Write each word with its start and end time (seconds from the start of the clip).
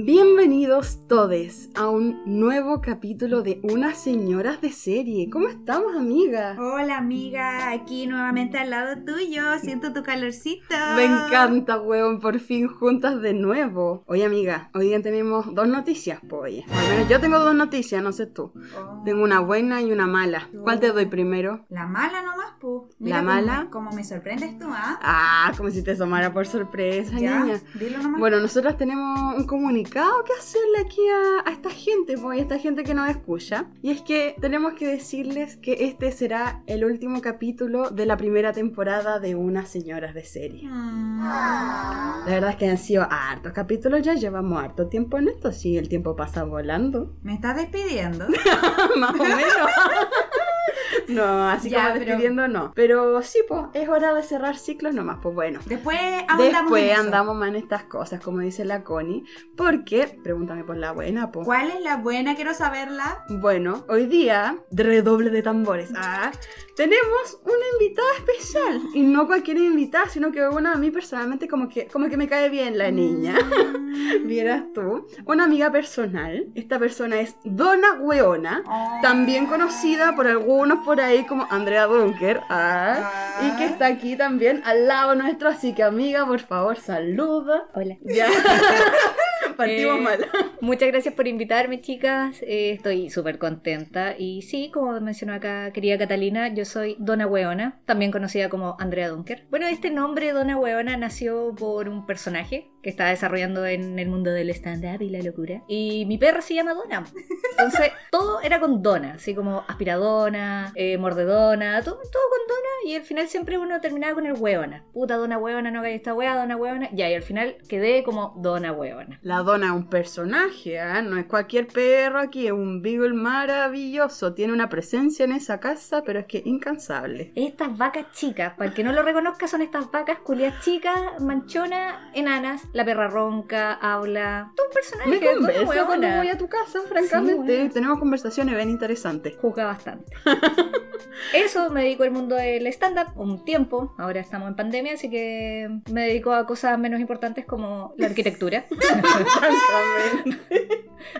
Bienvenidos 0.00 1.08
todos 1.08 1.70
a 1.74 1.88
un 1.88 2.22
nuevo 2.24 2.80
capítulo 2.80 3.42
de 3.42 3.58
Unas 3.64 3.98
Señoras 3.98 4.60
de 4.60 4.70
Serie. 4.70 5.28
¿Cómo 5.28 5.48
estamos, 5.48 5.96
amiga? 5.96 6.54
Hola, 6.56 6.98
amiga. 6.98 7.72
Aquí 7.72 8.06
nuevamente 8.06 8.58
al 8.58 8.70
lado 8.70 9.02
tuyo. 9.04 9.58
Siento 9.60 9.92
tu 9.92 10.04
calorcito. 10.04 10.76
Me 10.94 11.04
encanta, 11.04 11.80
weón. 11.80 12.20
Por 12.20 12.38
fin 12.38 12.68
juntas 12.68 13.20
de 13.20 13.34
nuevo. 13.34 14.04
Oye, 14.06 14.24
amiga, 14.24 14.70
hoy 14.72 14.86
día 14.86 15.02
tenemos 15.02 15.52
dos 15.52 15.66
noticias, 15.66 16.20
pues. 16.28 16.62
Al 16.70 16.88
menos 16.90 17.08
yo 17.08 17.18
tengo 17.18 17.40
dos 17.40 17.56
noticias, 17.56 18.00
no 18.00 18.12
sé 18.12 18.26
tú. 18.26 18.52
Oh. 18.78 19.02
Tengo 19.04 19.24
una 19.24 19.40
buena 19.40 19.82
y 19.82 19.90
una 19.90 20.06
mala. 20.06 20.48
¿Cuál 20.62 20.78
te 20.78 20.92
doy 20.92 21.06
primero? 21.06 21.66
La 21.70 21.86
mala 21.86 22.22
nomás, 22.22 22.52
pu. 22.60 22.88
La 23.00 23.20
mala. 23.20 23.66
Como 23.72 23.90
me 23.90 24.04
sorprendes 24.04 24.56
tú, 24.60 24.66
¿ah? 24.70 25.00
Ah, 25.02 25.52
como 25.56 25.70
si 25.70 25.82
te 25.82 25.90
asomara 25.90 26.32
por 26.32 26.46
sorpresa, 26.46 27.18
ya, 27.18 27.40
niña. 27.40 27.60
dilo 27.74 27.98
nomás. 27.98 28.20
Bueno, 28.20 28.38
nosotras 28.38 28.76
tenemos 28.76 29.34
un 29.34 29.44
comunicado 29.44 29.87
que 29.90 30.32
hacerle 30.38 30.78
aquí 30.84 31.00
a, 31.08 31.48
a 31.48 31.52
esta 31.52 31.70
gente, 31.70 32.16
pues, 32.18 32.38
a 32.38 32.42
esta 32.42 32.58
gente 32.58 32.84
que 32.84 32.94
nos 32.94 33.08
escucha. 33.08 33.66
Y 33.82 33.90
es 33.90 34.02
que 34.02 34.36
tenemos 34.40 34.74
que 34.74 34.86
decirles 34.86 35.56
que 35.56 35.84
este 35.84 36.12
será 36.12 36.62
el 36.66 36.84
último 36.84 37.20
capítulo 37.20 37.90
de 37.90 38.06
la 38.06 38.16
primera 38.16 38.52
temporada 38.52 39.18
de 39.18 39.34
Unas 39.34 39.68
Señoras 39.68 40.14
de 40.14 40.24
Serie. 40.24 40.68
Mm, 40.68 41.20
La 41.22 42.24
verdad 42.26 42.50
es 42.50 42.56
que 42.56 42.68
han 42.68 42.78
sido 42.78 43.06
hartos 43.10 43.52
capítulos, 43.52 44.02
ya 44.02 44.14
llevamos 44.14 44.62
harto 44.62 44.88
tiempo 44.88 45.18
en 45.18 45.28
esto, 45.28 45.52
sí, 45.52 45.76
el 45.78 45.88
tiempo 45.88 46.14
pasa 46.16 46.44
volando. 46.44 47.16
¿Me 47.22 47.34
estás 47.34 47.56
despidiendo? 47.56 48.26
Más 48.98 49.10
o 49.14 49.24
menos. 49.24 49.38
No, 51.08 51.48
así 51.48 51.70
Ya, 51.70 51.78
como 51.88 51.94
pero- 51.94 52.04
despidiendo 52.06 52.48
no. 52.48 52.72
Pero 52.74 53.22
sí, 53.22 53.40
pues, 53.48 53.62
es 53.74 53.88
hora 53.88 54.14
de 54.14 54.22
cerrar 54.22 54.56
ciclos 54.56 54.94
nomás, 54.94 55.18
pues 55.22 55.34
bueno. 55.34 55.60
Después 55.66 55.98
ahondamos 56.28 56.52
Después 56.62 56.82
en 56.84 56.90
eso. 56.90 57.00
andamos 57.00 57.36
más 57.36 57.48
en 57.48 57.56
estas 57.56 57.84
cosas, 57.84 58.20
como 58.20 58.40
dice 58.40 58.64
la 58.64 58.84
Connie, 58.84 59.24
porque, 59.56 60.18
pregúntame 60.22 60.64
por 60.64 60.76
la 60.76 60.92
buena, 60.92 61.30
po. 61.32 61.42
¿Cuál 61.44 61.70
es 61.70 61.80
la 61.80 61.96
buena? 61.96 62.34
Quiero 62.36 62.54
saberla. 62.54 63.24
Bueno, 63.28 63.84
hoy 63.88 64.06
día, 64.06 64.56
redoble 64.70 65.30
de 65.30 65.42
tambores, 65.42 65.90
ah, 65.96 66.30
tenemos 66.76 67.40
una 67.44 67.64
invitada 67.80 68.08
especial. 68.18 68.80
Y 68.94 69.02
no 69.02 69.26
cualquier 69.26 69.58
invitada, 69.58 70.08
sino 70.08 70.30
que 70.32 70.46
una 70.48 70.72
a 70.72 70.76
mí 70.76 70.90
personalmente 70.90 71.48
como 71.48 71.68
que, 71.68 71.86
como 71.86 72.08
que 72.08 72.16
me 72.16 72.28
cae 72.28 72.48
bien 72.50 72.78
la 72.78 72.90
niña. 72.90 73.34
Mm. 73.34 73.88
Vieras 74.26 74.64
tú, 74.74 75.06
una 75.26 75.44
amiga 75.44 75.70
personal. 75.72 76.46
Esta 76.54 76.78
persona 76.78 77.20
es 77.20 77.36
Dona 77.44 77.94
Weona, 78.00 78.62
Oh. 78.66 78.98
también 79.02 79.46
conocida 79.46 80.14
por 80.14 80.26
algunos 80.26 80.77
por 80.84 81.00
ahí 81.00 81.24
como 81.24 81.46
Andrea 81.50 81.86
Dunker, 81.86 82.40
ah, 82.48 83.40
y 83.42 83.56
que 83.58 83.64
está 83.66 83.86
aquí 83.86 84.16
también 84.16 84.62
al 84.64 84.86
lado 84.86 85.14
nuestro. 85.14 85.48
Así 85.48 85.74
que, 85.74 85.82
amiga, 85.82 86.26
por 86.26 86.40
favor, 86.40 86.78
saluda. 86.78 87.64
Hola. 87.74 87.96
Ya. 88.02 88.26
Partimos 89.56 89.98
Eh, 89.98 90.00
mal. 90.02 90.26
Muchas 90.60 90.88
gracias 90.88 91.14
por 91.14 91.26
invitarme, 91.26 91.80
chicas. 91.80 92.40
Eh, 92.42 92.72
estoy 92.72 93.10
súper 93.10 93.38
contenta. 93.38 94.14
Y 94.16 94.42
sí, 94.42 94.70
como 94.72 95.00
mencionó 95.00 95.34
acá 95.34 95.72
querida 95.72 95.98
Catalina, 95.98 96.48
yo 96.48 96.64
soy 96.64 96.96
Dona 96.98 97.26
Hueona, 97.26 97.80
también 97.84 98.12
conocida 98.12 98.48
como 98.48 98.76
Andrea 98.78 99.08
Dunker. 99.08 99.46
Bueno, 99.50 99.66
este 99.66 99.90
nombre 99.90 100.32
Dona 100.32 100.56
Hueona 100.56 100.96
nació 100.96 101.54
por 101.56 101.88
un 101.88 102.06
personaje 102.06 102.70
que 102.82 102.90
estaba 102.90 103.10
desarrollando 103.10 103.66
en 103.66 103.98
el 103.98 104.08
mundo 104.08 104.30
del 104.30 104.50
stand-up 104.50 105.02
y 105.02 105.10
la 105.10 105.20
locura. 105.20 105.62
Y 105.68 106.04
mi 106.06 106.18
perra 106.18 106.40
se 106.40 106.54
llama 106.54 106.74
Dona. 106.74 107.04
Entonces, 107.50 107.92
todo 108.10 108.40
era 108.40 108.60
con 108.60 108.82
Dona, 108.82 109.14
así 109.14 109.34
como 109.34 109.64
aspiradona, 109.68 110.72
eh, 110.74 110.96
mordedona, 110.98 111.82
todo, 111.82 111.96
todo 111.96 112.22
con 112.30 112.46
Dona. 112.48 112.68
Y 112.84 112.94
al 112.94 113.02
final 113.02 113.28
siempre 113.28 113.58
uno 113.58 113.80
terminaba 113.80 114.14
con 114.14 114.26
el 114.26 114.34
Hueona. 114.34 114.84
Puta 114.92 115.16
Dona 115.16 115.38
Hueona, 115.38 115.70
no 115.70 115.80
hagáis 115.80 115.96
esta 115.96 116.14
wea, 116.14 116.36
Dona 116.36 116.56
Hueona. 116.56 116.88
Ya, 116.92 117.10
y 117.10 117.14
al 117.14 117.22
final 117.22 117.56
quedé 117.68 118.02
como 118.02 118.34
Dona 118.38 118.72
Hueona. 118.72 119.18
La 119.22 119.38
dona 119.38 119.66
es 119.66 119.72
un 119.72 119.88
personaje, 119.88 120.78
¿ah? 120.80 121.02
no 121.02 121.18
es 121.18 121.26
cualquier 121.26 121.66
perro 121.66 122.20
aquí, 122.20 122.46
es 122.46 122.52
un 122.52 122.82
beagle 122.82 123.12
maravilloso. 123.14 124.34
Tiene 124.34 124.52
una 124.52 124.68
presencia 124.68 125.24
en 125.24 125.32
esa 125.32 125.60
casa, 125.60 126.02
pero 126.04 126.20
es 126.20 126.26
que 126.26 126.42
incansable. 126.44 127.32
Estas 127.34 127.76
vacas 127.76 128.06
chicas, 128.12 128.54
para 128.54 128.70
el 128.70 128.74
que 128.74 128.84
no 128.84 128.92
lo 128.92 129.02
reconozca, 129.02 129.48
son 129.48 129.62
estas 129.62 129.90
vacas 129.90 130.18
culias 130.20 130.64
chicas, 130.64 131.20
manchonas, 131.20 131.96
enanas. 132.14 132.62
La 132.72 132.84
perra 132.84 133.08
ronca, 133.08 133.72
habla. 133.74 134.52
Todo 134.54 134.66
un 134.66 134.72
personaje. 134.72 135.10
Me 135.10 135.20
conversa 135.20 135.86
cuando 135.86 136.08
voy 136.08 136.28
a 136.28 136.38
tu 136.38 136.48
casa, 136.48 136.80
francamente. 136.88 137.56
bueno. 137.56 137.72
Tenemos 137.72 137.98
conversaciones 137.98 138.54
bien 138.54 138.70
interesantes. 138.70 139.36
Juzga 139.36 139.64
bastante. 139.64 140.12
Eso, 141.34 141.70
me 141.70 141.82
dedico 141.82 142.04
al 142.04 142.10
mundo 142.10 142.36
del 142.36 142.66
stand-up 142.68 143.12
un 143.16 143.44
tiempo. 143.44 143.94
Ahora 143.98 144.20
estamos 144.20 144.48
en 144.48 144.56
pandemia, 144.56 144.94
así 144.94 145.10
que 145.10 145.68
me 145.90 146.06
dedico 146.06 146.32
a 146.32 146.46
cosas 146.46 146.78
menos 146.78 147.00
importantes 147.00 147.44
como 147.44 147.94
la 147.96 148.06
arquitectura. 148.06 148.64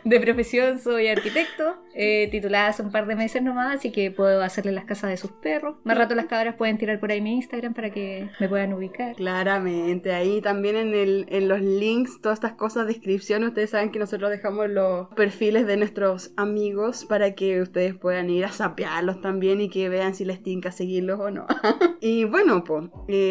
De 0.05 0.21
profesión 0.21 0.79
soy 0.81 1.09
arquitecto, 1.09 1.77
eh, 1.95 2.29
titulada 2.31 2.69
hace 2.69 2.83
un 2.83 2.91
par 2.91 3.07
de 3.07 3.17
meses 3.17 3.43
nomás, 3.43 3.77
así 3.77 3.91
que 3.91 4.11
puedo 4.11 4.43
hacerle 4.43 4.73
las 4.73 4.85
casas 4.85 5.11
de 5.11 5.17
sus 5.17 5.31
perros. 5.33 5.77
Más 5.85 5.97
rato 5.97 6.15
las 6.15 6.27
cabras 6.27 6.57
pueden 6.57 6.79
tirar 6.79 7.01
por 7.01 7.11
ahí 7.11 7.21
mi 7.21 7.35
Instagram 7.35 7.75
para 7.75 7.91
que 7.91 8.29
me 8.41 8.49
puedan 8.49 8.73
ubicar. 8.73 9.17
Claramente, 9.17 10.13
ahí 10.13 10.41
también 10.41 10.77
en, 10.77 10.95
el, 10.95 11.27
los 11.41 11.61
links, 11.61 12.21
todas 12.21 12.39
estas 12.39 12.53
cosas, 12.55 12.87
descripciones, 12.87 13.49
ustedes 13.51 13.71
saben 13.71 13.91
que 13.93 13.99
nosotros 13.99 14.31
dejamos 14.31 14.69
los 14.69 15.09
perfiles 15.15 15.67
de 15.67 15.77
nuestros 15.77 16.33
amigos 16.37 17.05
para 17.05 17.35
que 17.35 17.61
ustedes 17.61 17.95
puedan 17.95 18.31
ir 18.31 18.45
a 18.45 18.53
sapearlos 18.53 19.21
también 19.21 19.61
y 19.61 19.69
que 19.69 19.89
vean 19.89 20.15
si 20.15 20.25
les 20.25 20.43
tinca 20.43 20.73
seguirlos 20.73 21.21
o 21.21 21.31
no. 21.31 21.47
y 22.01 22.25
bueno, 22.25 22.65
pues, 22.65 22.85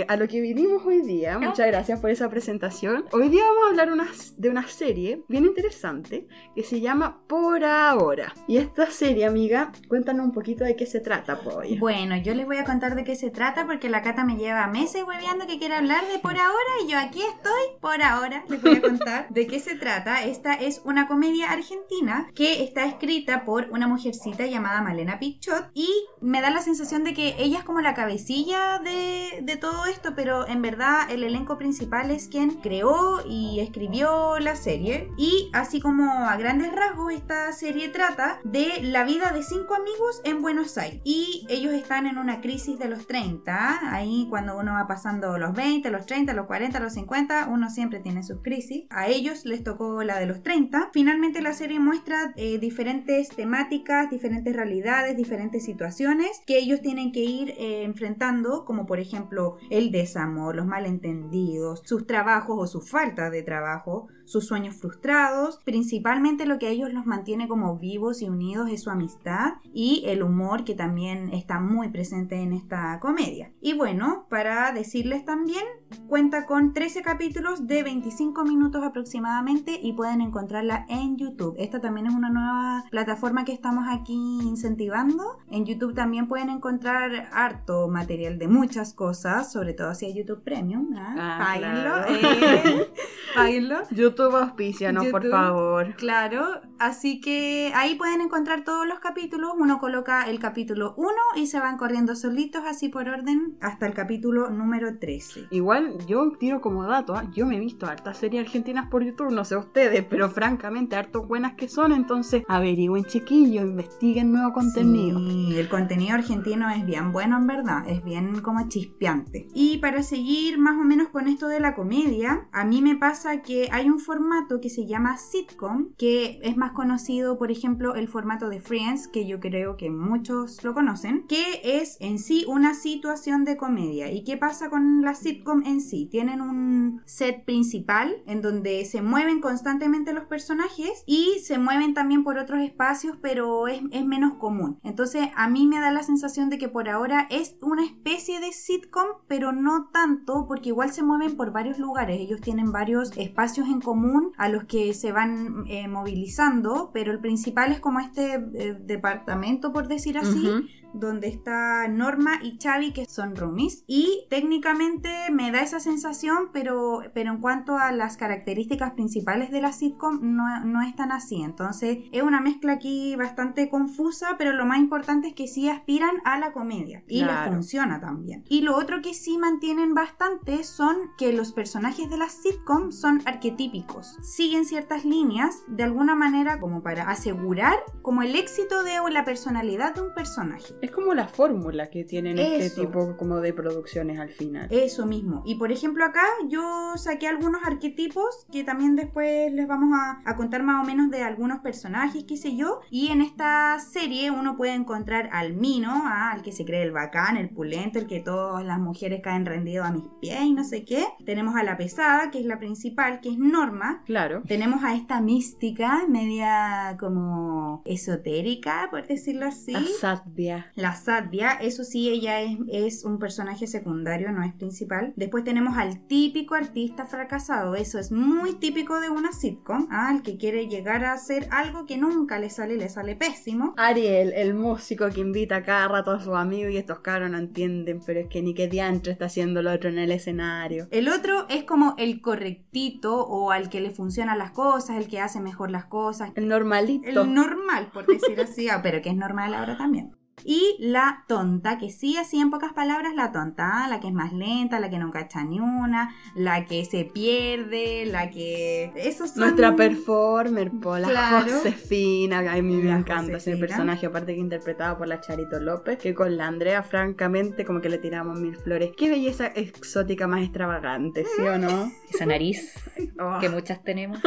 a 0.07 0.15
lo 0.15 0.27
que 0.27 0.41
vinimos 0.41 0.85
hoy 0.85 1.01
día, 1.01 1.37
muchas 1.39 1.67
gracias 1.67 1.99
por 1.99 2.09
esa 2.09 2.29
presentación. 2.29 3.05
Hoy 3.11 3.29
día 3.29 3.43
vamos 3.43 3.63
a 3.65 3.69
hablar 3.69 3.91
una- 3.91 4.07
de 4.37 4.49
una 4.49 4.67
serie 4.67 5.23
bien 5.27 5.45
interesante 5.45 6.27
que 6.55 6.63
se 6.63 6.79
llama 6.81 7.21
Por 7.27 7.63
Ahora. 7.63 8.33
Y 8.47 8.57
esta 8.57 8.87
serie, 8.91 9.25
amiga, 9.25 9.71
cuéntanos 9.87 10.25
un 10.25 10.31
poquito 10.31 10.63
de 10.63 10.75
qué 10.75 10.85
se 10.85 10.99
trata, 10.99 11.39
pues. 11.41 11.79
Bueno, 11.79 12.15
yo 12.17 12.33
les 12.33 12.45
voy 12.45 12.57
a 12.57 12.63
contar 12.65 12.95
de 12.95 13.03
qué 13.03 13.15
se 13.15 13.29
trata 13.31 13.65
porque 13.65 13.89
la 13.89 14.01
Cata 14.01 14.23
me 14.25 14.35
lleva 14.37 14.67
meses 14.67 15.03
hueveando 15.03 15.47
que 15.47 15.59
quiere 15.59 15.75
hablar 15.75 16.05
de 16.11 16.19
por 16.19 16.31
ahora 16.37 16.73
y 16.85 16.91
yo 16.91 16.97
aquí 16.97 17.21
estoy 17.21 17.79
por 17.81 17.96
ahora. 18.01 18.43
Les 18.49 18.61
voy 18.61 18.75
a 18.75 18.81
contar 18.81 19.27
de 19.29 19.47
qué 19.47 19.59
se 19.59 19.75
trata. 19.75 20.23
Esta 20.23 20.53
es 20.53 20.81
una 20.83 21.07
comedia 21.07 21.51
argentina 21.51 22.27
que 22.35 22.63
está 22.63 22.85
escrita 22.85 23.45
por 23.45 23.69
una 23.71 23.87
mujercita 23.87 24.45
llamada 24.45 24.81
Malena 24.81 25.19
Pichot 25.19 25.71
y 25.73 25.89
me 26.21 26.41
da 26.41 26.49
la 26.49 26.61
sensación 26.61 27.03
de 27.03 27.13
que 27.13 27.35
ella 27.39 27.59
es 27.59 27.63
como 27.63 27.81
la 27.81 27.93
cabecilla 27.93 28.79
de, 28.79 29.39
de 29.41 29.57
todo 29.57 29.85
esto, 29.85 30.13
pero 30.15 30.47
en 30.47 30.61
verdad 30.61 31.09
el 31.09 31.23
elenco 31.23 31.57
principal 31.57 32.11
es 32.11 32.27
quien 32.27 32.51
creó 32.51 33.25
y 33.27 33.59
escribió 33.59 34.39
la 34.39 34.55
serie 34.55 35.09
y 35.17 35.49
así 35.53 35.79
como 35.79 36.27
a 36.27 36.35
grandes 36.37 36.71
rasgos 36.71 37.13
esta 37.13 37.51
serie 37.51 37.89
trata 37.89 38.39
de 38.43 38.81
la 38.81 39.03
vida 39.03 39.31
de 39.31 39.43
cinco 39.43 39.75
amigos 39.75 40.21
en 40.23 40.41
Buenos 40.41 40.77
Aires 40.77 41.01
y 41.03 41.45
ellos 41.49 41.73
están 41.73 42.07
en 42.07 42.17
una 42.17 42.41
crisis 42.41 42.77
de 42.79 42.87
los 42.89 43.07
30 43.07 43.93
ahí 43.93 44.27
cuando 44.29 44.57
uno 44.57 44.73
va 44.73 44.87
pasando 44.87 45.37
los 45.37 45.53
20 45.53 45.89
los 45.89 46.05
30 46.05 46.33
los 46.33 46.45
40 46.47 46.79
los 46.79 46.93
50 46.93 47.47
uno 47.49 47.69
siempre 47.69 47.86
tiene 47.89 48.23
sus 48.23 48.41
crisis. 48.41 48.85
A 48.89 49.07
ellos 49.07 49.45
les 49.45 49.63
tocó 49.63 50.03
la 50.03 50.19
de 50.19 50.25
los 50.25 50.43
30 50.43 50.89
finalmente 50.93 51.41
la 51.41 51.53
serie 51.53 51.79
muestra 51.79 52.33
eh, 52.35 52.57
diferentes 52.59 53.29
temáticas 53.29 54.09
diferentes 54.09 54.55
realidades 54.55 55.15
diferentes 55.15 55.63
situaciones 55.63 56.41
que 56.45 56.57
ellos 56.57 56.81
tienen 56.81 57.11
que 57.11 57.21
ir 57.21 57.51
eh, 57.51 57.83
enfrentando 57.83 58.65
como 58.65 58.85
por 58.85 58.99
ejemplo 58.99 59.57
el 59.69 59.91
desamor 59.91 60.55
los 60.55 60.65
malentendidos 60.65 61.81
sus 61.85 62.05
trabajos 62.05 62.57
o 62.59 62.67
su 62.67 62.81
falta 62.81 63.29
de 63.29 63.43
trabajo 63.43 64.07
sus 64.27 64.45
sueños 64.45 64.75
frustrados, 64.75 65.59
principalmente 65.63 66.45
lo 66.45 66.59
que 66.59 66.67
a 66.67 66.69
ellos 66.69 66.91
los 66.91 67.05
mantiene 67.05 67.47
como 67.47 67.77
vivos 67.77 68.21
y 68.21 68.27
unidos 68.27 68.69
es 68.69 68.83
su 68.83 68.89
amistad 68.89 69.53
y 69.73 70.03
el 70.05 70.21
humor 70.21 70.65
que 70.65 70.75
también 70.75 71.33
está 71.33 71.59
muy 71.61 71.87
presente 71.89 72.35
en 72.35 72.51
esta 72.51 72.99
comedia. 72.99 73.51
Y 73.61 73.73
bueno, 73.73 74.25
para 74.29 74.71
decirles 74.73 75.23
también, 75.23 75.63
cuenta 76.07 76.45
con 76.45 76.73
13 76.73 77.01
capítulos 77.03 77.67
de 77.67 77.83
25 77.83 78.43
minutos 78.43 78.83
aproximadamente 78.83 79.79
y 79.81 79.93
pueden 79.93 80.19
encontrarla 80.19 80.85
en 80.89 81.17
YouTube. 81.17 81.55
Esta 81.57 81.79
también 81.79 82.07
es 82.07 82.13
una 82.13 82.29
nueva 82.29 82.83
plataforma 82.91 83.45
que 83.45 83.53
estamos 83.53 83.85
aquí 83.89 84.39
incentivando. 84.43 85.37
En 85.49 85.65
YouTube 85.65 85.95
también 85.95 86.27
pueden 86.27 86.49
encontrar 86.49 87.29
harto 87.31 87.87
material 87.87 88.37
de 88.37 88.49
muchas 88.49 88.93
cosas, 88.93 89.51
sobre 89.51 89.73
todo 89.73 89.95
si 89.95 90.05
es 90.07 90.15
YouTube 90.15 90.43
Premium. 90.43 90.93
¿ah? 90.97 91.15
Ah, 91.17 91.37
Páguenlo, 91.45 91.81
claro. 91.81 92.05
eh, 92.13 92.93
páguenlo. 93.35 93.77
YouTube 94.17 94.35
auspícianos, 94.35 95.05
por 95.07 95.23
YouTube. 95.23 95.37
favor. 95.37 95.95
Claro, 95.95 96.61
así 96.79 97.21
que 97.21 97.71
ahí 97.75 97.95
pueden 97.95 98.21
encontrar 98.21 98.63
todos 98.63 98.87
los 98.87 98.99
capítulos. 98.99 99.51
Uno 99.57 99.79
coloca 99.79 100.23
el 100.23 100.39
capítulo 100.39 100.93
1 100.97 101.11
y 101.35 101.47
se 101.47 101.59
van 101.59 101.77
corriendo 101.77 102.15
solitos 102.15 102.63
así 102.65 102.89
por 102.89 103.09
orden 103.09 103.57
hasta 103.61 103.85
el 103.85 103.93
capítulo 103.93 104.49
número 104.49 104.97
13. 104.97 105.47
Igual 105.51 106.05
yo 106.07 106.31
tiro 106.39 106.61
como 106.61 106.83
dato, 106.85 107.15
¿ah? 107.15 107.29
yo 107.33 107.45
me 107.45 107.57
he 107.57 107.59
visto 107.59 107.85
hartas 107.85 108.17
series 108.17 108.45
argentinas 108.45 108.89
por 108.89 109.03
YouTube, 109.03 109.31
no 109.31 109.45
sé 109.45 109.55
ustedes, 109.55 110.05
pero 110.09 110.29
francamente 110.29 110.95
harto 110.95 111.23
buenas 111.23 111.53
que 111.53 111.67
son, 111.67 111.91
entonces 111.91 112.43
averigüen 112.47 113.05
chiquillos, 113.05 113.65
investiguen 113.65 114.31
nuevo 114.31 114.53
contenido. 114.53 115.19
Sí, 115.19 115.57
el 115.57 115.69
contenido 115.69 116.15
argentino 116.15 116.69
es 116.69 116.85
bien 116.85 117.11
bueno 117.11 117.37
en 117.37 117.47
verdad, 117.47 117.87
es 117.87 118.03
bien 118.03 118.41
como 118.41 118.67
chispeante. 118.67 119.47
Y 119.53 119.77
para 119.77 120.03
seguir 120.03 120.57
más 120.57 120.75
o 120.75 120.83
menos 120.83 121.09
con 121.09 121.27
esto 121.27 121.47
de 121.47 121.59
la 121.59 121.75
comedia, 121.75 122.47
a 122.51 122.65
mí 122.65 122.81
me 122.81 122.95
pasa 122.95 123.41
que 123.41 123.69
hay 123.71 123.89
un 123.89 123.99
formato 124.07 124.61
que 124.61 124.69
se 124.69 124.85
llama 124.85 125.17
sitcom, 125.17 125.93
que 125.97 126.39
es 126.41 126.55
más 126.55 126.71
conocido, 126.71 127.37
por 127.37 127.51
ejemplo, 127.51 127.93
el 127.93 128.07
formato 128.07 128.47
de 128.47 128.61
Friends, 128.61 129.09
que 129.09 129.27
yo 129.27 129.41
creo 129.41 129.75
que 129.75 129.89
muchos 129.89 130.63
lo 130.63 130.73
conocen, 130.73 131.27
que 131.27 131.59
es 131.61 131.97
en 131.99 132.17
sí 132.17 132.45
una 132.47 132.73
situación 132.73 133.43
de 133.43 133.57
comedia. 133.57 134.09
¿Y 134.09 134.23
qué 134.23 134.37
pasa 134.37 134.69
con 134.69 135.01
la 135.01 135.13
sitcom 135.13 135.61
en 135.65 135.81
sí? 135.81 136.07
Tienen 136.09 136.39
un 136.39 137.01
set 137.05 137.43
principal 137.43 138.15
en 138.25 138.41
donde 138.41 138.85
se 138.85 139.01
mueven 139.01 139.41
constantemente 139.41 140.13
los 140.13 140.23
personajes 140.23 141.03
y 141.05 141.39
se 141.43 141.59
mueven 141.59 141.93
también 141.93 142.23
por 142.23 142.37
otros 142.37 142.61
espacios, 142.61 143.17
pero 143.21 143.67
es, 143.67 143.81
es 143.91 144.05
menos 144.05 144.35
común. 144.35 144.79
Entonces 144.83 145.27
a 145.35 145.49
mí 145.49 145.67
me 145.67 145.81
da 145.81 145.91
la 145.91 146.03
sensación 146.03 146.49
de 146.49 146.57
que 146.57 146.69
por 146.69 146.87
ahora 146.87 147.27
es 147.29 147.57
una 147.61 147.83
especie 147.83 148.39
de 148.39 148.53
sitcom, 148.53 149.07
pero 149.27 149.51
no 149.51 149.89
tanto, 149.91 150.45
porque 150.47 150.69
igual 150.69 150.93
se 150.93 151.03
mueven 151.03 151.35
por 151.35 151.51
varios 151.51 151.77
lugares. 151.77 152.21
Ellos 152.21 152.39
tienen 152.39 152.71
varios 152.71 153.11
espacios 153.17 153.67
en 153.67 153.81
común 153.81 153.96
a 154.37 154.49
los 154.49 154.65
que 154.65 154.93
se 154.93 155.11
van 155.11 155.65
eh, 155.67 155.87
movilizando, 155.87 156.91
pero 156.93 157.11
el 157.11 157.19
principal 157.19 157.71
es 157.71 157.79
como 157.79 157.99
este 157.99 158.35
eh, 158.35 158.77
departamento, 158.79 159.71
por 159.73 159.87
decir 159.87 160.17
así. 160.17 160.49
Donde 160.93 161.27
está 161.27 161.87
Norma 161.87 162.39
y 162.41 162.57
Xavi, 162.61 162.91
que 162.93 163.05
son 163.05 163.35
roomies. 163.35 163.83
Y 163.87 164.25
técnicamente 164.29 165.09
me 165.31 165.51
da 165.51 165.61
esa 165.61 165.79
sensación, 165.79 166.49
pero, 166.53 167.01
pero 167.13 167.31
en 167.31 167.39
cuanto 167.39 167.77
a 167.77 167.91
las 167.91 168.17
características 168.17 168.91
principales 168.93 169.51
de 169.51 169.61
la 169.61 169.71
sitcom, 169.71 170.19
no, 170.21 170.63
no 170.65 170.81
es 170.81 170.95
tan 170.95 171.11
así. 171.11 171.41
Entonces 171.41 171.99
es 172.11 172.23
una 172.23 172.41
mezcla 172.41 172.73
aquí 172.73 173.15
bastante 173.15 173.69
confusa, 173.69 174.35
pero 174.37 174.53
lo 174.53 174.65
más 174.65 174.79
importante 174.79 175.27
es 175.29 175.33
que 175.35 175.47
sí 175.47 175.69
aspiran 175.69 176.15
a 176.25 176.39
la 176.39 176.51
comedia. 176.53 177.03
Y 177.07 177.19
les 177.19 177.27
Claro. 177.27 177.51
funciona 177.51 177.99
también. 177.99 178.43
Y 178.49 178.61
lo 178.61 178.75
otro 178.77 179.01
que 179.01 179.13
sí 179.13 179.37
mantienen 179.37 179.93
bastante 179.93 180.63
son 180.63 180.95
que 181.17 181.33
los 181.33 181.51
personajes 181.53 182.09
de 182.09 182.17
la 182.17 182.29
sitcom 182.29 182.91
son 182.91 183.21
arquetípicos. 183.25 184.17
Siguen 184.21 184.65
ciertas 184.65 185.05
líneas 185.05 185.63
de 185.67 185.83
alguna 185.83 186.15
manera 186.15 186.59
como 186.59 186.81
para 186.81 187.09
asegurar 187.09 187.75
como 188.01 188.21
el 188.21 188.35
éxito 188.35 188.83
de 188.83 188.97
la 189.11 189.23
personalidad 189.25 189.95
de 189.95 190.01
un 190.01 190.13
personaje. 190.13 190.73
Es 190.87 190.93
como 190.93 191.13
la 191.13 191.27
fórmula 191.27 191.89
que 191.89 192.05
tienen 192.05 192.39
este 192.39 192.67
Eso. 192.67 192.81
tipo 192.81 193.17
como 193.17 193.41
de 193.41 193.51
producciones 193.51 194.19
al 194.19 194.29
final. 194.29 194.67
Eso 194.71 195.05
mismo. 195.05 195.43
Y 195.45 195.55
por 195.55 195.73
ejemplo 195.73 196.05
acá 196.05 196.23
yo 196.47 196.93
saqué 196.95 197.27
algunos 197.27 197.61
arquetipos 197.65 198.45
que 198.49 198.63
también 198.63 198.95
después 198.95 199.51
les 199.51 199.67
vamos 199.67 199.89
a, 199.93 200.21
a 200.23 200.35
contar 200.37 200.63
más 200.63 200.81
o 200.81 200.87
menos 200.87 201.11
de 201.11 201.23
algunos 201.23 201.59
personajes, 201.59 202.23
qué 202.23 202.37
sé 202.37 202.55
yo. 202.55 202.79
Y 202.89 203.09
en 203.09 203.21
esta 203.21 203.77
serie 203.79 204.31
uno 204.31 204.55
puede 204.55 204.75
encontrar 204.75 205.29
al 205.33 205.55
Mino, 205.55 205.91
ah, 205.91 206.31
al 206.31 206.41
que 206.41 206.53
se 206.53 206.63
cree 206.63 206.83
el 206.83 206.93
bacán, 206.93 207.35
el 207.35 207.49
pulento, 207.49 207.99
el 207.99 208.07
que 208.07 208.21
todas 208.21 208.65
las 208.65 208.79
mujeres 208.79 209.19
caen 209.21 209.45
rendidos 209.45 209.87
a 209.87 209.91
mis 209.91 210.05
pies 210.21 210.41
y 210.41 210.53
no 210.53 210.63
sé 210.63 210.85
qué. 210.85 211.05
Tenemos 211.25 211.57
a 211.57 211.63
la 211.63 211.75
pesada, 211.75 212.31
que 212.31 212.39
es 212.39 212.45
la 212.45 212.59
principal, 212.59 213.19
que 213.19 213.29
es 213.29 213.37
Norma. 213.37 214.03
Claro. 214.05 214.41
Tenemos 214.47 214.85
a 214.85 214.95
esta 214.95 215.19
mística, 215.19 216.05
media 216.07 216.95
como 216.97 217.81
esotérica, 217.85 218.87
por 218.89 219.05
decirlo 219.05 219.47
así. 219.47 219.73
La 219.73 219.81
Satvia. 219.99 220.71
La 220.77 220.93
Satvia, 220.93 221.53
eso 221.53 221.83
sí, 221.83 222.07
ella 222.07 222.39
es, 222.41 222.55
es 222.71 223.03
un 223.03 223.17
personaje 223.17 223.65
secundario, 223.65 224.31
no 224.31 224.43
es 224.43 224.53
principal. 224.53 225.11
Después 225.15 225.43
tenemos 225.43 225.75
al 225.75 226.05
típico 226.05 226.53
artista 226.53 227.07
fracasado, 227.07 227.73
eso 227.73 227.97
es 227.97 228.11
muy 228.11 228.53
típico 228.53 228.99
de 228.99 229.09
una 229.09 229.31
sitcom, 229.31 229.87
¿ah? 229.89 230.11
el 230.13 230.21
que 230.21 230.37
quiere 230.37 230.67
llegar 230.67 231.03
a 231.03 231.13
hacer 231.13 231.47
algo 231.49 231.87
que 231.87 231.97
nunca 231.97 232.37
le 232.37 232.51
sale, 232.51 232.75
le 232.75 232.89
sale 232.89 233.15
pésimo. 233.15 233.73
Ariel, 233.75 234.33
el 234.33 234.53
músico 234.53 235.09
que 235.09 235.21
invita 235.21 235.63
cada 235.63 235.87
rato 235.87 236.11
a 236.11 236.19
sus 236.19 236.35
amigos 236.35 236.71
y 236.71 236.77
estos 236.77 236.99
cabros 236.99 237.31
no 237.31 237.39
entienden, 237.39 237.99
pero 238.05 238.19
es 238.19 238.27
que 238.27 238.43
ni 238.43 238.53
qué 238.53 238.67
diantre 238.67 239.13
está 239.13 239.25
haciendo 239.25 239.61
el 239.61 239.67
otro 239.67 239.89
en 239.89 239.97
el 239.97 240.11
escenario. 240.11 240.87
El 240.91 241.09
otro 241.09 241.47
es 241.49 241.63
como 241.63 241.95
el 241.97 242.21
correctito 242.21 243.25
o 243.25 243.49
al 243.49 243.69
que 243.69 243.81
le 243.81 243.89
funcionan 243.89 244.37
las 244.37 244.51
cosas, 244.51 244.97
el 244.97 245.07
que 245.07 245.21
hace 245.21 245.41
mejor 245.41 245.71
las 245.71 245.85
cosas, 245.85 246.33
El 246.35 246.47
normalito. 246.47 247.23
el 247.23 247.33
normal, 247.33 247.89
por 247.91 248.05
decir 248.05 248.39
así, 248.39 248.69
ah, 248.69 248.81
pero 248.83 249.01
que 249.01 249.09
es 249.09 249.15
normal 249.15 249.55
ahora 249.55 249.75
también. 249.75 250.11
Y 250.45 250.77
la 250.79 251.23
tonta, 251.27 251.77
que 251.77 251.89
sí, 251.89 252.15
así 252.15 252.39
en 252.39 252.51
pocas 252.51 252.71
palabras, 252.71 253.13
la 253.15 253.31
tonta, 253.31 253.83
¿ah? 253.83 253.87
la 253.87 253.99
que 253.99 254.07
es 254.07 254.13
más 254.13 254.31
lenta, 254.33 254.79
la 254.79 254.89
que 254.89 254.99
no 254.99 255.11
cacha 255.11 255.43
ni 255.43 255.59
una, 255.59 256.13
la 256.35 256.65
que 256.65 256.85
se 256.85 257.05
pierde, 257.05 258.05
la 258.05 258.29
que... 258.29 258.93
Son... 259.17 259.27
Nuestra 259.35 259.75
performer, 259.75 260.71
po, 260.71 260.97
la 260.97 261.07
Claro. 261.09 261.51
Josefina, 261.51 262.39
a 262.39 262.61
mí 262.61 262.75
me 262.75 262.89
La 262.89 262.97
encanta 262.99 263.37
ese 263.37 263.57
personaje, 263.57 264.05
aparte 264.05 264.35
que 264.35 264.39
interpretado 264.39 264.97
por 264.97 265.07
la 265.07 265.19
Charito 265.19 265.59
López, 265.59 265.97
que 265.97 266.13
con 266.13 266.37
la 266.37 266.47
Andrea, 266.47 266.83
francamente, 266.83 267.65
como 267.65 267.81
que 267.81 267.89
le 267.89 267.97
tiramos 267.97 268.39
mil 268.39 268.55
flores. 268.55 268.91
Qué 268.95 269.09
belleza 269.09 269.47
exótica 269.47 270.27
más 270.27 270.43
extravagante, 270.43 271.25
¿sí 271.35 271.41
o 271.41 271.57
no? 271.57 271.91
Esa 272.13 272.25
nariz 272.25 272.73
Oh, 273.19 273.39
que 273.39 273.49
muchas 273.49 273.83
tenemos. 273.83 274.19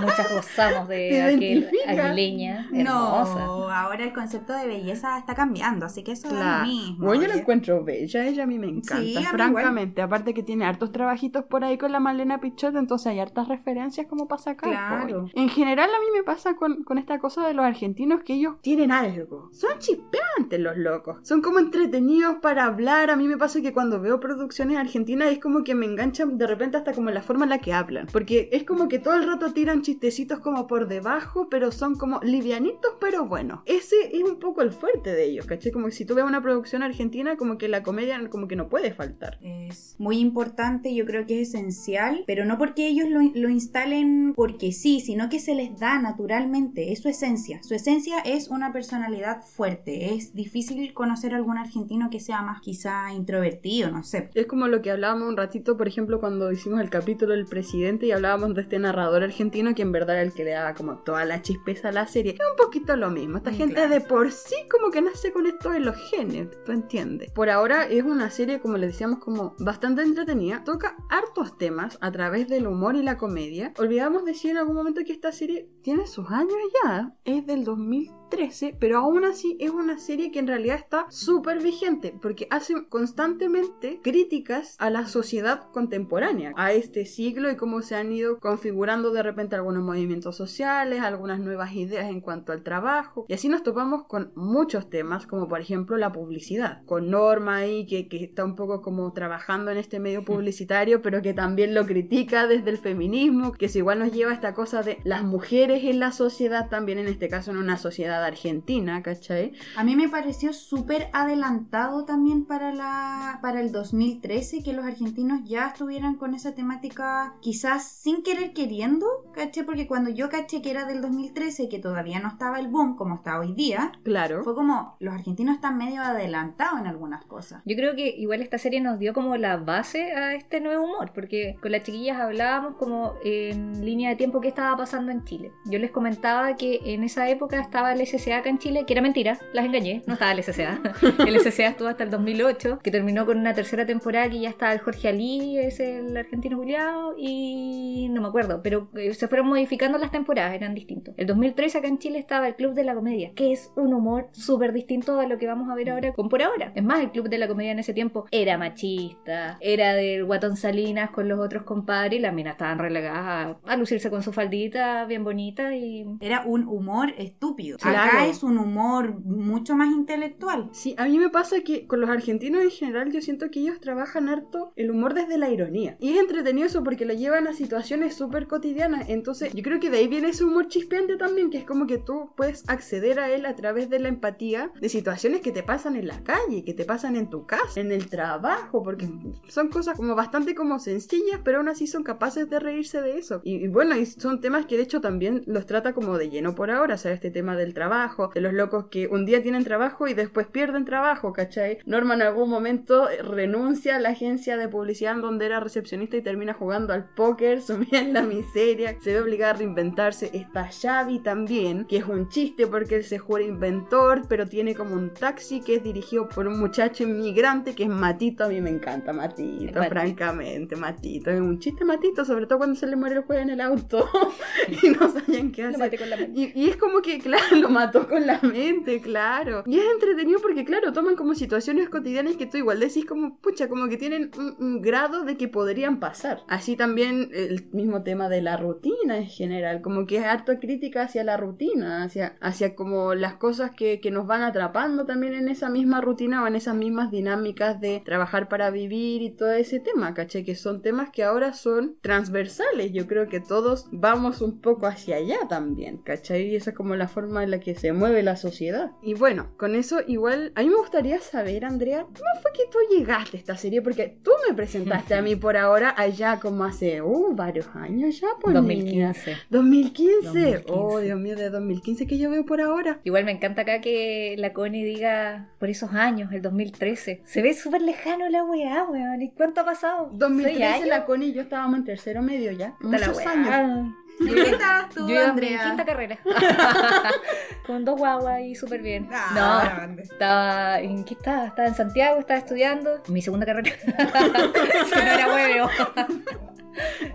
muchas 0.00 0.30
gozamos 0.32 0.88
de 0.88 1.22
aquel 1.34 1.70
aguileña 1.86 2.68
hermosa. 2.72 3.34
No, 3.46 3.70
ahora 3.70 4.04
el 4.04 4.12
concepto 4.12 4.52
de 4.52 4.66
belleza 4.66 5.21
está 5.22 5.34
cambiando, 5.34 5.86
así 5.86 6.02
que 6.02 6.12
eso 6.12 6.28
es 6.28 6.34
claro. 6.34 6.66
lo 6.66 6.72
mismo. 6.72 7.06
Bueno, 7.06 7.22
yo 7.22 7.28
la 7.28 7.36
encuentro 7.36 7.82
bella, 7.84 8.26
ella 8.26 8.44
a 8.44 8.46
mí 8.46 8.58
me 8.58 8.68
encanta, 8.68 9.02
Sí, 9.02 9.16
francamente. 9.30 10.02
Aparte 10.02 10.34
que 10.34 10.42
tiene 10.42 10.64
hartos 10.64 10.92
trabajitos 10.92 11.44
por 11.44 11.64
ahí 11.64 11.78
con 11.78 11.92
la 11.92 12.00
Malena 12.00 12.40
Pichot, 12.40 12.76
entonces 12.76 13.08
hay 13.08 13.20
hartas 13.20 13.48
referencias 13.48 14.06
como 14.06 14.28
pasa 14.28 14.52
acá. 14.52 14.68
Claro. 14.68 15.24
po. 15.24 15.30
En 15.34 15.48
general 15.48 15.90
a 15.90 15.98
mí 15.98 16.06
me 16.14 16.22
pasa 16.22 16.56
con, 16.56 16.84
con 16.84 16.98
esta 16.98 17.18
cosa 17.18 17.46
de 17.46 17.54
los 17.54 17.64
argentinos 17.64 18.22
que 18.22 18.34
ellos 18.34 18.56
tienen 18.60 18.92
algo. 18.92 19.48
Son 19.52 19.78
chispeantes 19.78 20.60
los 20.60 20.76
locos. 20.76 21.18
Son 21.22 21.40
como 21.40 21.58
entretenidos 21.58 22.36
para 22.42 22.64
hablar. 22.64 23.10
A 23.10 23.16
mí 23.16 23.28
me 23.28 23.36
pasa 23.36 23.60
que 23.60 23.72
cuando 23.72 24.00
veo 24.00 24.20
producciones 24.20 24.76
argentinas 24.78 25.30
es 25.30 25.38
como 25.38 25.64
que 25.64 25.74
me 25.74 25.86
enganchan 25.86 26.38
de 26.38 26.46
repente 26.46 26.76
hasta 26.76 26.92
como 26.92 27.10
la 27.10 27.22
forma 27.22 27.44
en 27.44 27.50
la 27.50 27.58
que 27.58 27.72
hablan. 27.72 28.06
Porque 28.12 28.48
es 28.52 28.64
como 28.64 28.88
que 28.88 28.98
todo 28.98 29.14
el 29.14 29.26
rato 29.26 29.52
tiran 29.52 29.82
chistecitos 29.82 30.40
como 30.40 30.66
por 30.66 30.88
debajo, 30.88 31.48
pero 31.50 31.72
son 31.72 31.96
como 31.96 32.20
livianitos, 32.22 32.94
pero 33.00 33.26
bueno. 33.26 33.62
Ese 33.66 34.16
es 34.16 34.22
un 34.22 34.38
poco 34.38 34.62
el 34.62 34.72
fuerte 34.72 35.11
de 35.12 35.24
ellos, 35.24 35.46
¿caché? 35.46 35.70
Como 35.72 35.86
que 35.86 35.92
si 35.92 36.04
tú 36.04 36.14
ves 36.14 36.24
una 36.24 36.42
producción 36.42 36.82
argentina, 36.82 37.36
como 37.36 37.58
que 37.58 37.68
la 37.68 37.82
comedia 37.82 38.20
como 38.28 38.48
que 38.48 38.56
no 38.56 38.68
puede 38.68 38.92
faltar. 38.92 39.38
Es 39.42 39.96
muy 39.98 40.18
importante, 40.18 40.94
yo 40.94 41.04
creo 41.06 41.26
que 41.26 41.40
es 41.40 41.48
esencial, 41.54 42.24
pero 42.26 42.44
no 42.44 42.58
porque 42.58 42.86
ellos 42.88 43.08
lo, 43.08 43.20
lo 43.34 43.48
instalen 43.48 44.32
porque 44.34 44.72
sí, 44.72 45.00
sino 45.00 45.28
que 45.28 45.38
se 45.40 45.54
les 45.54 45.78
da 45.78 46.00
naturalmente, 46.00 46.92
es 46.92 47.00
su 47.02 47.08
esencia. 47.08 47.60
Su 47.62 47.74
esencia 47.74 48.18
es 48.20 48.48
una 48.48 48.72
personalidad 48.72 49.42
fuerte. 49.42 50.14
Es 50.14 50.34
difícil 50.34 50.92
conocer 50.94 51.34
a 51.34 51.36
algún 51.36 51.58
argentino 51.58 52.08
que 52.10 52.20
sea 52.20 52.42
más 52.42 52.60
quizá 52.60 53.12
introvertido, 53.12 53.90
no 53.90 54.02
sé. 54.04 54.30
Es 54.34 54.46
como 54.46 54.68
lo 54.68 54.82
que 54.82 54.90
hablábamos 54.90 55.28
un 55.28 55.36
ratito, 55.36 55.76
por 55.76 55.88
ejemplo, 55.88 56.20
cuando 56.20 56.50
hicimos 56.52 56.80
el 56.80 56.90
capítulo 56.90 57.32
del 57.32 57.46
presidente 57.46 58.06
y 58.06 58.12
hablábamos 58.12 58.54
de 58.54 58.62
este 58.62 58.78
narrador 58.78 59.22
argentino 59.22 59.74
que 59.74 59.82
en 59.82 59.92
verdad 59.92 60.16
era 60.16 60.22
el 60.22 60.32
que 60.32 60.44
le 60.44 60.52
daba 60.52 60.74
como 60.74 60.98
toda 60.98 61.24
la 61.24 61.42
chispeza 61.42 61.88
a 61.88 61.92
la 61.92 62.06
serie. 62.06 62.32
Es 62.32 62.40
un 62.50 62.56
poquito 62.56 62.96
lo 62.96 63.10
mismo. 63.10 63.36
Esta 63.38 63.50
Mm, 63.50 63.56
gente 63.56 63.74
claro. 63.74 63.90
de 63.90 64.00
por 64.00 64.32
sí 64.32 64.54
como 64.70 64.90
que 64.90 65.01
nace 65.02 65.32
con 65.32 65.46
esto 65.46 65.72
en 65.74 65.84
los 65.84 65.96
genes, 65.96 66.48
¿tú 66.64 66.72
entiendes? 66.72 67.30
Por 67.32 67.50
ahora 67.50 67.86
es 67.86 68.02
una 68.04 68.30
serie, 68.30 68.60
como 68.60 68.76
le 68.76 68.86
decíamos, 68.86 69.18
como 69.18 69.54
bastante 69.58 70.02
entretenida. 70.02 70.64
Toca 70.64 70.96
hartos 71.08 71.58
temas 71.58 71.98
a 72.00 72.10
través 72.10 72.48
del 72.48 72.66
humor 72.66 72.96
y 72.96 73.02
la 73.02 73.18
comedia. 73.18 73.72
Olvidamos 73.78 74.24
decir 74.24 74.52
en 74.52 74.58
algún 74.58 74.76
momento 74.76 75.02
que 75.04 75.12
esta 75.12 75.32
serie 75.32 75.68
tiene 75.82 76.06
sus 76.06 76.30
años 76.30 76.56
ya. 76.84 77.14
Es 77.24 77.46
del 77.46 77.64
2013, 77.64 78.76
pero 78.78 78.98
aún 78.98 79.24
así 79.24 79.56
es 79.60 79.70
una 79.70 79.98
serie 79.98 80.30
que 80.30 80.38
en 80.38 80.46
realidad 80.46 80.76
está 80.76 81.06
súper 81.10 81.62
vigente 81.62 82.14
porque 82.20 82.46
hace 82.50 82.86
constantemente 82.88 84.00
críticas 84.02 84.76
a 84.78 84.90
la 84.90 85.06
sociedad 85.06 85.70
contemporánea, 85.72 86.52
a 86.56 86.72
este 86.72 87.04
siglo 87.06 87.50
y 87.50 87.56
cómo 87.56 87.82
se 87.82 87.96
han 87.96 88.12
ido 88.12 88.38
configurando 88.38 89.10
de 89.10 89.22
repente 89.22 89.56
algunos 89.56 89.82
movimientos 89.82 90.36
sociales, 90.36 91.00
algunas 91.02 91.40
nuevas 91.40 91.72
ideas 91.74 92.08
en 92.08 92.20
cuanto 92.20 92.52
al 92.52 92.62
trabajo. 92.62 93.26
Y 93.28 93.34
así 93.34 93.48
nos 93.48 93.62
topamos 93.62 94.04
con 94.06 94.32
muchos 94.34 94.88
temas, 94.92 95.26
como 95.26 95.48
por 95.48 95.60
ejemplo 95.60 95.96
la 95.96 96.12
publicidad, 96.12 96.84
con 96.86 97.10
Norma 97.10 97.56
ahí 97.56 97.86
que, 97.86 98.06
que 98.06 98.22
está 98.22 98.44
un 98.44 98.54
poco 98.54 98.80
como 98.82 99.12
trabajando 99.12 99.72
en 99.72 99.78
este 99.78 99.98
medio 99.98 100.24
publicitario, 100.24 101.02
pero 101.02 101.20
que 101.22 101.34
también 101.34 101.74
lo 101.74 101.84
critica 101.86 102.46
desde 102.46 102.70
el 102.70 102.78
feminismo, 102.78 103.50
que 103.52 103.68
si 103.68 103.78
igual 103.78 103.98
nos 103.98 104.12
lleva 104.12 104.30
a 104.30 104.34
esta 104.34 104.54
cosa 104.54 104.82
de 104.84 104.98
las 105.04 105.24
mujeres 105.24 105.82
en 105.82 105.98
la 105.98 106.12
sociedad, 106.12 106.68
también 106.68 106.98
en 106.98 107.08
este 107.08 107.28
caso 107.28 107.50
en 107.50 107.56
una 107.56 107.76
sociedad 107.78 108.22
argentina, 108.24 109.02
¿cachai? 109.02 109.52
A 109.76 109.82
mí 109.82 109.96
me 109.96 110.08
pareció 110.08 110.52
súper 110.52 111.08
adelantado 111.12 112.04
también 112.04 112.44
para, 112.44 112.72
la, 112.72 113.38
para 113.42 113.60
el 113.60 113.72
2013 113.72 114.62
que 114.62 114.72
los 114.74 114.84
argentinos 114.84 115.40
ya 115.44 115.68
estuvieran 115.68 116.16
con 116.16 116.34
esa 116.34 116.54
temática 116.54 117.34
quizás 117.40 117.84
sin 117.88 118.22
querer 118.22 118.52
queriendo, 118.52 119.06
¿caché? 119.34 119.64
Porque 119.64 119.86
cuando 119.86 120.10
yo 120.10 120.28
caché 120.28 120.60
que 120.62 120.70
era 120.70 120.84
del 120.84 121.00
2013 121.00 121.68
que 121.70 121.78
todavía 121.78 122.20
no 122.20 122.28
estaba 122.28 122.60
el 122.60 122.68
boom 122.68 122.96
como 122.96 123.14
está 123.16 123.38
hoy 123.40 123.54
día, 123.54 123.92
Claro. 124.04 124.42
fue 124.44 124.54
como 124.54 124.71
los 124.98 125.14
argentinos 125.14 125.56
están 125.56 125.78
medio 125.78 126.02
adelantados 126.02 126.80
en 126.80 126.86
algunas 126.86 127.24
cosas. 127.24 127.62
Yo 127.64 127.76
creo 127.76 127.94
que 127.94 128.08
igual 128.08 128.42
esta 128.42 128.58
serie 128.58 128.80
nos 128.80 128.98
dio 128.98 129.12
como 129.12 129.36
la 129.36 129.56
base 129.56 130.12
a 130.12 130.34
este 130.34 130.60
nuevo 130.60 130.84
humor, 130.84 131.12
porque 131.14 131.56
con 131.60 131.72
las 131.72 131.82
chiquillas 131.82 132.20
hablábamos 132.20 132.76
como 132.76 133.14
en 133.24 133.84
línea 133.84 134.10
de 134.10 134.16
tiempo 134.16 134.40
qué 134.40 134.48
estaba 134.48 134.76
pasando 134.76 135.12
en 135.12 135.24
Chile. 135.24 135.52
Yo 135.66 135.78
les 135.78 135.90
comentaba 135.90 136.56
que 136.56 136.80
en 136.84 137.04
esa 137.04 137.28
época 137.28 137.60
estaba 137.60 137.92
el 137.92 138.06
SCA 138.06 138.38
acá 138.38 138.50
en 138.50 138.58
Chile, 138.58 138.84
que 138.86 138.92
era 138.92 139.02
mentira, 139.02 139.38
las 139.52 139.64
engañé, 139.64 140.02
no 140.06 140.14
estaba 140.14 140.32
el 140.32 140.42
SCA. 140.42 140.80
El 141.26 141.38
SCA 141.40 141.68
estuvo 141.68 141.88
hasta 141.88 142.04
el 142.04 142.10
2008, 142.10 142.80
que 142.82 142.90
terminó 142.90 143.26
con 143.26 143.38
una 143.38 143.54
tercera 143.54 143.86
temporada 143.86 144.28
que 144.28 144.40
ya 144.40 144.48
estaba 144.48 144.72
el 144.72 144.80
Jorge 144.80 145.08
Ali, 145.08 145.58
es 145.58 145.80
el 145.80 146.16
argentino 146.16 146.56
Juliado, 146.56 147.14
y 147.16 148.08
no 148.10 148.20
me 148.20 148.28
acuerdo, 148.28 148.60
pero 148.62 148.88
eh, 148.94 149.14
se 149.14 149.28
fueron 149.28 149.48
modificando 149.48 149.98
las 149.98 150.10
temporadas, 150.10 150.54
eran 150.54 150.74
distintos. 150.74 151.14
El 151.16 151.26
2013 151.26 151.78
acá 151.78 151.88
en 151.88 151.98
Chile 151.98 152.18
estaba 152.18 152.48
el 152.48 152.56
Club 152.56 152.74
de 152.74 152.84
la 152.84 152.94
Comedia, 152.94 153.32
que 153.34 153.52
es 153.52 153.70
un 153.76 153.94
humor 153.94 154.28
súper 154.32 154.61
distinto 154.70 155.18
a 155.18 155.26
lo 155.26 155.38
que 155.38 155.48
vamos 155.48 155.68
a 155.68 155.74
ver 155.74 155.90
ahora 155.90 156.12
con 156.12 156.28
por 156.28 156.42
ahora. 156.42 156.72
Es 156.76 156.84
más, 156.84 157.00
el 157.00 157.10
Club 157.10 157.28
de 157.28 157.38
la 157.38 157.48
Comedia 157.48 157.72
en 157.72 157.80
ese 157.80 157.92
tiempo 157.92 158.26
era 158.30 158.56
machista, 158.56 159.56
era 159.60 159.94
del 159.94 160.24
Guatón 160.24 160.56
Salinas 160.56 161.10
con 161.10 161.28
los 161.28 161.40
otros 161.40 161.64
compadres 161.64 162.20
y 162.20 162.22
las 162.22 162.32
minas 162.32 162.52
estaban 162.52 162.78
relegadas 162.78 163.56
a, 163.64 163.72
a 163.72 163.76
lucirse 163.76 164.10
con 164.10 164.22
su 164.22 164.32
faldita 164.32 165.04
bien 165.06 165.24
bonita 165.24 165.74
y... 165.74 166.06
Era 166.20 166.44
un 166.44 166.68
humor 166.68 167.14
estúpido. 167.18 167.78
Claro. 167.78 167.98
Acá 167.98 168.26
es 168.26 168.42
un 168.42 168.58
humor 168.58 169.18
mucho 169.24 169.74
más 169.74 169.88
intelectual. 169.88 170.68
Sí, 170.72 170.94
a 170.98 171.06
mí 171.06 171.18
me 171.18 171.30
pasa 171.30 171.62
que 171.62 171.86
con 171.86 172.00
los 172.00 172.10
argentinos 172.10 172.62
en 172.62 172.70
general 172.70 173.10
yo 173.10 173.20
siento 173.20 173.50
que 173.50 173.60
ellos 173.60 173.80
trabajan 173.80 174.28
harto 174.28 174.72
el 174.76 174.90
humor 174.90 175.14
desde 175.14 175.38
la 175.38 175.48
ironía. 175.50 175.96
Y 176.00 176.10
es 176.10 176.20
entretenido 176.20 176.66
eso 176.66 176.84
porque 176.84 177.04
lo 177.04 177.14
llevan 177.14 177.46
a 177.46 177.52
situaciones 177.52 178.14
súper 178.14 178.46
cotidianas. 178.46 179.08
Entonces 179.08 179.52
yo 179.54 179.62
creo 179.62 179.80
que 179.80 179.90
de 179.90 179.98
ahí 179.98 180.08
viene 180.08 180.28
ese 180.28 180.44
humor 180.44 180.68
chispeante 180.68 181.16
también, 181.16 181.50
que 181.50 181.58
es 181.58 181.64
como 181.64 181.86
que 181.86 181.98
tú 181.98 182.32
puedes 182.36 182.68
acceder 182.68 183.18
a 183.18 183.30
él 183.30 183.46
a 183.46 183.56
través 183.56 183.88
de 183.90 183.98
la 183.98 184.08
empatía 184.08 184.51
de 184.80 184.88
situaciones 184.88 185.40
que 185.40 185.52
te 185.52 185.62
pasan 185.62 185.96
en 185.96 186.06
la 186.06 186.22
calle, 186.22 186.64
que 186.64 186.74
te 186.74 186.84
pasan 186.84 187.16
en 187.16 187.30
tu 187.30 187.46
casa, 187.46 187.80
en 187.80 187.92
el 187.92 188.08
trabajo, 188.08 188.82
porque 188.82 189.08
son 189.48 189.68
cosas 189.68 189.96
como 189.96 190.14
bastante 190.14 190.54
como 190.54 190.78
sencillas, 190.78 191.40
pero 191.44 191.58
aún 191.58 191.68
así 191.68 191.86
son 191.86 192.02
capaces 192.02 192.48
de 192.48 192.58
reírse 192.58 193.00
de 193.00 193.18
eso. 193.18 193.40
Y, 193.44 193.64
y 193.64 193.68
bueno, 193.68 193.94
son 194.18 194.40
temas 194.40 194.66
que 194.66 194.76
de 194.76 194.82
hecho 194.82 195.00
también 195.00 195.42
los 195.46 195.66
trata 195.66 195.92
como 195.92 196.18
de 196.18 196.30
lleno 196.30 196.54
por 196.54 196.70
ahora, 196.70 196.94
o 196.94 196.98
sea, 196.98 197.12
este 197.12 197.30
tema 197.30 197.56
del 197.56 197.74
trabajo, 197.74 198.30
de 198.34 198.40
los 198.40 198.52
locos 198.52 198.86
que 198.90 199.06
un 199.08 199.24
día 199.24 199.42
tienen 199.42 199.64
trabajo 199.64 200.06
y 200.06 200.14
después 200.14 200.46
pierden 200.46 200.84
trabajo, 200.84 201.32
¿cachai? 201.32 201.78
Norma 201.86 202.14
en 202.14 202.22
algún 202.22 202.50
momento 202.50 203.08
renuncia 203.22 203.96
a 203.96 204.00
la 204.00 204.10
agencia 204.10 204.56
de 204.56 204.68
publicidad 204.68 205.16
donde 205.16 205.46
era 205.46 205.60
recepcionista 205.60 206.16
y 206.16 206.22
termina 206.22 206.54
jugando 206.54 206.92
al 206.92 207.08
póker, 207.14 207.60
sumida 207.62 207.98
en 207.98 208.12
la 208.12 208.22
miseria, 208.22 208.96
se 209.00 209.12
ve 209.12 209.20
obligada 209.20 209.52
a 209.52 209.56
reinventarse. 209.56 210.30
Está 210.32 210.68
Xavi 210.70 211.20
también, 211.20 211.86
que 211.86 211.98
es 211.98 212.06
un 212.06 212.28
chiste 212.28 212.66
porque 212.66 212.96
él 212.96 213.04
se 213.04 213.18
jura 213.18 213.42
inventor, 213.42 214.22
pero 214.28 214.41
tiene 214.46 214.74
como 214.74 214.94
un 214.94 215.12
taxi 215.14 215.60
que 215.60 215.76
es 215.76 215.82
dirigido 215.84 216.28
por 216.28 216.46
un 216.46 216.58
muchacho 216.58 217.04
inmigrante 217.04 217.74
que 217.74 217.84
es 217.84 217.88
Matito, 217.88 218.44
a 218.44 218.48
mí 218.48 218.60
me 218.60 218.70
encanta 218.70 219.12
Matito, 219.12 219.80
Matito. 219.80 219.82
francamente, 219.88 220.76
Matito, 220.76 221.30
es 221.30 221.40
un 221.40 221.58
chiste 221.58 221.84
Matito, 221.84 222.24
sobre 222.24 222.46
todo 222.46 222.58
cuando 222.58 222.76
se 222.76 222.86
le 222.86 222.96
muere 222.96 223.16
el 223.16 223.22
juego 223.22 223.42
en 223.42 223.50
el 223.50 223.60
auto 223.60 224.08
y 224.82 224.88
no 224.90 225.10
sabían 225.10 225.52
qué 225.52 225.62
Lo 225.62 225.68
hacer. 225.68 225.80
maté 225.80 225.98
con 225.98 226.10
la 226.10 226.16
mente. 226.16 226.40
Y, 226.54 226.62
y 226.64 226.68
es 226.70 226.76
como 226.76 227.02
que, 227.02 227.18
claro, 227.18 227.56
lo 227.56 227.68
mató 227.68 228.08
con 228.08 228.26
la 228.26 228.40
mente, 228.42 229.00
claro. 229.00 229.62
Y 229.66 229.78
es 229.78 229.84
entretenido 229.92 230.40
porque, 230.40 230.64
claro, 230.64 230.92
toman 230.92 231.16
como 231.16 231.34
situaciones 231.34 231.88
cotidianas 231.88 232.36
que 232.36 232.46
tú 232.46 232.56
igual 232.56 232.80
decís 232.80 233.04
como, 233.04 233.36
pucha, 233.38 233.68
como 233.68 233.88
que 233.88 233.96
tienen 233.96 234.30
un, 234.38 234.56
un 234.58 234.80
grado 234.80 235.24
de 235.24 235.36
que 235.36 235.48
podrían 235.48 236.00
pasar. 236.00 236.40
Así 236.48 236.76
también 236.76 237.30
el 237.34 237.68
mismo 237.72 238.02
tema 238.02 238.28
de 238.28 238.40
la 238.42 238.56
rutina 238.56 239.18
en 239.18 239.26
general, 239.26 239.82
como 239.82 240.06
que 240.06 240.16
es 240.18 240.24
harta 240.24 240.58
crítica 240.58 241.02
hacia 241.02 241.24
la 241.24 241.36
rutina, 241.36 242.02
hacia, 242.04 242.36
hacia 242.40 242.74
como 242.74 243.14
las 243.14 243.34
cosas 243.34 243.70
que, 243.72 244.00
que 244.00 244.10
nos 244.10 244.26
van 244.26 244.31
atrapando 244.40 245.04
también 245.04 245.34
en 245.34 245.48
esa 245.48 245.68
misma 245.68 246.00
rutina 246.00 246.42
o 246.42 246.46
en 246.46 246.56
esas 246.56 246.74
mismas 246.74 247.10
dinámicas 247.10 247.80
de 247.80 248.00
trabajar 248.02 248.48
para 248.48 248.70
vivir 248.70 249.20
y 249.20 249.30
todo 249.30 249.52
ese 249.52 249.80
tema, 249.80 250.14
¿caché? 250.14 250.44
Que 250.44 250.54
son 250.54 250.80
temas 250.80 251.10
que 251.10 251.24
ahora 251.24 251.52
son 251.52 251.96
transversales. 252.00 252.92
Yo 252.92 253.06
creo 253.06 253.28
que 253.28 253.40
todos 253.40 253.88
vamos 253.92 254.40
un 254.40 254.60
poco 254.60 254.86
hacia 254.86 255.16
allá 255.16 255.38
también, 255.48 255.98
¿cachai? 255.98 256.48
Y 256.48 256.56
esa 256.56 256.70
es 256.70 256.76
como 256.76 256.96
la 256.96 257.08
forma 257.08 257.44
en 257.44 257.50
la 257.50 257.60
que 257.60 257.74
se 257.74 257.92
mueve 257.92 258.22
la 258.22 258.36
sociedad. 258.36 258.92
Y 259.02 259.12
bueno, 259.12 259.50
con 259.58 259.74
eso 259.74 260.00
igual, 260.06 260.52
a 260.54 260.62
mí 260.62 260.68
me 260.68 260.76
gustaría 260.76 261.20
saber, 261.20 261.64
Andrea, 261.64 262.02
¿cómo 262.02 262.40
fue 262.40 262.52
que 262.52 262.70
tú 262.70 262.78
llegaste 262.90 263.36
a 263.36 263.40
esta 263.40 263.56
serie? 263.56 263.82
Porque 263.82 264.18
tú 264.22 264.30
me 264.48 264.54
presentaste 264.54 265.14
a 265.14 265.22
mí 265.22 265.36
por 265.36 265.56
ahora 265.56 265.94
allá 265.96 266.38
como 266.40 266.64
hace, 266.64 267.02
uh, 267.02 267.34
varios 267.34 267.66
años 267.74 268.20
ya, 268.20 268.28
pues. 268.40 268.54
niña. 268.62 269.08
2015. 269.08 269.36
2015. 269.50 270.32
2015. 270.32 270.64
Oh, 270.68 270.98
Dios 270.98 271.18
mío, 271.18 271.36
de 271.36 271.50
2015 271.50 272.06
que 272.06 272.18
yo 272.18 272.30
veo 272.30 272.44
por 272.44 272.60
ahora. 272.60 273.00
Igual 273.04 273.24
me 273.24 273.32
encanta 273.32 273.62
acá 273.62 273.80
que 273.80 274.21
la 274.38 274.52
Connie 274.52 274.84
diga 274.84 275.48
por 275.58 275.68
esos 275.68 275.92
años, 275.94 276.32
el 276.32 276.42
2013. 276.42 277.22
Se 277.24 277.42
ve 277.42 277.54
súper 277.54 277.82
lejano 277.82 278.28
la 278.28 278.44
weá, 278.44 278.84
weón. 278.84 279.22
¿Y 279.22 279.30
cuánto 279.30 279.60
ha 279.62 279.64
pasado? 279.64 280.06
¿Seis 280.08 280.18
2013 280.18 280.64
años? 280.64 280.86
la 280.88 281.04
Connie 281.04 281.28
y 281.28 281.32
yo 281.32 281.42
estábamos 281.42 281.78
en 281.78 281.84
tercero 281.84 282.22
medio 282.22 282.50
ya. 282.52 282.74
La 282.80 282.98
Muchos 282.98 283.16
weá. 283.18 283.30
años. 283.30 283.94
¿En 284.20 284.34
qué 284.34 284.50
estabas 284.50 284.88
tú, 284.90 285.08
Yo 285.08 285.14
iba 285.14 285.24
en 285.24 285.34
mi 285.34 285.46
Andrea? 285.46 285.64
quinta 285.64 285.84
carrera. 285.84 286.18
Con 287.66 287.84
dos 287.84 287.98
guaguas 287.98 288.40
y 288.42 288.54
súper 288.54 288.82
bien. 288.82 289.08
Ah, 289.12 289.86
no, 289.88 290.00
estaba. 290.00 290.80
¿En 290.80 291.02
qué 291.04 291.14
estaba? 291.14 291.46
Estaba 291.46 291.68
en 291.68 291.74
Santiago, 291.74 292.20
estaba 292.20 292.38
estudiando. 292.38 293.02
Mi 293.08 293.22
segunda 293.22 293.46
carrera. 293.46 293.70
si 293.80 294.94
no 294.94 295.00
era 295.02 295.34
huevo. 295.34 295.68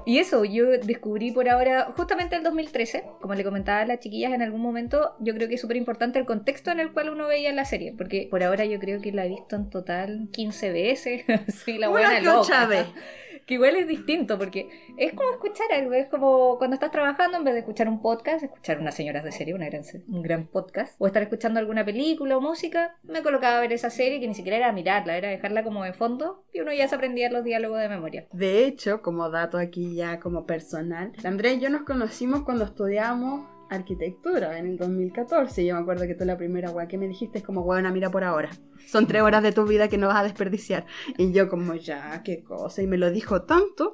Y 0.06 0.20
eso, 0.20 0.46
yo 0.46 0.66
descubrí 0.72 1.32
por 1.32 1.50
ahora, 1.50 1.94
justamente 1.96 2.36
el 2.36 2.44
2013, 2.44 3.04
como 3.22 3.34
le 3.36 3.44
comentaba 3.44 3.82
a 3.82 3.86
las 3.86 4.00
chiquillas 4.00 4.34
en 4.34 4.42
algún 4.42 4.62
momento, 4.62 5.16
yo 5.20 5.34
creo 5.34 5.48
que 5.48 5.56
es 5.56 5.62
súper 5.62 5.78
importante 5.78 6.20
el 6.20 6.26
contexto 6.26 6.72
en 6.72 6.80
el 6.80 6.94
cual 6.94 7.10
uno 7.10 7.28
veía 7.28 7.52
la 7.54 7.66
serie, 7.66 7.94
porque 7.98 8.28
por 8.30 8.44
ahora 8.44 8.66
yo 8.66 8.80
creo 8.80 9.02
que 9.02 9.12
la 9.12 9.26
he 9.26 9.30
visto 9.30 9.56
en 9.56 9.70
total 9.70 10.30
15 10.32 10.72
veces, 10.72 11.24
sí, 11.66 11.78
la 11.78 11.90
buena 11.90 12.20
loca. 12.20 12.70
Que 13.48 13.56
igual 13.56 13.78
es 13.78 13.88
distinto, 13.88 14.38
porque 14.38 14.70
es 14.98 15.14
como 15.14 15.32
escuchar 15.32 15.72
algo, 15.72 15.94
es 15.94 16.08
como 16.10 16.58
cuando 16.58 16.76
estás 16.76 16.92
trabajando, 16.92 17.38
en 17.38 17.46
vez 17.46 17.54
de 17.54 17.62
escuchar 17.62 17.88
un 17.88 18.02
podcast, 18.02 18.44
escuchar 18.44 18.80
unas 18.80 18.94
señoras 18.94 19.24
de 19.24 19.32
serie, 19.32 19.54
una 19.54 19.68
gran, 19.68 19.84
un 20.10 20.22
gran 20.22 20.48
podcast, 20.48 20.96
o 21.00 21.08
estar 21.08 21.24
escuchando 21.24 21.60
alguna 21.60 21.86
película 21.86 22.38
o 22.38 22.42
música, 22.42 22.98
me 23.04 23.24
colocaba 23.24 23.58
a 23.58 23.62
ver 23.62 23.72
esa 23.72 23.90
serie 23.90 24.20
que 24.20 24.28
ni 24.28 24.36
siquiera 24.36 24.58
era 24.58 24.72
mirarla, 24.74 25.18
era 25.18 25.30
dejarla 25.30 25.64
como 25.64 25.84
de 25.84 25.94
fondo, 25.94 26.44
y 26.54 26.60
uno 26.60 26.74
ya 26.74 26.88
se 26.90 26.96
aprendía 26.96 27.32
los 27.32 27.46
diálogos 27.46 27.80
de 27.80 27.90
memoria. 27.90 28.28
De 28.34 28.66
hecho, 28.66 29.02
como 29.02 29.30
dato 29.30 29.58
aquí 29.58 29.96
ya 29.96 30.20
como 30.20 30.46
personal, 30.46 31.14
Andrea 31.24 31.54
y 31.54 31.60
yo 31.60 31.70
nos 31.70 31.84
conocimos 31.84 32.44
cuando 32.44 32.66
estudiamos 32.66 33.57
arquitectura 33.70 34.58
en 34.58 34.68
el 34.68 34.78
2014. 34.78 35.66
Yo 35.66 35.76
me 35.76 35.82
acuerdo 35.82 36.08
que 36.08 36.16
tú 36.16 36.26
la 36.26 36.38
primera 36.38 36.72
weá 36.72 36.88
que 36.88 36.98
me 36.98 37.08
dijiste 37.08 37.40
es 37.40 37.44
como, 37.44 37.62
weona, 37.62 37.92
mira 37.92 38.10
por 38.10 38.24
ahora. 38.24 38.50
Son 38.86 39.08
tres 39.08 39.22
horas 39.22 39.44
de 39.44 39.52
tu 39.52 39.66
vida 39.66 39.88
que 39.88 39.98
no 39.98 40.08
vas 40.08 40.18
a 40.18 40.24
desperdiciar. 40.24 40.86
Y 41.18 41.32
yo 41.32 41.50
como, 41.50 41.76
ya, 41.76 42.22
qué 42.24 42.44
cosa. 42.44 42.82
Y 42.82 42.88
me 42.88 42.98
lo 42.98 43.12
dijo 43.12 43.44
tanto 43.44 43.94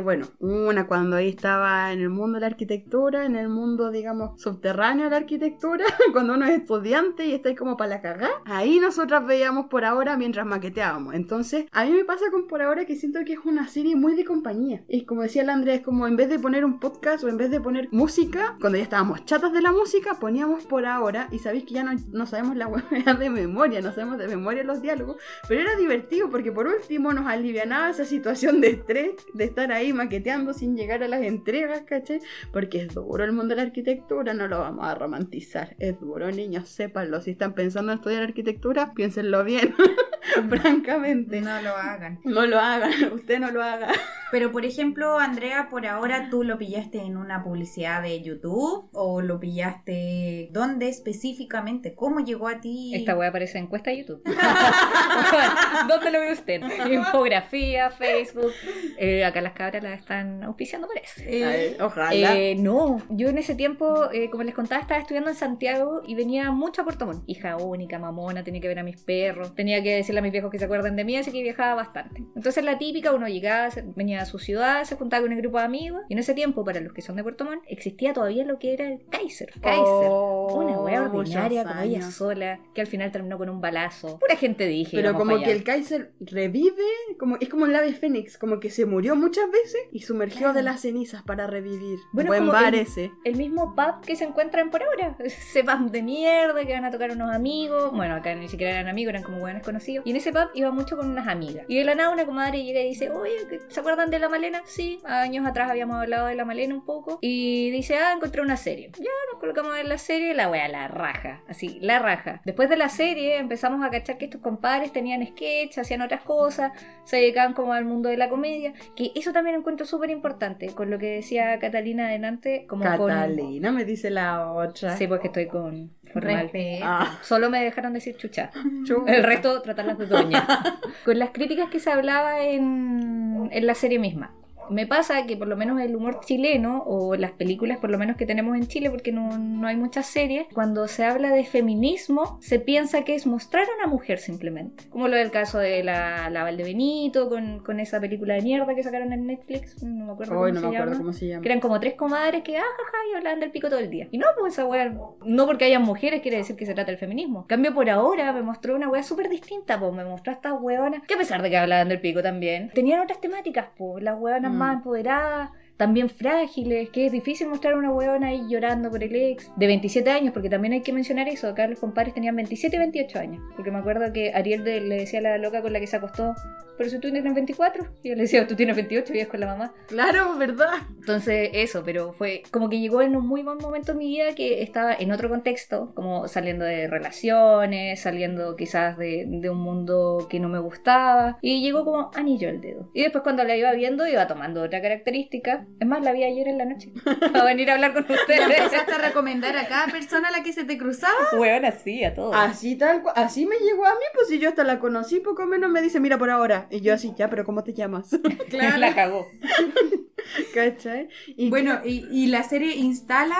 bueno, 0.00 0.26
una 0.38 0.86
cuando 0.86 1.16
ahí 1.16 1.28
estaba 1.28 1.92
en 1.92 2.00
el 2.00 2.10
mundo 2.10 2.36
de 2.36 2.40
la 2.40 2.46
arquitectura, 2.46 3.24
en 3.24 3.36
el 3.36 3.48
mundo, 3.48 3.90
digamos, 3.90 4.40
subterráneo 4.40 5.04
de 5.04 5.10
la 5.10 5.16
arquitectura, 5.16 5.84
cuando 6.12 6.34
uno 6.34 6.46
es 6.46 6.60
estudiante 6.60 7.26
y 7.26 7.32
está 7.32 7.48
ahí 7.48 7.54
como 7.54 7.76
para 7.76 7.90
la 7.90 8.00
cagá, 8.02 8.30
ahí 8.44 8.78
nosotras 8.80 9.26
veíamos 9.26 9.66
por 9.66 9.84
ahora 9.84 10.16
mientras 10.16 10.46
maqueteábamos. 10.46 11.14
Entonces, 11.14 11.66
a 11.72 11.84
mí 11.84 11.92
me 11.92 12.04
pasa 12.04 12.30
con 12.30 12.46
por 12.46 12.62
ahora 12.62 12.84
que 12.84 12.96
siento 12.96 13.20
que 13.24 13.34
es 13.34 13.40
una 13.44 13.68
serie 13.68 13.96
muy 13.96 14.14
de 14.14 14.24
compañía. 14.24 14.84
Y 14.88 15.04
como 15.04 15.22
decía 15.22 15.44
la 15.44 15.54
Andrea, 15.54 15.76
es 15.76 15.82
como 15.82 16.06
en 16.06 16.16
vez 16.16 16.28
de 16.28 16.38
poner 16.38 16.64
un 16.64 16.78
podcast 16.80 17.24
o 17.24 17.28
en 17.28 17.36
vez 17.36 17.50
de 17.50 17.60
poner 17.60 17.88
música, 17.90 18.56
cuando 18.60 18.78
ya 18.78 18.84
estábamos 18.84 19.24
chatas 19.24 19.52
de 19.52 19.62
la 19.62 19.72
música, 19.72 20.14
poníamos 20.14 20.64
por 20.64 20.86
ahora 20.86 21.28
y 21.30 21.38
sabéis 21.38 21.64
que 21.64 21.74
ya 21.74 21.84
no, 21.84 21.92
no 22.12 22.26
sabemos 22.26 22.56
la 22.56 22.66
hueá 22.68 23.14
de 23.14 23.30
memoria, 23.30 23.80
no 23.80 23.92
sabemos 23.92 24.18
de 24.18 24.28
memoria 24.28 24.64
los 24.64 24.82
diálogos, 24.82 25.16
pero 25.48 25.60
era 25.60 25.76
divertido 25.76 26.30
porque 26.30 26.52
por 26.52 26.66
último 26.66 27.12
nos 27.12 27.26
alivianaba 27.26 27.90
esa 27.90 28.04
situación 28.04 28.60
de 28.60 28.70
estrés, 28.70 29.14
de 29.32 29.44
estar 29.44 29.72
ahí 29.72 29.83
maqueteando 29.92 30.54
sin 30.54 30.76
llegar 30.76 31.02
a 31.02 31.08
las 31.08 31.22
entregas, 31.22 31.82
¿cachai? 31.82 32.20
Porque 32.52 32.82
es 32.82 32.94
duro 32.94 33.24
el 33.24 33.32
mundo 33.32 33.54
de 33.54 33.56
la 33.56 33.62
arquitectura, 33.62 34.34
no 34.34 34.48
lo 34.48 34.58
vamos 34.60 34.84
a 34.84 34.94
romantizar. 34.94 35.76
Es 35.78 35.98
duro, 36.00 36.30
niños, 36.30 36.68
sépanlo. 36.68 37.20
Si 37.20 37.32
están 37.32 37.54
pensando 37.54 37.92
en 37.92 37.98
estudiar 37.98 38.22
arquitectura, 38.22 38.94
piénsenlo 38.94 39.44
bien. 39.44 39.74
francamente. 40.48 41.40
No 41.40 41.60
lo 41.62 41.76
hagan. 41.76 42.20
No 42.24 42.46
lo 42.46 42.58
hagan, 42.60 42.92
usted 43.12 43.38
no 43.38 43.50
lo 43.50 43.62
haga. 43.62 43.88
Pero 44.30 44.50
por 44.50 44.64
ejemplo, 44.64 45.18
Andrea, 45.18 45.68
por 45.70 45.86
ahora 45.86 46.28
tú 46.28 46.42
lo 46.42 46.58
pillaste 46.58 47.00
en 47.00 47.16
una 47.16 47.44
publicidad 47.44 48.02
de 48.02 48.20
YouTube 48.20 48.88
o 48.92 49.22
lo 49.22 49.38
pillaste 49.38 50.48
dónde 50.50 50.88
específicamente, 50.88 51.94
cómo 51.94 52.20
llegó 52.20 52.48
a 52.48 52.60
ti. 52.60 52.92
Esta 52.94 53.16
wea 53.16 53.28
aparece 53.28 53.58
en 53.58 53.64
encuesta 53.64 53.90
de 53.90 53.98
YouTube. 53.98 54.22
¿Dónde 55.88 56.10
lo 56.10 56.20
ve 56.20 56.32
usted? 56.32 56.62
Infografía, 56.90 57.90
Facebook. 57.90 58.52
Eh, 58.98 59.24
acá 59.24 59.40
las 59.40 59.52
cabras 59.52 59.82
las 59.82 60.00
están 60.00 60.42
auspiciando, 60.42 60.88
parece. 60.88 61.24
Eh, 61.26 61.76
Ojalá. 61.80 62.34
Eh, 62.36 62.56
no, 62.56 63.02
yo 63.10 63.28
en 63.28 63.38
ese 63.38 63.54
tiempo, 63.54 64.10
eh, 64.12 64.30
como 64.30 64.42
les 64.42 64.54
contaba, 64.54 64.80
estaba 64.80 65.00
estudiando 65.00 65.30
en 65.30 65.36
Santiago 65.36 66.02
y 66.06 66.14
venía 66.14 66.50
mucho 66.50 66.82
a 66.82 66.84
Puerto 66.84 67.06
Montt. 67.06 67.22
Hija 67.26 67.56
única, 67.56 67.98
mamona, 67.98 68.42
tenía 68.42 68.60
que 68.60 68.68
ver 68.68 68.80
a 68.80 68.82
mis 68.82 69.00
perros, 69.00 69.54
tenía 69.54 69.82
que 69.82 69.94
decirle 70.14 70.18
a 70.20 70.22
mis 70.22 70.32
viejos 70.32 70.50
que 70.50 70.58
se 70.58 70.64
acuerden 70.66 70.96
de 70.96 71.04
mí, 71.04 71.16
así 71.16 71.30
que 71.32 71.42
viajaba 71.42 71.74
bastante. 71.74 72.22
Entonces 72.36 72.64
la 72.64 72.78
típica, 72.78 73.12
uno 73.12 73.26
llegaba, 73.28 73.68
venía 73.96 74.20
a 74.22 74.26
su 74.26 74.38
ciudad, 74.38 74.84
se 74.84 74.96
juntaba 74.96 75.22
con 75.22 75.32
un 75.32 75.38
grupo 75.38 75.58
de 75.58 75.64
amigos 75.64 76.02
y 76.08 76.12
en 76.14 76.18
ese 76.18 76.34
tiempo, 76.34 76.64
para 76.64 76.80
los 76.80 76.92
que 76.92 77.02
son 77.02 77.16
de 77.16 77.22
Puerto 77.22 77.44
Montt, 77.44 77.62
existía 77.68 78.12
todavía 78.12 78.44
lo 78.44 78.58
que 78.58 78.74
era 78.74 78.86
el 78.88 79.04
Kaiser. 79.10 79.50
Kaiser. 79.60 79.84
Oh, 80.08 80.54
Una 80.62 80.78
wea 80.80 81.02
ordinaria 81.02 81.64
como 81.64 81.80
ella 81.80 82.02
sola, 82.10 82.60
que 82.74 82.80
al 82.80 82.86
final 82.86 83.10
terminó 83.12 83.38
con 83.38 83.48
un 83.48 83.60
balazo. 83.60 84.18
Pura 84.18 84.36
gente 84.36 84.66
dije. 84.66 84.96
Pero 84.96 85.14
como 85.14 85.38
que 85.40 85.50
el 85.52 85.64
Kaiser 85.64 86.12
revive, 86.20 86.82
como 87.18 87.36
es 87.40 87.48
como 87.48 87.66
el 87.66 87.74
ave 87.74 87.92
fénix, 87.94 88.38
como 88.38 88.60
que 88.60 88.70
se 88.70 88.86
murió 88.86 89.16
muchas 89.16 89.50
veces 89.50 89.80
y 89.92 90.00
sumergió 90.00 90.38
Claro. 90.38 90.54
de 90.54 90.62
las 90.62 90.80
cenizas 90.80 91.22
para 91.22 91.46
revivir. 91.46 91.98
Bueno, 92.12 92.28
Buen 92.28 92.46
bar 92.48 92.74
el- 92.74 92.80
ese. 92.80 93.10
el 93.24 93.36
mismo 93.36 93.74
pub 93.74 94.00
que 94.04 94.16
se 94.16 94.24
encuentran 94.24 94.70
por 94.70 94.82
ahora. 94.82 95.16
Ese 95.24 95.64
pub 95.64 95.90
de 95.90 96.02
mierda 96.02 96.64
que 96.66 96.72
van 96.72 96.84
a 96.84 96.90
tocar 96.90 97.10
unos 97.12 97.30
amigos. 97.34 97.92
Bueno, 97.92 98.14
acá 98.16 98.34
ni 98.34 98.48
siquiera 98.48 98.72
eran 98.74 98.88
amigos, 98.88 99.10
eran 99.10 99.22
como 99.22 99.38
buenos 99.38 99.62
conocidos. 99.62 100.03
Y 100.04 100.10
en 100.10 100.16
ese 100.16 100.32
pub 100.32 100.50
iba 100.54 100.70
mucho 100.70 100.96
con 100.96 101.10
unas 101.10 101.28
amigas. 101.28 101.64
Y 101.68 101.78
de 101.78 101.84
la 101.84 101.94
nada 101.94 102.10
una 102.10 102.26
comadre 102.26 102.62
llega 102.62 102.80
y 102.80 102.88
dice, 102.88 103.10
oye, 103.10 103.32
¿se 103.68 103.80
acuerdan 103.80 104.10
de 104.10 104.18
la 104.18 104.28
Malena? 104.28 104.62
Sí, 104.66 105.00
años 105.04 105.46
atrás 105.46 105.70
habíamos 105.70 105.96
hablado 105.96 106.26
de 106.26 106.34
la 106.34 106.44
Malena 106.44 106.74
un 106.74 106.84
poco. 106.84 107.18
Y 107.20 107.70
dice, 107.70 107.96
ah, 107.96 108.12
encontré 108.12 108.42
una 108.42 108.56
serie. 108.56 108.90
Ya 108.98 109.10
nos 109.32 109.40
colocamos 109.40 109.76
en 109.78 109.88
la 109.88 109.98
serie, 109.98 110.34
la 110.34 110.48
wea, 110.50 110.68
la 110.68 110.88
raja. 110.88 111.42
Así, 111.48 111.78
la 111.80 111.98
raja. 111.98 112.42
Después 112.44 112.68
de 112.68 112.76
la 112.76 112.88
serie 112.88 113.38
empezamos 113.38 113.84
a 113.84 113.90
cachar 113.90 114.18
que 114.18 114.26
estos 114.26 114.40
compadres 114.40 114.92
tenían 114.92 115.26
sketch, 115.26 115.78
hacían 115.78 116.02
otras 116.02 116.22
cosas, 116.22 116.72
se 117.04 117.16
dedicaban 117.16 117.54
como 117.54 117.72
al 117.72 117.84
mundo 117.84 118.08
de 118.08 118.16
la 118.16 118.28
comedia. 118.28 118.74
Que 118.94 119.12
eso 119.14 119.32
también 119.32 119.56
encuentro 119.56 119.86
súper 119.86 120.10
importante. 120.10 120.68
Con 120.68 120.90
lo 120.90 120.98
que 120.98 121.06
decía 121.06 121.58
Catalina 121.58 122.06
adelante, 122.06 122.66
como 122.68 122.84
con... 122.84 123.08
Catalina, 123.10 123.72
me 123.72 123.84
dice 123.84 124.10
la 124.10 124.52
otra. 124.52 124.96
Sí, 124.96 125.06
porque 125.06 125.28
estoy 125.28 125.46
con 125.46 125.90
formal. 126.14 126.50
Ah, 126.82 127.18
Solo 127.22 127.50
me 127.50 127.62
dejaron 127.62 127.92
decir 127.92 128.16
chucha. 128.16 128.50
chuta. 128.86 129.14
El 129.14 129.22
resto 129.22 129.60
tratarlas 129.60 129.98
de 129.98 130.06
doña. 130.06 130.46
con 131.04 131.18
las 131.18 131.30
críticas 131.30 131.68
que 131.68 131.80
se 131.80 131.90
hablaba 131.90 132.42
en, 132.42 133.50
en 133.52 133.66
la 133.66 133.74
serie 133.74 133.98
misma. 133.98 134.32
Me 134.70 134.86
pasa 134.86 135.26
que 135.26 135.36
por 135.36 135.48
lo 135.48 135.56
menos 135.56 135.80
el 135.80 135.94
humor 135.96 136.20
chileno 136.24 136.82
o 136.86 137.16
las 137.16 137.32
películas 137.32 137.78
por 137.78 137.90
lo 137.90 137.98
menos 137.98 138.16
que 138.16 138.26
tenemos 138.26 138.56
en 138.56 138.66
Chile, 138.66 138.90
porque 138.90 139.12
no, 139.12 139.38
no 139.38 139.66
hay 139.66 139.76
muchas 139.76 140.06
series, 140.06 140.46
cuando 140.52 140.88
se 140.88 141.04
habla 141.04 141.30
de 141.30 141.44
feminismo 141.44 142.38
se 142.40 142.58
piensa 142.58 143.02
que 143.04 143.14
es 143.14 143.26
mostrar 143.26 143.64
a 143.64 143.74
una 143.78 143.86
mujer 143.86 144.18
simplemente. 144.18 144.84
Como 144.90 145.08
lo 145.08 145.16
del 145.16 145.30
caso 145.30 145.58
de 145.58 145.82
la, 145.82 146.30
la 146.30 146.42
Valdebenito 146.44 147.28
con, 147.28 147.60
con 147.60 147.80
esa 147.80 148.00
película 148.00 148.34
de 148.34 148.42
mierda 148.42 148.74
que 148.74 148.82
sacaron 148.82 149.12
en 149.12 149.26
Netflix, 149.26 149.82
no 149.82 150.06
me 150.06 150.12
acuerdo 150.12 150.38
Hoy 150.38 150.52
cómo 150.52 150.54
no 150.54 150.60
se 150.60 150.66
me 150.70 150.76
acuerdo 150.76 150.92
llama. 150.92 150.98
cómo 151.04 151.12
se 151.12 151.28
llama. 151.28 151.42
Que 151.42 151.48
eran 151.48 151.60
como 151.60 151.80
tres 151.80 151.94
comadres 151.94 152.42
que, 152.42 152.56
ah, 152.56 152.62
jaja, 152.62 152.98
y 153.12 153.16
hablaban 153.16 153.40
del 153.40 153.50
pico 153.50 153.68
todo 153.68 153.80
el 153.80 153.90
día. 153.90 154.08
Y 154.10 154.18
no, 154.18 154.26
pues 154.38 154.54
esa 154.54 154.66
wea, 154.66 154.92
no 155.24 155.46
porque 155.46 155.64
hayan 155.66 155.82
mujeres 155.82 156.20
quiere 156.22 156.38
decir 156.38 156.56
que 156.56 156.66
se 156.66 156.74
trata 156.74 156.90
del 156.90 156.98
feminismo. 156.98 157.40
En 157.40 157.46
cambio, 157.46 157.74
por 157.74 157.88
ahora 157.90 158.32
me 158.32 158.42
mostró 158.42 158.74
una 158.76 158.88
wea 158.88 159.02
súper 159.02 159.28
distinta, 159.28 159.78
pues 159.78 159.92
me 159.92 160.04
mostró 160.04 160.32
a 160.32 160.36
estas 160.36 160.54
weonas, 160.60 161.02
que 161.06 161.14
a 161.14 161.18
pesar 161.18 161.42
de 161.42 161.50
que 161.50 161.56
hablaban 161.56 161.88
del 161.88 162.00
pico 162.00 162.22
también, 162.22 162.70
tenían 162.74 163.00
otras 163.00 163.20
temáticas, 163.20 163.66
pues, 163.76 164.02
las 164.02 164.18
weonas. 164.18 164.52
Más 164.54 164.74
empoderadas. 164.76 165.50
También 165.76 166.08
frágiles, 166.08 166.88
que 166.90 167.06
es 167.06 167.12
difícil 167.12 167.48
mostrar 167.48 167.74
a 167.74 167.76
una 167.76 167.90
weona 167.92 168.28
ahí 168.28 168.42
llorando 168.48 168.90
por 168.90 169.02
el 169.02 169.14
ex 169.14 169.50
de 169.56 169.66
27 169.66 170.08
años, 170.10 170.32
porque 170.32 170.48
también 170.48 170.72
hay 170.74 170.82
que 170.82 170.92
mencionar 170.92 171.28
eso. 171.28 171.48
Acá 171.48 171.66
los 171.66 171.80
compadres 171.80 172.14
tenían 172.14 172.36
27 172.36 172.76
y 172.76 172.78
28 172.78 173.18
años. 173.18 173.42
Porque 173.56 173.70
me 173.70 173.78
acuerdo 173.78 174.12
que 174.12 174.32
Ariel 174.32 174.62
de- 174.64 174.80
le 174.80 174.96
decía 174.98 175.18
a 175.18 175.22
la 175.22 175.38
loca 175.38 175.62
con 175.62 175.72
la 175.72 175.80
que 175.80 175.86
se 175.86 175.96
acostó, 175.96 176.34
pero 176.76 176.90
si 176.90 176.96
tú 176.98 177.10
tienes 177.12 177.34
24, 177.34 177.86
y 178.02 178.08
yo 178.10 178.14
le 178.16 178.22
decía, 178.22 178.46
tú 178.48 178.56
tienes 178.56 178.74
28 178.76 179.14
y 179.14 179.20
es 179.20 179.28
con 179.28 179.38
la 179.40 179.46
mamá. 179.46 179.72
Claro, 179.86 180.36
¿verdad? 180.38 180.70
Entonces, 180.98 181.50
eso, 181.52 181.82
pero 181.84 182.12
fue 182.14 182.42
como 182.50 182.68
que 182.68 182.80
llegó 182.80 183.00
en 183.02 183.14
un 183.16 183.26
muy 183.26 183.42
buen 183.42 183.58
momento 183.58 183.92
en 183.92 183.98
mi 183.98 184.08
vida 184.08 184.34
que 184.34 184.62
estaba 184.62 184.94
en 184.94 185.12
otro 185.12 185.28
contexto, 185.28 185.92
como 185.94 186.26
saliendo 186.28 186.64
de 186.64 186.88
relaciones, 186.88 188.00
saliendo 188.00 188.56
quizás 188.56 188.96
de, 188.98 189.24
de 189.28 189.50
un 189.50 189.58
mundo 189.58 190.26
que 190.28 190.40
no 190.40 190.48
me 190.48 190.58
gustaba, 190.58 191.38
y 191.40 191.62
llegó 191.62 191.84
como 191.84 192.10
anillo 192.14 192.48
al 192.48 192.60
dedo. 192.60 192.90
Y 192.94 193.02
después, 193.02 193.22
cuando 193.22 193.44
la 193.44 193.56
iba 193.56 193.72
viendo, 193.72 194.06
iba 194.06 194.26
tomando 194.26 194.62
otra 194.62 194.80
característica. 194.82 195.63
Es 195.80 195.86
más, 195.86 196.02
la 196.02 196.12
vi 196.12 196.24
ayer 196.24 196.48
en 196.48 196.58
la 196.58 196.64
noche 196.64 196.92
para 197.32 197.44
venir 197.44 197.70
a 197.70 197.74
hablar 197.74 197.92
con 197.92 198.02
ustedes. 198.02 198.40
empezaste 198.40 198.92
a 198.92 198.98
recomendar 198.98 199.56
a 199.56 199.66
cada 199.66 199.86
persona 199.86 200.28
a 200.28 200.30
la 200.30 200.42
que 200.42 200.52
se 200.52 200.64
te 200.64 200.78
cruzaba. 200.78 201.14
Weón, 201.38 201.64
así, 201.64 202.04
a 202.04 202.14
todos. 202.14 202.34
Así 202.36 202.76
tal 202.76 203.02
cual, 203.02 203.14
así 203.16 203.46
me 203.46 203.56
llegó 203.56 203.86
a 203.86 203.90
mí, 203.90 204.04
pues 204.14 204.28
si 204.28 204.38
yo 204.38 204.48
hasta 204.48 204.64
la 204.64 204.78
conocí, 204.78 205.20
poco 205.20 205.46
menos 205.46 205.70
me 205.70 205.82
dice, 205.82 206.00
mira 206.00 206.18
por 206.18 206.30
ahora. 206.30 206.66
Y 206.70 206.80
yo 206.80 206.94
así, 206.94 207.12
ya, 207.16 207.28
pero 207.30 207.44
¿cómo 207.44 207.62
te 207.64 207.72
llamas? 207.72 208.10
La 208.50 208.94
cagó. 208.94 209.26
¿Cachai? 210.54 211.08
Y 211.36 211.50
Bueno, 211.50 211.80
y, 211.84 212.06
y 212.10 212.26
la 212.28 212.42
serie 212.42 212.74
instala 212.76 213.36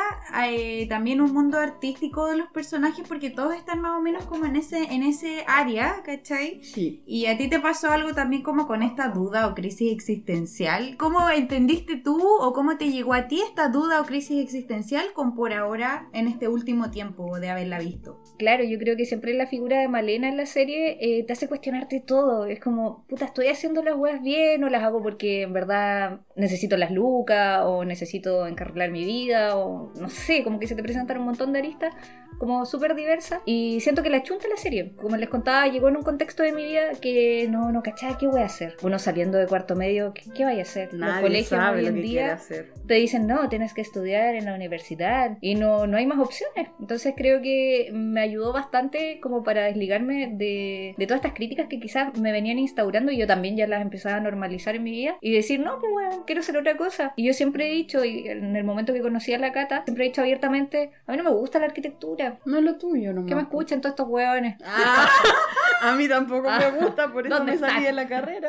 eh, 0.47 0.87
también 0.89 1.21
un 1.21 1.33
mundo 1.33 1.59
artístico 1.59 2.27
de 2.27 2.37
los 2.37 2.49
personajes 2.49 3.07
porque 3.09 3.31
todos 3.31 3.55
están 3.55 3.81
más 3.81 3.99
o 3.99 4.03
menos 4.03 4.27
como 4.27 4.45
en 4.45 4.57
ese, 4.57 4.83
en 4.93 5.03
ese 5.03 5.45
área, 5.47 6.03
¿cachai? 6.05 6.63
Sí. 6.63 7.03
Y 7.07 7.27
a 7.27 7.37
ti 7.39 7.49
te 7.49 7.59
pasó 7.61 7.91
algo 7.91 8.13
también 8.13 8.43
como 8.43 8.67
con 8.67 8.83
esta 8.83 9.09
duda 9.09 9.47
o 9.47 9.55
crisis 9.55 9.93
existencial. 9.93 10.97
¿Cómo 10.99 11.29
entendiste 11.31 11.97
tú 11.97 12.14
o 12.23 12.53
cómo 12.53 12.77
te 12.77 12.91
llegó 12.91 13.15
a 13.15 13.29
ti 13.29 13.41
esta 13.41 13.69
duda 13.69 14.01
o 14.01 14.05
crisis 14.05 14.43
existencial 14.43 15.13
con 15.15 15.35
por 15.35 15.53
ahora 15.53 16.09
en 16.13 16.29
este 16.29 16.49
último 16.49 16.91
tiempo 16.91 17.39
de 17.39 17.51
haberla 17.51 17.79
visto? 17.79 18.21
Claro, 18.39 18.65
yo 18.65 18.79
creo 18.79 18.97
que 18.97 19.05
siempre 19.05 19.35
la 19.35 19.47
figura 19.47 19.79
de 19.79 19.89
Malena 19.89 20.29
en 20.29 20.37
la 20.37 20.47
serie 20.47 20.99
eh, 21.01 21.25
te 21.25 21.33
hace 21.33 21.49
cuestionarte 21.49 22.01
todo. 22.01 22.47
Es 22.47 22.61
como, 22.61 23.05
puta, 23.09 23.27
¿estoy 23.27 23.49
haciendo 23.49 23.83
las 23.83 23.97
weas 23.97 24.23
bien 24.23 24.63
o 24.65 24.69
las 24.69 24.83
hago 24.83 25.03
porque 25.03 25.43
en 25.43 25.53
verdad 25.53 26.21
necesito 26.37 26.77
las 26.77 26.91
lucas 26.91 27.63
o 27.65 27.85
necesito 27.85 28.47
encarrilar 28.47 28.91
mi 28.91 29.05
vida 29.05 29.57
o 29.57 29.93
no 30.01 30.09
sé, 30.09 30.43
como 30.43 30.59
que 30.59 30.67
se 30.67 30.75
te 30.75 30.83
presentan 30.83 31.19
un 31.19 31.25
montón 31.25 31.53
de 31.53 31.61
aristas 31.61 31.95
como 32.39 32.67
súper 32.67 32.95
diversas 32.95 33.41
y 33.45 33.81
siento 33.81 34.03
que 34.03 34.11
la 34.11 34.23
chunta 34.23 34.49
la 34.49 34.57
serie. 34.57 34.95
Como 34.97 35.17
les 35.17 35.29
contaba, 35.29 35.67
llegó 35.69 35.89
en 35.89 35.97
un 35.97 36.03
contexto 36.03 36.43
de 36.43 36.53
mi 36.53 36.65
vida 36.65 36.93
que 37.01 37.47
no, 37.51 37.73
no 37.73 37.83
cachaba 37.83 38.19
qué 38.19 38.27
voy 38.27 38.43
a 38.43 38.47
hacer. 38.47 38.77
Uno 38.83 38.99
saliendo 38.99 39.39
de 39.39 39.47
cuarto 39.47 39.77
medio, 39.77 40.13
¿qué, 40.13 40.23
qué 40.35 40.45
vaya 40.45 40.61
a 40.61 40.63
hacer? 40.63 40.93
Los 40.93 41.01
Nadie 41.01 41.23
colegios 41.23 41.49
sabe 41.49 41.83
lo 41.83 41.95
que 41.95 42.01
día 42.09 42.33
hacer. 42.35 42.73
te 42.87 42.95
dicen, 42.95 43.27
no, 43.27 43.49
tienes 43.49 43.75
que 43.75 43.81
estudiar 43.81 44.35
en 44.35 44.45
la 44.47 44.55
universidad 44.55 45.39
y 45.41 45.55
no, 45.55 45.87
no 45.87 45.97
hay 45.97 46.07
más 46.07 46.19
opciones. 46.19 46.69
Entonces 46.81 47.15
creo 47.17 47.41
que 47.43 47.91
me 47.93 48.21
ayudó 48.21 48.53
bastante 48.53 49.21
como 49.21 49.43
para 49.43 49.65
desligarme 49.65 50.29
de, 50.33 50.95
de 50.97 51.07
todas 51.07 51.19
estas 51.19 51.35
críticas 51.35 51.67
que 51.69 51.81
quizás 51.81 52.17
me 52.19 52.33
venían 52.33 52.59
instaurando 52.59 53.13
y 53.13 53.17
yo 53.19 53.27
también 53.27 53.57
ya 53.57 53.67
las 53.67 53.83
empezaba 53.83 54.17
a 54.17 54.21
normalizar 54.21 54.75
en 54.77 54.83
mi 54.83 54.91
vida 54.93 55.17
y 55.21 55.33
decir, 55.33 55.61
no, 55.61 55.79
pues 55.79 55.93
bueno, 55.93 56.25
quiero 56.27 56.41
hacer 56.41 56.57
otra 56.57 56.77
cosa. 56.77 57.13
Y 57.17 57.25
yo 57.27 57.33
siempre 57.33 57.69
he 57.69 57.73
dicho, 57.75 58.05
y 58.05 58.29
en 58.29 58.57
el 58.57 58.65
momento 58.65 58.93
que 58.93 59.01
conocí 59.01 59.33
a 59.33 59.39
la 59.39 59.53
Cata, 59.53 59.83
siempre 59.85 60.05
he 60.05 60.09
dicho 60.09 60.21
abiertamente, 60.21 60.91
a 61.07 61.13
mí 61.13 61.19
no 61.19 61.25
me 61.25 61.31
gusta 61.31 61.59
la 61.59 61.67
arquitectura. 61.67 62.39
No 62.45 62.59
es 62.59 62.65
lo 62.65 62.77
tuyo, 62.77 63.13
no 63.13 63.27
Que 63.27 63.35
me 63.35 63.43
escuchen 63.43 63.81
todos 63.81 63.93
estos 63.93 64.09
hueones. 64.09 64.57
Ah, 64.65 65.09
a 65.83 65.95
mí 65.95 66.09
tampoco 66.09 66.49
Ah, 66.49 66.59
me 66.73 66.81
gusta, 66.85 67.13
por 67.13 67.27
eso 67.27 67.35
¿dónde 67.37 67.53
me 67.53 67.59
salí 67.59 67.85
de 67.85 67.93
la 67.93 68.07
carrera. 68.07 68.49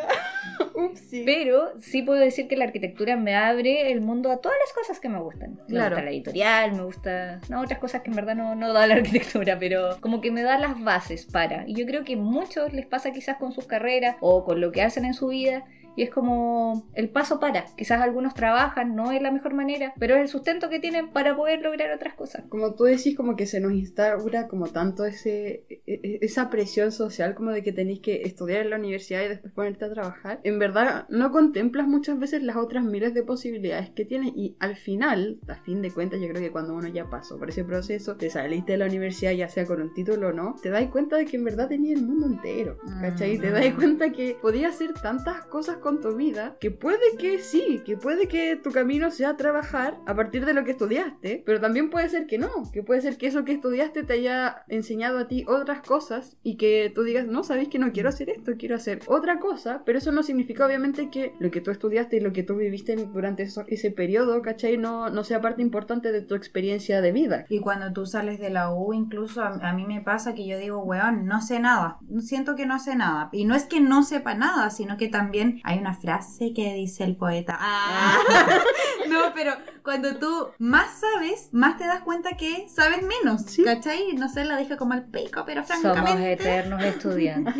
Upsi. 0.75 1.23
Pero 1.25 1.73
sí 1.79 2.01
puedo 2.01 2.19
decir 2.19 2.47
que 2.47 2.55
la 2.57 2.65
arquitectura 2.65 3.15
me 3.17 3.35
abre 3.35 3.91
el 3.91 4.01
mundo 4.01 4.31
a 4.31 4.37
todas 4.37 4.57
las 4.65 4.73
cosas 4.73 4.99
que 4.99 5.09
me 5.09 5.19
gustan. 5.19 5.55
Me 5.67 5.75
Claro. 5.75 5.89
gusta 5.95 6.03
la 6.05 6.11
editorial, 6.11 6.71
me 6.73 6.83
gusta. 6.83 7.39
No, 7.49 7.61
otras 7.61 7.79
cosas 7.79 8.01
que 8.01 8.09
en 8.09 8.15
verdad 8.15 8.35
no, 8.35 8.55
no 8.55 8.73
da 8.73 8.87
la 8.87 8.95
arquitectura, 8.95 9.57
pero 9.59 9.97
como 10.01 10.21
que 10.21 10.31
me 10.31 10.41
da 10.43 10.57
las 10.57 10.81
bases 10.83 11.25
para. 11.25 11.63
Y 11.67 11.75
yo 11.75 11.85
creo 11.85 12.03
que 12.03 12.15
muchos 12.15 12.73
les 12.73 12.85
pasa 12.85 13.11
quizás 13.11 13.37
con 13.37 13.51
sus 13.51 13.65
carreras 13.65 14.15
o 14.21 14.43
con 14.45 14.61
lo 14.61 14.71
que 14.71 14.81
hacen 14.81 15.05
en 15.05 15.13
su 15.13 15.27
vida. 15.27 15.65
Y 15.95 16.03
es 16.03 16.09
como 16.09 16.87
el 16.93 17.09
paso 17.09 17.39
para. 17.39 17.65
Quizás 17.77 18.01
algunos 18.01 18.33
trabajan, 18.33 18.95
no 18.95 19.11
es 19.11 19.21
la 19.21 19.31
mejor 19.31 19.53
manera, 19.53 19.93
pero 19.99 20.15
es 20.15 20.21
el 20.21 20.27
sustento 20.27 20.69
que 20.69 20.79
tienen 20.79 21.11
para 21.11 21.35
poder 21.35 21.61
lograr 21.61 21.91
otras 21.91 22.13
cosas. 22.15 22.43
Como 22.49 22.75
tú 22.75 22.83
decís, 22.85 23.15
como 23.15 23.35
que 23.35 23.45
se 23.45 23.59
nos 23.59 23.73
instaura 23.73 24.47
como 24.47 24.67
tanto 24.67 25.05
ese, 25.05 25.65
e- 25.69 25.81
e- 25.85 26.19
esa 26.21 26.49
presión 26.49 26.91
social 26.91 27.35
como 27.35 27.51
de 27.51 27.63
que 27.63 27.71
tenéis 27.71 27.99
que 28.01 28.21
estudiar 28.23 28.61
en 28.61 28.69
la 28.71 28.77
universidad 28.77 29.23
y 29.23 29.29
después 29.29 29.53
ponerte 29.53 29.85
a 29.85 29.93
trabajar. 29.93 30.39
En 30.43 30.59
verdad, 30.59 31.05
no 31.09 31.31
contemplas 31.31 31.87
muchas 31.87 32.19
veces 32.19 32.43
las 32.43 32.55
otras 32.57 32.83
miles 32.83 33.13
de 33.13 33.23
posibilidades 33.23 33.89
que 33.91 34.05
tienes 34.05 34.31
y 34.35 34.55
al 34.59 34.75
final, 34.75 35.39
a 35.47 35.55
fin 35.55 35.81
de 35.81 35.91
cuentas, 35.91 36.19
yo 36.19 36.27
creo 36.29 36.41
que 36.41 36.51
cuando 36.51 36.73
uno 36.75 36.87
ya 36.87 37.09
pasó 37.09 37.37
por 37.37 37.49
ese 37.49 37.63
proceso, 37.63 38.15
te 38.17 38.29
saliste 38.29 38.73
de 38.73 38.77
la 38.79 38.85
universidad, 38.87 39.31
ya 39.31 39.49
sea 39.49 39.65
con 39.65 39.81
un 39.81 39.93
título 39.93 40.29
o 40.29 40.33
no, 40.33 40.55
te 40.61 40.69
das 40.69 40.85
cuenta 40.87 41.15
de 41.17 41.25
que 41.25 41.37
en 41.37 41.43
verdad 41.45 41.67
tenías 41.69 41.99
el 41.99 42.05
mundo 42.05 42.27
entero, 42.27 42.77
¿cachai? 43.01 43.37
Te 43.39 43.51
das 43.51 43.73
cuenta 43.75 44.11
que 44.11 44.37
podías 44.41 44.75
hacer 44.75 44.93
tantas 44.93 45.45
cosas 45.45 45.77
con 45.85 46.01
tu 46.01 46.15
vida, 46.15 46.57
que 46.59 46.71
puede 46.71 47.15
que 47.19 47.37
sí, 47.37 47.83
que 47.85 47.95
puede 47.95 48.27
que 48.27 48.55
tu 48.55 48.71
camino 48.71 49.11
sea 49.11 49.37
trabajar 49.37 49.99
a 50.07 50.15
partir 50.15 50.43
de 50.43 50.55
lo 50.55 50.63
que 50.63 50.71
estudiaste, 50.71 51.43
pero 51.45 51.61
también 51.61 51.91
puede 51.91 52.09
ser 52.09 52.25
que 52.25 52.39
no, 52.39 52.49
que 52.73 52.81
puede 52.81 53.01
ser 53.01 53.19
que 53.19 53.27
eso 53.27 53.45
que 53.45 53.51
estudiaste 53.51 54.01
te 54.01 54.13
haya 54.13 54.63
enseñado 54.67 55.19
a 55.19 55.27
ti 55.27 55.45
otras 55.47 55.81
cosas 55.81 56.37
y 56.41 56.57
que 56.57 56.91
tú 56.95 57.03
digas, 57.03 57.27
no, 57.27 57.43
sabéis 57.43 57.69
que 57.69 57.77
no 57.77 57.91
quiero 57.91 58.09
hacer 58.09 58.31
esto, 58.31 58.53
quiero 58.57 58.75
hacer 58.75 59.01
otra 59.05 59.37
cosa, 59.37 59.83
pero 59.85 59.99
eso 59.99 60.11
no 60.11 60.23
significa 60.23 60.65
obviamente 60.65 61.11
que 61.11 61.33
lo 61.37 61.51
que 61.51 61.61
tú 61.61 61.69
estudiaste 61.69 62.17
y 62.17 62.21
lo 62.21 62.33
que 62.33 62.41
tú 62.41 62.55
viviste 62.55 62.95
durante 62.95 63.43
ese 63.43 63.91
periodo, 63.91 64.41
¿cachai? 64.41 64.77
No, 64.77 65.11
no 65.11 65.23
sea 65.23 65.39
parte 65.39 65.61
importante 65.61 66.11
de 66.11 66.23
tu 66.23 66.33
experiencia 66.33 66.99
de 66.99 67.11
vida. 67.11 67.45
Y 67.47 67.59
cuando 67.59 67.93
tú 67.93 68.07
sales 68.07 68.39
de 68.39 68.49
la 68.49 68.73
U, 68.73 68.91
incluso 68.91 69.43
a, 69.43 69.49
a 69.49 69.73
mí 69.73 69.85
me 69.85 70.01
pasa 70.01 70.33
que 70.33 70.47
yo 70.47 70.57
digo, 70.57 70.79
weón, 70.79 71.27
no 71.27 71.41
sé 71.41 71.59
nada, 71.59 71.99
siento 72.21 72.55
que 72.55 72.65
no 72.65 72.79
sé 72.79 72.95
nada. 72.95 73.29
Y 73.31 73.45
no 73.45 73.53
es 73.53 73.65
que 73.65 73.81
no 73.81 74.01
sepa 74.01 74.33
nada, 74.33 74.71
sino 74.71 74.97
que 74.97 75.09
también 75.09 75.61
hay 75.63 75.74
una 75.79 75.93
frase 75.93 76.53
que 76.53 76.73
dice 76.73 77.03
el 77.03 77.15
poeta. 77.15 77.57
Ah. 77.59 78.19
no, 79.07 79.33
pero 79.33 79.53
cuando 79.85 80.15
tú 80.15 80.49
más 80.57 80.99
sabes, 80.99 81.49
más 81.53 81.77
te 81.77 81.85
das 81.85 82.01
cuenta 82.01 82.31
que 82.35 82.67
sabes 82.67 83.03
menos. 83.03 83.43
¿Sí? 83.43 83.63
¿Cachai? 83.63 84.13
No 84.17 84.27
sé, 84.27 84.43
la 84.43 84.57
deja 84.57 84.77
como 84.77 84.95
el 84.95 85.03
pico, 85.03 85.43
pero 85.45 85.63
francamente. 85.63 86.11
Somos 86.11 86.25
eternos 86.25 86.83
estudiantes. 86.95 87.55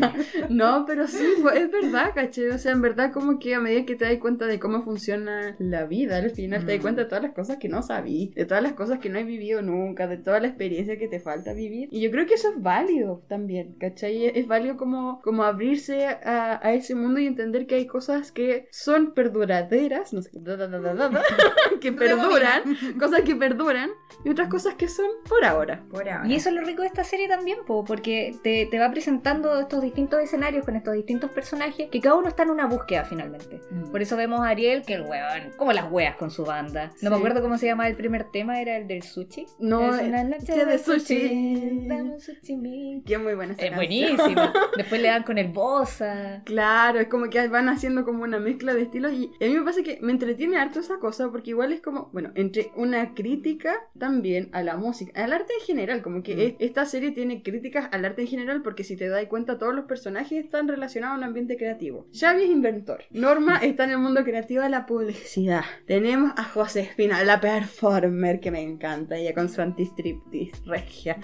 no, 0.50 0.86
pero 0.86 1.08
sí, 1.08 1.24
es 1.54 1.72
verdad, 1.72 2.12
¿cachai? 2.14 2.48
O 2.48 2.58
sea, 2.58 2.72
en 2.72 2.82
verdad, 2.82 3.12
como 3.14 3.40
que 3.40 3.56
a 3.56 3.60
medida 3.60 3.86
que 3.86 3.96
te 3.96 4.06
das 4.06 4.18
cuenta 4.18 4.48
de 4.48 4.60
cómo 4.60 4.82
funciona 4.84 5.56
la 5.60 5.86
vida, 5.86 6.18
al 6.18 6.32
final 6.32 6.66
te 6.66 6.74
das 6.74 6.82
cuenta 6.82 7.04
de 7.04 7.08
todas 7.08 7.24
las 7.24 7.34
cosas 7.34 7.58
que 7.58 7.70
no 7.70 7.84
sabí, 7.84 8.34
de 8.36 8.46
todas 8.46 8.64
las 8.64 8.74
cosas 8.74 9.00
que 9.00 9.10
no 9.10 9.20
he 9.20 9.24
vivido 9.24 9.62
nunca, 9.62 10.08
de 10.08 10.18
toda 10.18 10.40
la 10.40 10.48
experiencia 10.48 10.98
que 10.98 11.08
te 11.08 11.20
falta 11.20 11.54
vivir. 11.54 11.90
Y 11.92 12.02
yo 12.02 12.10
creo 12.12 12.26
que 12.26 12.34
eso 12.34 12.50
es 12.50 12.62
válido 12.62 13.24
también, 13.28 13.76
¿cachai? 13.80 14.26
Es 14.26 14.48
válido 14.48 14.78
como, 14.78 15.22
como 15.22 15.44
abrirse 15.44 16.08
a, 16.08 16.60
a 16.62 16.74
ese 16.74 16.96
mundo 16.96 17.20
y 17.20 17.28
entender 17.28 17.68
que 17.68 17.76
hay 17.76 17.86
cosas 17.86 18.32
que 18.32 18.68
son 18.72 19.14
perduraderas, 19.14 20.12
no 20.12 20.22
sé, 20.24 20.32
que 21.82 21.92
perduran, 22.15 22.63
cosas 22.99 23.21
que 23.21 23.36
perduran 23.36 23.91
y 24.23 24.30
otras 24.30 24.49
cosas 24.49 24.75
que 24.75 24.88
son 24.88 25.08
por 25.28 25.43
ahora. 25.45 25.84
Por 25.89 26.08
ahora. 26.10 26.28
Y 26.28 26.36
eso 26.36 26.49
es 26.49 26.56
lo 26.56 26.62
rico 26.62 26.82
de 26.82 26.88
esta 26.88 27.04
serie 27.04 27.28
también, 27.28 27.60
po, 27.65 27.84
porque 27.84 28.36
te, 28.43 28.65
te, 28.65 28.80
va 28.80 28.89
presentando 28.91 29.60
estos 29.60 29.82
distintos 29.82 30.19
escenarios 30.21 30.65
con 30.65 30.75
estos 30.75 30.93
distintos 30.93 31.32
personajes 31.32 31.89
que 31.89 31.99
cada 31.99 32.15
uno 32.15 32.28
está 32.28 32.43
en 32.43 32.49
una 32.49 32.65
búsqueda 32.65 33.06
finalmente. 33.06 33.62
Mm. 33.69 33.91
Por 33.91 34.01
eso 34.01 34.15
vemos 34.17 34.41
a 34.41 34.49
Ariel, 34.49 34.84
que 34.84 34.93
el 34.93 35.01
weón, 35.04 35.51
como 35.58 35.73
las 35.73 35.91
weas 35.91 36.15
con 36.15 36.32
su 36.32 36.45
banda. 36.45 36.91
No 37.01 37.10
me 37.10 37.17
acuerdo 37.17 37.41
cómo 37.41 37.58
se 37.58 37.67
llama 37.67 37.88
el 37.88 37.95
primer 37.95 38.25
tema, 38.32 38.60
era 38.60 38.78
el 38.78 38.88
del 38.88 39.04
sushi. 39.04 39.45
No, 39.60 39.95
es 39.95 40.01
una 40.08 40.23
noche 40.23 40.65
de, 40.65 40.78
sushi. 40.78 41.88
Dame 41.88 42.19
sushi. 42.19 43.04
Qué 43.06 43.17
muy 43.17 43.36
buena 43.36 43.54
esa 43.54 43.65
Es 43.65 43.75
buenísimo. 43.75 44.41
Después 44.78 45.01
le 45.01 45.08
dan 45.08 45.23
con 45.23 45.38
el 45.38 45.47
bossa. 45.47 46.41
Claro, 46.45 46.99
es 46.99 47.08
como 47.08 47.30
que 47.30 47.47
van 47.47 47.69
haciendo 47.69 48.06
como 48.06 48.23
una 48.23 48.39
mezcla 48.39 48.73
de 48.73 48.84
estilos 48.84 49.13
y, 49.13 49.32
y 49.39 49.45
a 49.45 49.47
mí 49.47 49.54
me 49.54 49.63
pasa 49.63 49.84
que 49.84 49.99
me 50.01 50.12
entretiene 50.12 50.58
harto 50.58 50.80
esa 50.80 50.97
cosa 50.99 51.30
porque 51.30 51.51
igual 51.51 51.71
es 51.71 51.82
como, 51.82 52.05
bueno, 52.12 52.32
entre 52.36 52.72
una 52.76 53.13
crítica 53.13 53.76
también 53.98 54.50
a 54.52 54.63
la 54.63 54.78
música, 54.78 55.24
al 55.24 55.34
arte 55.34 55.54
en 55.60 55.65
general, 55.65 56.02
como 56.02 56.24
que 56.24 56.56
mm. 56.60 56.63
esta 56.63 56.86
serie 56.86 57.12
tiene 57.12 57.44
críticas 57.44 57.89
al 57.91 58.06
arte 58.06 58.22
en 58.22 58.28
general 58.28 58.62
porque 58.62 58.84
si 58.84 58.96
te 58.96 59.08
das 59.08 59.26
cuenta 59.28 59.58
todos 59.58 59.74
los 59.74 59.86
personajes 59.86 60.44
están 60.44 60.68
relacionados 60.68 61.15
a 61.15 61.18
un 61.18 61.24
ambiente 61.24 61.58
creativo. 61.58 62.08
Xavi 62.18 62.44
es 62.44 62.50
inventor, 62.50 63.04
Norma 63.12 63.58
está 63.63 63.86
en 63.86 63.91
el 63.91 63.98
mundo 63.98 64.24
creativo 64.24 64.63
de 64.63 64.70
la 64.70 64.86
publicidad. 64.86 65.63
Tenemos 65.86 66.32
a 66.36 66.44
Josefina, 66.44 67.24
la 67.24 67.39
performer 67.39 68.39
que 68.39 68.52
me 68.52 68.62
encanta, 68.62 69.18
ella 69.18 69.34
con 69.34 69.50
su 69.50 69.62
anti-striptease 69.62 70.63
regia. 70.65 71.18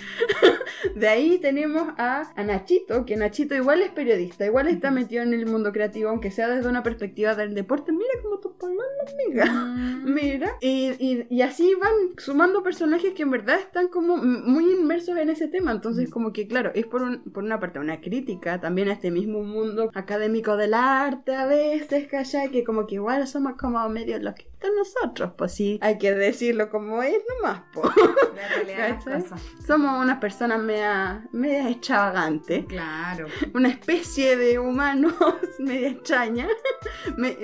de 0.96 1.08
ahí 1.08 1.38
tenemos 1.40 1.90
a, 1.98 2.32
a, 2.36 2.44
Nachito, 2.44 3.06
que 3.06 3.16
Nachito 3.18 3.56
igual 3.56 3.82
es 3.82 3.92
periodista, 3.92 4.46
igual 4.46 4.68
está 4.68 4.92
metido 4.92 5.24
en 5.24 5.34
el 5.34 5.46
mundo 5.46 5.72
creativo, 5.72 6.10
aunque 6.10 6.32
sea 6.32 6.50
desde 6.50 6.70
una 6.70 6.84
perspectiva 6.84 7.36
del 7.36 7.54
deporte. 7.54 7.92
Mira 7.92 8.10
cómo 8.22 8.40
tus 8.40 8.54
palabras, 8.54 9.14
amiga. 9.14 9.46
Mm. 9.46 10.14
Mira. 10.14 10.58
Y, 10.62 10.71
y, 11.00 11.28
y, 11.30 11.42
así 11.42 11.74
van 11.76 11.94
sumando 12.18 12.64
personajes 12.64 13.14
que 13.14 13.24
en 13.24 13.32
verdad 13.32 13.60
están 13.60 13.88
como 13.88 14.18
muy 14.18 14.72
inmersos 14.72 15.18
en 15.18 15.30
ese 15.30 15.48
tema. 15.48 15.72
Entonces, 15.72 16.10
como 16.10 16.34
que, 16.34 16.48
claro, 16.48 16.72
es 16.76 16.86
por, 16.86 17.02
un, 17.02 17.24
por 17.32 17.44
una 17.44 17.60
parte 17.60 17.80
una 17.80 18.02
crítica 18.02 18.60
también 18.60 18.90
a 18.90 18.94
este 18.94 19.12
mismo 19.12 19.44
mundo 19.44 19.90
académico 19.94 20.58
del 20.58 20.74
arte 20.74 21.36
a 21.36 21.46
veces, 21.46 22.08
¿cachai? 22.08 22.52
Que 22.52 22.64
como 22.64 22.86
que 22.86 22.96
igual 22.96 23.28
somos 23.28 23.54
como 23.58 23.88
medio 23.90 24.20
los 24.20 24.36
que 24.36 24.51
nosotros, 24.70 25.32
pues 25.38 25.54
sí, 25.54 25.80
hay 25.82 25.98
que 25.98 26.14
decirlo 26.14 26.70
como 26.70 27.02
es 27.04 27.18
nomás, 27.36 27.62
po. 27.74 27.82
Somos 29.66 30.02
unas 30.02 30.20
personas 30.20 30.62
media, 30.62 31.28
media 31.32 31.70
extravagantes. 31.70 32.66
Claro. 32.66 33.28
Una 33.54 33.70
especie 33.70 34.36
de 34.36 34.60
humanos 34.60 35.14
media 35.60 35.90
extraña. 35.90 36.48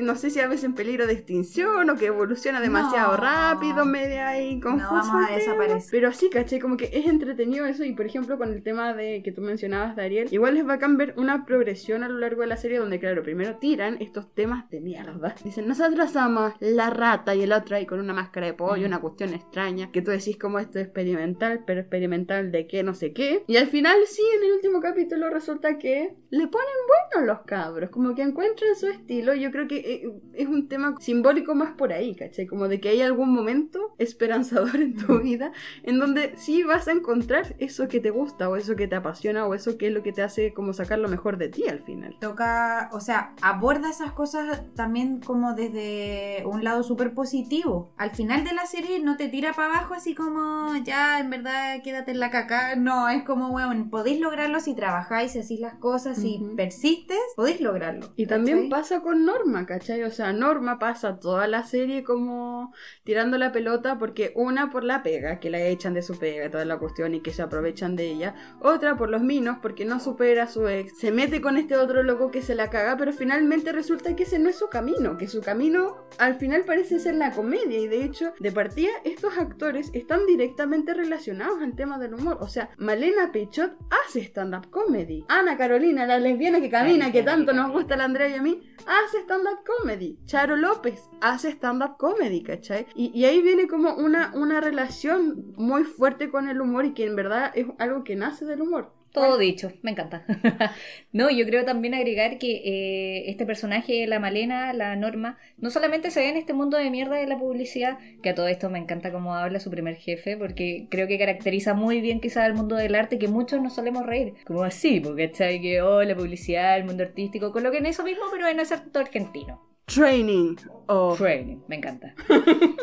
no 0.01 0.15
sé 0.15 0.29
si 0.29 0.39
a 0.39 0.47
veces 0.47 0.65
en 0.65 0.73
peligro 0.73 1.07
de 1.07 1.13
extinción 1.13 1.89
o 1.89 1.95
que 1.95 2.07
evoluciona 2.07 2.61
demasiado 2.61 3.17
rápido, 3.17 3.85
media 3.85 4.29
ahí 4.29 4.59
confuso. 4.59 4.93
No 4.93 5.01
vamos 5.01 5.29
a 5.29 5.35
desaparecer. 5.35 5.89
Pero 5.91 6.11
sí, 6.11 6.29
caché, 6.29 6.59
como 6.59 6.77
que 6.77 6.89
es 6.93 7.05
entretenido 7.05 7.65
eso 7.65 7.83
y 7.83 7.93
por 7.93 8.05
ejemplo 8.05 8.37
con 8.37 8.53
el 8.53 8.63
tema 8.63 8.93
de 8.93 9.21
que 9.23 9.31
tú 9.31 9.41
mencionabas, 9.41 9.95
Dariel, 9.95 10.27
igual 10.31 10.55
les 10.55 10.67
va 10.67 10.73
a 10.73 10.79
cambiar 10.79 11.13
una 11.17 11.45
progresión 11.45 12.03
a 12.03 12.09
lo 12.09 12.17
largo 12.17 12.41
de 12.41 12.47
la 12.47 12.57
serie 12.57 12.79
donde, 12.79 12.99
claro, 12.99 13.23
primero 13.23 13.55
tiran 13.57 13.97
estos 14.01 14.33
temas 14.33 14.69
de 14.69 14.81
mierda. 14.81 15.35
Dicen, 15.43 15.67
nosotros 15.67 16.11
somos 16.11 16.53
la 16.59 16.89
y 17.35 17.41
el 17.41 17.53
otro 17.53 17.75
ahí 17.75 17.85
con 17.85 17.99
una 17.99 18.13
máscara 18.13 18.47
de 18.47 18.53
pollo, 18.53 18.85
una 18.85 18.99
cuestión 18.99 19.33
extraña, 19.33 19.91
que 19.91 20.01
tú 20.01 20.11
decís 20.11 20.37
como 20.37 20.59
esto 20.59 20.79
es 20.79 20.85
experimental, 20.85 21.63
pero 21.65 21.79
experimental 21.79 22.51
de 22.51 22.67
qué, 22.67 22.83
no 22.83 22.93
sé 22.93 23.13
qué. 23.13 23.43
Y 23.47 23.57
al 23.57 23.67
final 23.67 23.97
sí, 24.05 24.21
en 24.37 24.43
el 24.43 24.53
último 24.53 24.81
capítulo 24.81 25.29
resulta 25.29 25.77
que 25.77 26.15
le 26.29 26.47
ponen 26.47 26.67
buenos 27.13 27.27
los 27.27 27.45
cabros, 27.45 27.89
como 27.89 28.15
que 28.15 28.21
encuentran 28.21 28.75
su 28.75 28.87
estilo. 28.87 29.33
Yo 29.33 29.51
creo 29.51 29.67
que 29.67 29.77
eh, 29.77 30.11
es 30.33 30.47
un 30.47 30.67
tema 30.67 30.95
simbólico 30.99 31.55
más 31.55 31.71
por 31.75 31.93
ahí, 31.93 32.15
¿cachai? 32.15 32.47
Como 32.47 32.67
de 32.67 32.79
que 32.79 32.89
hay 32.89 33.01
algún 33.01 33.33
momento 33.33 33.95
esperanzador 33.97 34.75
en 34.81 34.95
tu 34.95 35.19
vida 35.19 35.51
en 35.83 35.99
donde 35.99 36.33
sí 36.37 36.63
vas 36.63 36.87
a 36.87 36.91
encontrar 36.91 37.55
eso 37.59 37.87
que 37.87 37.99
te 37.99 38.09
gusta 38.09 38.49
o 38.49 38.55
eso 38.55 38.75
que 38.75 38.87
te 38.87 38.95
apasiona 38.95 39.45
o 39.45 39.53
eso 39.53 39.77
que 39.77 39.87
es 39.87 39.93
lo 39.93 40.03
que 40.03 40.13
te 40.13 40.21
hace 40.21 40.53
como 40.53 40.73
sacar 40.73 40.99
lo 40.99 41.07
mejor 41.07 41.37
de 41.37 41.49
ti 41.49 41.67
al 41.67 41.81
final. 41.81 42.17
Toca, 42.19 42.89
o 42.91 42.99
sea, 42.99 43.33
aborda 43.41 43.89
esas 43.89 44.11
cosas 44.11 44.63
también 44.75 45.19
como 45.19 45.53
desde 45.53 46.43
un 46.45 46.63
lado 46.63 46.83
súper 46.97 47.13
positivo. 47.13 47.93
Al 47.97 48.09
final 48.09 48.43
de 48.43 48.53
la 48.53 48.65
serie 48.65 48.99
no 48.99 49.17
te 49.17 49.27
tira 49.27 49.53
para 49.53 49.75
abajo 49.75 49.93
así 49.93 50.15
como 50.15 50.75
ya 50.83 51.19
en 51.19 51.29
verdad 51.29 51.81
quédate 51.83 52.11
en 52.11 52.19
la 52.19 52.31
caca. 52.31 52.75
No, 52.75 53.07
es 53.07 53.21
como, 53.23 53.51
bueno, 53.51 53.87
podéis 53.91 54.19
lograrlo 54.19 54.59
si 54.59 54.73
trabajáis, 54.73 55.33
si 55.33 55.39
hacéis 55.39 55.59
las 55.59 55.75
cosas, 55.75 56.17
si 56.17 56.43
persistes, 56.55 57.19
podéis 57.35 57.61
lograrlo. 57.61 58.13
Y 58.15 58.25
también 58.25 58.69
pasa 58.69 59.01
con 59.01 59.25
Norma, 59.25 59.67
¿cachai? 59.67 60.01
O 60.03 60.09
sea, 60.09 60.33
Norma 60.33 60.79
pasa 60.79 61.19
toda 61.19 61.47
la 61.47 61.63
serie 61.63 62.03
como 62.03 62.73
tirando 63.03 63.37
la 63.37 63.51
pelota 63.51 63.99
porque 63.99 64.33
una 64.35 64.71
por 64.71 64.83
la 64.83 65.03
pega, 65.03 65.39
que 65.39 65.51
la 65.51 65.61
echan 65.61 65.93
de 65.93 66.01
su 66.01 66.17
pega, 66.17 66.49
toda 66.49 66.65
la 66.65 66.79
cuestión 66.79 67.13
y 67.13 67.21
que 67.21 67.31
se 67.31 67.43
aprovechan 67.43 67.95
de 67.95 68.07
ella. 68.09 68.33
Otra 68.59 68.97
por 68.97 69.09
los 69.09 69.21
minos 69.21 69.57
porque 69.61 69.85
no 69.85 69.99
supera 69.99 70.43
a 70.43 70.47
su 70.47 70.67
ex. 70.67 70.97
Se 70.97 71.11
mete 71.11 71.41
con 71.41 71.57
este 71.57 71.77
otro 71.77 72.01
loco 72.01 72.31
que 72.31 72.41
se 72.41 72.55
la 72.55 72.71
caga, 72.71 72.97
pero 72.97 73.13
finalmente 73.13 73.71
resulta 73.71 74.15
que 74.15 74.23
ese 74.23 74.39
no 74.39 74.49
es 74.49 74.57
su 74.57 74.67
camino, 74.69 75.17
que 75.17 75.27
su 75.27 75.41
camino 75.41 76.07
al 76.17 76.35
final 76.35 76.63
parece 76.65 76.86
ser 76.87 77.13
en 77.13 77.19
la 77.19 77.31
comedia 77.31 77.79
y 77.79 77.87
de 77.87 78.03
hecho, 78.03 78.33
de 78.39 78.51
partida, 78.51 78.91
estos 79.03 79.37
actores 79.37 79.91
están 79.93 80.25
directamente 80.25 80.93
relacionados 80.93 81.61
al 81.61 81.75
tema 81.75 81.97
del 81.97 82.15
humor. 82.15 82.37
O 82.41 82.47
sea, 82.47 82.69
Malena 82.77 83.31
Pechot 83.31 83.77
hace 84.05 84.21
stand-up 84.21 84.69
comedy. 84.69 85.25
Ana 85.27 85.57
Carolina, 85.57 86.05
la 86.05 86.19
lesbiana 86.19 86.59
que 86.61 86.69
camina, 86.69 87.11
que 87.11 87.23
tanto 87.23 87.53
nos 87.53 87.71
gusta 87.71 87.97
la 87.97 88.05
Andrea 88.05 88.29
y 88.29 88.33
a 88.33 88.41
mí, 88.41 88.61
hace 88.85 89.19
stand-up 89.19 89.59
comedy. 89.65 90.17
Charo 90.25 90.55
López 90.55 91.09
hace 91.21 91.49
stand-up 91.49 91.97
comedy, 91.97 92.43
¿cachai? 92.43 92.87
Y, 92.95 93.11
y, 93.13 93.25
ahí 93.25 93.41
viene 93.41 93.67
como 93.67 93.95
una, 93.95 94.31
una 94.35 94.61
relación 94.61 95.53
muy 95.55 95.83
fuerte 95.83 96.29
con 96.29 96.49
el 96.49 96.61
humor 96.61 96.85
y 96.85 96.93
que 96.93 97.05
en 97.05 97.15
verdad 97.15 97.51
es 97.55 97.67
algo 97.77 98.03
que 98.03 98.15
nace 98.15 98.45
del 98.45 98.61
humor. 98.61 98.96
Todo 99.11 99.37
dicho, 99.37 99.71
me 99.81 99.91
encanta. 99.91 100.25
no, 101.11 101.29
yo 101.29 101.45
creo 101.45 101.65
también 101.65 101.93
agregar 101.93 102.37
que 102.37 102.61
eh, 102.65 103.29
este 103.29 103.45
personaje, 103.45 104.05
la 104.07 104.19
Malena, 104.19 104.73
la 104.73 104.95
Norma, 104.95 105.37
no 105.57 105.69
solamente 105.69 106.11
se 106.11 106.19
ve 106.19 106.29
en 106.29 106.37
este 106.37 106.53
mundo 106.53 106.77
de 106.77 106.89
mierda 106.91 107.15
de 107.15 107.27
la 107.27 107.37
publicidad, 107.37 107.97
que 108.21 108.29
a 108.29 108.35
todo 108.35 108.47
esto 108.47 108.69
me 108.69 108.79
encanta 108.79 109.11
cómo 109.11 109.35
habla 109.35 109.59
su 109.59 109.71
primer 109.71 109.95
jefe, 109.95 110.37
porque 110.37 110.87
creo 110.89 111.07
que 111.07 111.17
caracteriza 111.17 111.73
muy 111.73 112.01
bien 112.01 112.19
quizás 112.19 112.47
el 112.47 112.53
mundo 112.53 112.75
del 112.75 112.95
arte 112.95 113.17
que 113.17 113.27
muchos 113.27 113.61
nos 113.61 113.73
solemos 113.73 114.05
reír. 114.05 114.33
Como 114.45 114.63
así, 114.63 114.99
porque 114.99 115.25
está 115.25 115.47
que, 115.47 115.81
oh, 115.81 116.03
la 116.03 116.15
publicidad, 116.15 116.77
el 116.77 116.85
mundo 116.85 117.03
artístico, 117.03 117.51
coloquen 117.51 117.85
eso 117.85 118.03
mismo, 118.03 118.25
pero 118.31 118.47
en 118.47 118.59
ese 118.59 118.75
acto 118.75 118.99
argentino. 118.99 119.66
Training. 119.87 120.55
O 120.89 121.15
Training, 121.17 121.57
me 121.67 121.75
encanta. 121.75 122.13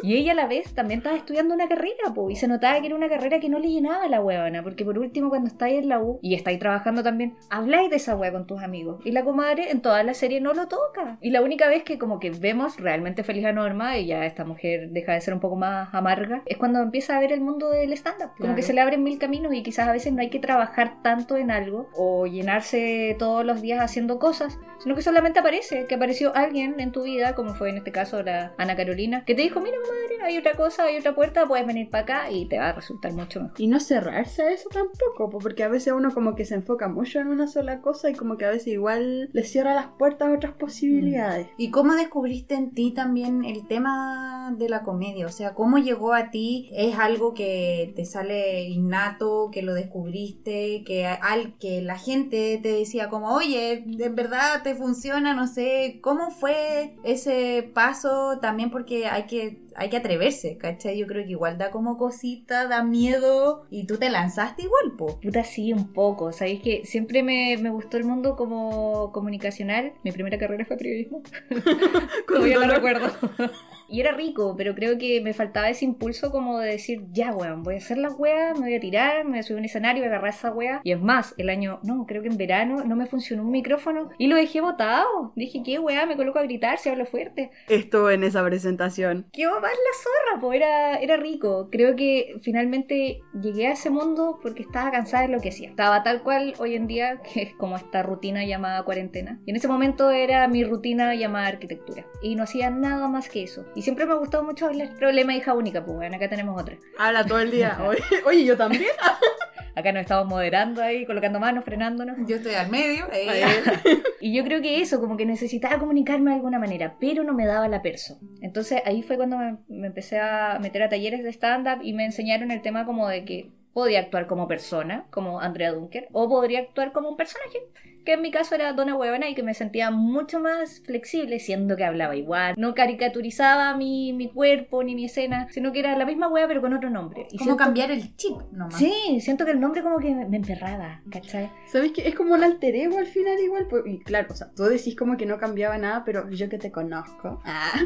Y 0.02 0.16
ella 0.16 0.32
a 0.32 0.34
la 0.34 0.46
vez 0.46 0.74
también 0.74 0.98
estaba 0.98 1.16
estudiando 1.16 1.54
una 1.54 1.68
carrera, 1.68 2.12
po, 2.14 2.28
y 2.28 2.36
se 2.36 2.46
notaba 2.46 2.78
que 2.80 2.86
era 2.88 2.96
una 2.96 3.08
carrera 3.08 3.40
que 3.40 3.48
no 3.48 3.58
le 3.58 3.70
llenaba 3.70 4.04
a 4.04 4.08
la 4.08 4.20
huevona, 4.20 4.62
porque 4.62 4.84
por 4.84 4.98
último 4.98 5.30
cuando 5.30 5.48
estáis 5.48 5.78
en 5.78 5.88
la 5.88 6.00
U 6.00 6.18
y 6.20 6.34
estáis 6.34 6.58
trabajando 6.58 7.02
también, 7.02 7.34
habláis 7.48 7.88
de 7.88 7.96
esa 7.96 8.14
hueá 8.14 8.30
con 8.30 8.46
tus 8.46 8.62
amigos. 8.62 9.00
Y 9.06 9.12
la 9.12 9.24
comadre 9.24 9.70
en 9.70 9.80
toda 9.80 10.02
la 10.02 10.12
serie 10.12 10.42
no 10.42 10.52
lo 10.52 10.68
toca. 10.68 11.16
Y 11.22 11.30
la 11.30 11.40
única 11.40 11.66
vez 11.68 11.82
que 11.82 11.96
como 11.98 12.20
que 12.20 12.28
vemos 12.30 12.78
realmente 12.78 13.24
feliz 13.24 13.46
a 13.46 13.52
Norma 13.52 13.96
y 13.96 14.04
ya 14.04 14.26
esta 14.26 14.44
mujer 14.44 14.90
deja 14.90 15.12
de 15.14 15.22
ser 15.22 15.32
un 15.32 15.40
poco 15.40 15.56
más 15.56 15.88
amarga, 15.94 16.42
es 16.44 16.58
cuando 16.58 16.80
empieza 16.82 17.16
a 17.16 17.20
ver 17.20 17.32
el 17.32 17.40
mundo 17.40 17.70
del 17.70 17.94
stand-up. 17.94 18.32
Como 18.32 18.36
Claro. 18.48 18.56
que 18.56 18.62
se 18.62 18.74
le 18.74 18.82
abren 18.82 19.02
mil 19.02 19.18
caminos 19.18 19.54
y 19.54 19.62
quizás 19.62 19.88
a 19.88 19.92
veces 19.92 20.12
no 20.12 20.20
hay 20.20 20.28
que 20.28 20.40
trabajar 20.40 21.00
tanto 21.00 21.38
en 21.38 21.50
algo 21.50 21.88
o 21.94 22.26
llenarse 22.26 23.16
todos 23.18 23.46
los 23.46 23.62
días 23.62 23.80
haciendo 23.80 24.18
cosas, 24.18 24.58
sino 24.78 24.94
que 24.94 25.00
solamente 25.00 25.38
aparece, 25.38 25.86
que 25.86 25.94
apareció 25.94 26.36
alguien 26.36 26.78
en 26.80 26.92
tu 26.94 27.02
vida, 27.02 27.34
como 27.34 27.54
fue 27.54 27.68
en 27.68 27.76
este 27.76 27.92
caso 27.92 28.22
la 28.22 28.54
Ana 28.56 28.76
Carolina, 28.76 29.24
que 29.26 29.34
te 29.34 29.42
dijo, 29.42 29.60
mira 29.60 29.76
madre, 29.78 30.24
hay 30.24 30.38
otra 30.38 30.54
cosa, 30.54 30.84
hay 30.84 30.96
otra 30.96 31.14
puerta, 31.14 31.46
puedes 31.46 31.66
venir 31.66 31.90
para 31.90 32.04
acá 32.04 32.30
y 32.30 32.46
te 32.46 32.58
va 32.58 32.70
a 32.70 32.72
resultar 32.72 33.12
mucho 33.12 33.42
mejor. 33.42 33.60
Y 33.60 33.66
no 33.66 33.80
cerrarse 33.80 34.42
a 34.42 34.50
eso 34.50 34.70
tampoco, 34.70 35.28
po, 35.28 35.38
porque 35.38 35.64
a 35.64 35.68
veces 35.68 35.92
uno 35.92 36.14
como 36.14 36.34
que 36.34 36.46
se 36.46 36.54
enfoca 36.54 36.88
mucho 36.88 37.20
en 37.20 37.26
una 37.26 37.46
sola 37.46 37.80
cosa 37.80 38.08
y 38.08 38.14
como 38.14 38.38
que 38.38 38.46
a 38.46 38.50
veces 38.50 38.68
igual 38.68 39.28
le 39.32 39.44
cierra 39.44 39.74
las 39.74 39.88
puertas 39.98 40.28
a 40.28 40.32
otras 40.32 40.52
posibilidades. 40.54 41.48
¿Y 41.58 41.70
cómo 41.70 41.94
descubriste 41.94 42.54
en 42.54 42.70
ti 42.72 42.92
también 42.92 43.44
el 43.44 43.66
tema 43.66 44.54
de 44.56 44.68
la 44.68 44.82
comedia? 44.82 45.26
O 45.26 45.32
sea, 45.32 45.54
¿cómo 45.54 45.78
llegó 45.78 46.14
a 46.14 46.30
ti? 46.30 46.70
¿Es 46.72 46.96
algo 46.96 47.34
que 47.34 47.92
te 47.96 48.04
sale 48.04 48.68
innato, 48.68 49.50
que 49.52 49.62
lo 49.62 49.74
descubriste, 49.74 50.84
que, 50.86 51.06
al, 51.06 51.58
que 51.58 51.82
la 51.82 51.98
gente 51.98 52.60
te 52.62 52.68
decía 52.68 53.08
como, 53.08 53.34
oye, 53.34 53.82
de 53.84 54.08
verdad 54.08 54.62
te 54.62 54.74
funciona, 54.74 55.34
no 55.34 55.48
sé, 55.48 55.98
¿cómo 56.00 56.30
fue 56.30 56.83
ese 57.04 57.70
paso? 57.74 58.38
También 58.40 58.70
porque 58.70 59.06
hay 59.06 59.24
que, 59.24 59.62
hay 59.76 59.88
que 59.88 59.96
atreverse, 59.96 60.56
¿cachai? 60.58 60.98
Yo 60.98 61.06
creo 61.06 61.24
que 61.24 61.30
igual 61.30 61.58
da 61.58 61.70
como 61.70 61.96
cosita, 61.96 62.66
da 62.66 62.82
miedo 62.84 63.66
y 63.70 63.86
tú 63.86 63.96
te 63.98 64.10
lanzaste 64.10 64.62
igual, 64.62 64.96
po. 64.96 65.20
Puta, 65.20 65.44
sí, 65.44 65.72
un 65.72 65.92
poco. 65.92 66.32
Sabéis 66.32 66.62
que 66.62 66.84
siempre 66.84 67.22
me, 67.22 67.56
me 67.58 67.70
gustó 67.70 67.96
el 67.96 68.04
mundo 68.04 68.36
como 68.36 69.12
comunicacional. 69.12 69.92
Mi 70.02 70.12
primera 70.12 70.38
carrera 70.38 70.64
fue 70.64 70.76
periodismo. 70.76 71.22
Todavía 72.28 72.54
lo 72.56 72.60
dolor. 72.62 72.76
recuerdo. 72.76 73.12
Y 73.88 74.00
era 74.00 74.12
rico, 74.12 74.54
pero 74.56 74.74
creo 74.74 74.98
que 74.98 75.20
me 75.20 75.34
faltaba 75.34 75.68
ese 75.68 75.84
impulso 75.84 76.30
como 76.30 76.58
de 76.58 76.72
decir, 76.72 77.02
ya, 77.12 77.32
weón, 77.32 77.62
voy 77.62 77.74
a 77.74 77.78
hacer 77.78 77.98
la 77.98 78.10
wea, 78.10 78.54
me 78.54 78.60
voy 78.60 78.74
a 78.74 78.80
tirar, 78.80 79.24
me 79.24 79.30
voy 79.30 79.38
a 79.40 79.42
subir 79.42 79.58
a 79.58 79.60
un 79.60 79.64
escenario, 79.66 80.02
voy 80.02 80.08
a 80.08 80.12
agarrar 80.12 80.34
esa 80.34 80.52
wea. 80.52 80.80
Y 80.84 80.92
es 80.92 81.00
más, 81.00 81.34
el 81.38 81.50
año, 81.50 81.80
no, 81.82 82.06
creo 82.06 82.22
que 82.22 82.28
en 82.28 82.36
verano 82.36 82.84
no 82.84 82.96
me 82.96 83.06
funcionó 83.06 83.42
un 83.42 83.50
micrófono 83.50 84.10
y 84.18 84.26
lo 84.26 84.36
dejé 84.36 84.60
botado. 84.60 85.32
Dije, 85.36 85.62
¿qué 85.64 85.78
wea? 85.78 86.06
Me 86.06 86.16
coloco 86.16 86.38
a 86.38 86.42
gritar 86.42 86.78
si 86.78 86.88
hablo 86.88 87.06
fuerte. 87.06 87.50
Estuvo 87.68 88.10
en 88.10 88.24
esa 88.24 88.44
presentación. 88.44 89.26
¿Qué 89.32 89.46
va 89.46 89.60
más 89.60 89.70
la 89.70 90.02
zorra? 90.02 90.40
Pues 90.40 90.56
era, 90.56 90.96
era 90.96 91.16
rico. 91.16 91.68
Creo 91.70 91.96
que 91.96 92.36
finalmente 92.42 93.20
llegué 93.40 93.68
a 93.68 93.72
ese 93.72 93.90
mundo 93.90 94.38
porque 94.42 94.62
estaba 94.62 94.90
cansada 94.90 95.24
de 95.24 95.28
lo 95.28 95.40
que 95.40 95.50
hacía. 95.50 95.68
Estaba 95.68 96.02
tal 96.02 96.22
cual 96.22 96.54
hoy 96.58 96.74
en 96.74 96.86
día, 96.86 97.20
que 97.32 97.42
es 97.42 97.54
como 97.54 97.76
esta 97.76 98.02
rutina 98.02 98.44
llamada 98.44 98.82
cuarentena. 98.82 99.40
Y 99.46 99.50
en 99.50 99.56
ese 99.56 99.68
momento 99.68 100.10
era 100.10 100.48
mi 100.48 100.64
rutina 100.64 101.14
llamada 101.14 101.48
arquitectura. 101.48 102.06
Y 102.22 102.34
no 102.36 102.44
hacía 102.44 102.70
nada 102.70 103.08
más 103.08 103.28
que 103.28 103.42
eso. 103.42 103.64
Y 103.74 103.82
siempre 103.82 104.06
me 104.06 104.12
ha 104.12 104.16
gustado 104.16 104.44
mucho 104.44 104.66
hablar. 104.66 104.90
Problema 104.98 105.34
hija 105.34 105.52
única, 105.54 105.84
pues 105.84 105.96
bueno, 105.96 106.16
acá 106.16 106.28
tenemos 106.28 106.60
otra. 106.60 106.76
Habla 106.98 107.24
todo 107.26 107.40
el 107.40 107.50
día. 107.50 107.78
Oye, 107.86 108.00
oye, 108.24 108.44
yo 108.44 108.56
también. 108.56 108.84
Acá 109.76 109.90
nos 109.90 110.02
estamos 110.02 110.28
moderando 110.28 110.80
ahí, 110.80 111.04
colocando 111.04 111.40
manos, 111.40 111.64
frenándonos. 111.64 112.16
Yo 112.28 112.36
estoy 112.36 112.54
al 112.54 112.70
medio. 112.70 113.06
eh. 113.12 113.42
Y 114.20 114.32
yo 114.32 114.44
creo 114.44 114.62
que 114.62 114.80
eso, 114.80 115.00
como 115.00 115.16
que 115.16 115.26
necesitaba 115.26 115.78
comunicarme 115.80 116.30
de 116.30 116.36
alguna 116.36 116.60
manera, 116.60 116.94
pero 117.00 117.24
no 117.24 117.34
me 117.34 117.44
daba 117.44 117.66
la 117.66 117.82
perso. 117.82 118.18
Entonces 118.40 118.80
ahí 118.86 119.02
fue 119.02 119.16
cuando 119.16 119.36
me, 119.36 119.56
me 119.68 119.88
empecé 119.88 120.20
a 120.20 120.58
meter 120.62 120.84
a 120.84 120.88
talleres 120.88 121.24
de 121.24 121.30
stand-up 121.32 121.80
y 121.82 121.92
me 121.92 122.04
enseñaron 122.04 122.52
el 122.52 122.62
tema 122.62 122.86
como 122.86 123.08
de 123.08 123.24
que 123.24 123.50
podía 123.72 123.98
actuar 123.98 124.28
como 124.28 124.46
persona, 124.46 125.06
como 125.10 125.40
Andrea 125.40 125.72
Dunker, 125.72 126.06
o 126.12 126.28
podría 126.28 126.60
actuar 126.60 126.92
como 126.92 127.08
un 127.08 127.16
personaje, 127.16 127.58
que 128.04 128.12
en 128.14 128.22
mi 128.22 128.30
caso 128.30 128.54
era 128.54 128.72
Donna 128.72 128.96
Huevona 128.96 129.28
y 129.28 129.34
que 129.34 129.42
me 129.42 129.54
sentía 129.54 129.90
mucho 129.90 130.40
más 130.40 130.80
flexible, 130.84 131.38
siendo 131.40 131.76
que 131.76 131.84
hablaba 131.84 132.16
igual. 132.16 132.54
No 132.58 132.74
caricaturizaba 132.74 133.76
mi, 133.76 134.12
mi 134.12 134.28
cuerpo 134.30 134.82
ni 134.82 134.94
mi 134.94 135.06
escena, 135.06 135.48
sino 135.50 135.72
que 135.72 135.80
era 135.80 135.96
la 135.96 136.04
misma 136.06 136.28
hueá 136.28 136.46
pero 136.48 136.60
con 136.60 136.72
otro 136.74 136.90
nombre. 136.90 137.22
Y 137.30 137.38
Como 137.38 137.50
siento- 137.50 137.64
cambiar 137.64 137.90
el 137.90 138.14
chip 138.16 138.36
nomás. 138.52 138.76
Sí, 138.78 139.20
siento 139.20 139.44
que 139.44 139.52
el 139.52 139.60
nombre 139.60 139.82
como 139.82 139.98
que 139.98 140.14
me, 140.14 140.36
emperraba, 140.36 141.02
¿cachai? 141.10 141.50
¿Sabes 141.66 141.92
qué? 141.92 142.06
Es 142.08 142.14
como 142.14 142.34
un 142.34 142.42
alter 142.44 142.74
ego 142.76 142.98
al 142.98 143.06
final 143.06 143.38
igual. 143.40 143.66
pues, 143.68 143.82
y 143.86 144.00
claro, 144.00 144.28
o 144.30 144.34
sea, 144.36 144.50
tú 144.54 144.64
decís 144.64 144.96
como 144.96 145.16
que 145.16 145.26
no 145.26 145.38
cambiaba 145.38 145.78
nada, 145.78 146.04
pero 146.04 146.28
yo 146.30 146.48
que 146.48 146.58
te 146.58 146.70
conozco. 146.70 147.40
ah, 147.44 147.80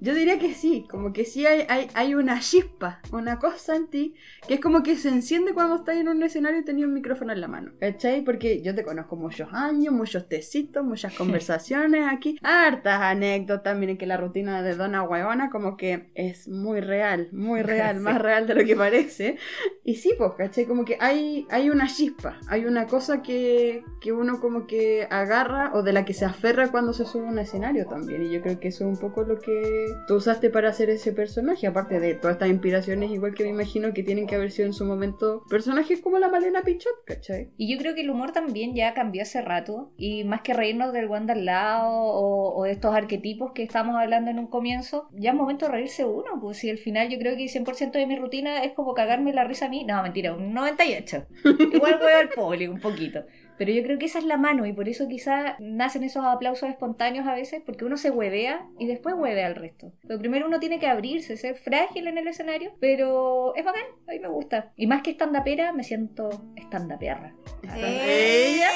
yo 0.00 0.14
diría 0.14 0.38
que 0.38 0.52
sí, 0.54 0.84
como 0.90 1.12
que 1.12 1.24
sí 1.24 1.46
hay, 1.46 1.64
hay, 1.68 1.86
hay 1.94 2.14
una 2.14 2.40
chispa, 2.40 3.00
una 3.12 3.38
cosa 3.38 3.76
en 3.76 3.86
ti, 3.88 4.14
que 4.48 4.54
es 4.54 4.60
como 4.60 4.82
que 4.82 4.96
se 4.96 5.08
enciende 5.08 5.54
cuando 5.54 5.76
estás 5.76 5.96
en 5.96 6.08
un 6.08 6.22
escenario 6.22 6.60
y 6.60 6.64
tenías 6.64 6.88
un 6.88 6.94
micrófono 6.94 7.32
en 7.32 7.40
la 7.40 7.46
mano. 7.48 7.72
¿Cachai? 7.80 8.22
Porque 8.22 8.62
yo 8.62 8.74
te 8.74 8.82
conozco 8.84 9.14
muchos 9.16 9.48
años, 9.62 9.94
muchos 9.94 10.28
tecitos, 10.28 10.84
muchas 10.84 11.14
conversaciones 11.18 12.06
aquí, 12.10 12.38
hartas 12.42 13.00
anécdotas. 13.00 13.76
Miren 13.76 13.96
que 13.98 14.06
la 14.06 14.16
rutina 14.16 14.62
de 14.62 14.74
Donna 14.74 15.02
Huevona 15.02 15.50
como 15.50 15.76
que 15.76 16.10
es 16.14 16.48
muy 16.48 16.80
real, 16.80 17.28
muy 17.32 17.62
real, 17.72 17.96
Sí. 17.96 18.02
más 18.02 18.20
real 18.20 18.46
de 18.46 18.54
lo 18.54 18.64
que 18.64 18.76
parece. 18.76 19.36
Y 19.84 19.96
sí, 19.96 20.12
pues, 20.18 20.32
¿cachai? 20.36 20.64
Como 20.66 20.84
que 20.84 20.96
hay, 21.00 21.46
hay 21.50 21.70
una 21.70 21.86
chispa, 21.86 22.38
hay 22.48 22.64
una 22.64 22.86
cosa 22.86 23.22
que, 23.22 23.84
que 24.00 24.12
uno 24.12 24.40
como 24.40 24.66
que 24.66 25.06
agarra 25.10 25.70
o 25.74 25.82
de 25.82 25.92
la 25.92 26.04
que 26.04 26.14
se 26.14 26.24
aferra 26.24 26.70
cuando 26.70 26.92
se 26.92 27.04
sube 27.04 27.26
a 27.26 27.30
un 27.30 27.38
escenario 27.38 27.86
también. 27.86 28.22
Y 28.22 28.32
yo 28.32 28.42
creo 28.42 28.58
que 28.60 28.68
eso 28.68 28.84
es 28.84 28.90
un 28.90 28.98
poco 28.98 29.22
lo 29.24 29.38
que 29.40 29.86
tú 30.06 30.16
usaste 30.16 30.50
para 30.50 30.70
hacer 30.70 30.90
ese 30.90 31.12
personaje, 31.12 31.66
aparte 31.66 32.00
de 32.00 32.14
todas 32.14 32.36
estas 32.36 32.48
inspiraciones, 32.50 33.10
igual 33.10 33.34
que 33.34 33.44
me 33.44 33.50
imagino 33.50 33.92
que 33.92 34.02
tienen 34.02 34.26
que 34.26 34.34
haber 34.36 34.50
sido 34.50 34.66
en 34.66 34.72
su 34.72 34.84
momento 34.84 35.44
personajes 35.50 36.00
como 36.00 36.18
la 36.18 36.28
Malena 36.28 36.62
Pichot, 36.62 37.04
¿cachai? 37.04 37.50
Y 37.56 37.72
yo 37.72 37.78
creo 37.78 37.94
que 37.94 38.00
el 38.02 38.10
humor 38.10 38.32
también 38.32 38.74
ya 38.74 38.94
cambió 38.94 39.22
hace 39.22 39.40
rato. 39.42 39.51
Y 39.96 40.24
más 40.24 40.42
que 40.42 40.54
reírnos 40.54 40.92
del 40.92 41.06
Wanda 41.08 41.34
al 41.34 41.44
lado 41.44 41.90
o, 41.90 42.54
o 42.56 42.64
de 42.64 42.72
estos 42.72 42.94
arquetipos 42.94 43.52
que 43.52 43.62
estábamos 43.62 43.96
hablando 43.96 44.30
en 44.30 44.38
un 44.38 44.46
comienzo, 44.46 45.08
ya 45.12 45.30
es 45.30 45.36
momento 45.36 45.66
de 45.66 45.72
reírse 45.72 46.04
uno. 46.04 46.40
Pues 46.40 46.58
si 46.58 46.70
al 46.70 46.78
final 46.78 47.08
yo 47.08 47.18
creo 47.18 47.36
que 47.36 47.44
100% 47.44 47.92
de 47.92 48.06
mi 48.06 48.16
rutina 48.16 48.64
es 48.64 48.72
como 48.72 48.94
cagarme 48.94 49.32
la 49.32 49.44
risa 49.44 49.66
a 49.66 49.68
mí. 49.68 49.84
No, 49.84 50.02
mentira, 50.02 50.34
un 50.34 50.52
98. 50.54 51.26
Igual 51.72 51.98
voy 51.98 52.12
al 52.12 52.28
público 52.28 52.72
un 52.72 52.80
poquito. 52.80 53.24
Pero 53.58 53.72
yo 53.72 53.82
creo 53.82 53.98
que 53.98 54.06
esa 54.06 54.18
es 54.18 54.24
la 54.24 54.36
mano 54.36 54.66
y 54.66 54.72
por 54.72 54.88
eso 54.88 55.08
quizás 55.08 55.54
nacen 55.60 56.02
esos 56.04 56.24
aplausos 56.24 56.68
espontáneos 56.68 57.26
a 57.26 57.34
veces, 57.34 57.62
porque 57.64 57.84
uno 57.84 57.96
se 57.96 58.10
huevea 58.10 58.66
y 58.78 58.86
después 58.86 59.14
huevea 59.16 59.46
al 59.46 59.54
resto. 59.54 59.92
Pero 60.06 60.18
primero 60.18 60.46
uno 60.46 60.58
tiene 60.58 60.78
que 60.78 60.86
abrirse, 60.86 61.36
ser 61.36 61.56
frágil 61.56 62.06
en 62.06 62.18
el 62.18 62.28
escenario, 62.28 62.72
pero 62.80 63.54
es 63.54 63.64
bacán, 63.64 63.82
a 64.08 64.12
mí 64.12 64.18
me 64.18 64.28
gusta. 64.28 64.72
Y 64.76 64.86
más 64.86 65.02
que 65.02 65.10
estandapera, 65.10 65.72
me 65.72 65.84
siento 65.84 66.30
estandaperra. 66.56 67.34
Ella. 67.76 68.68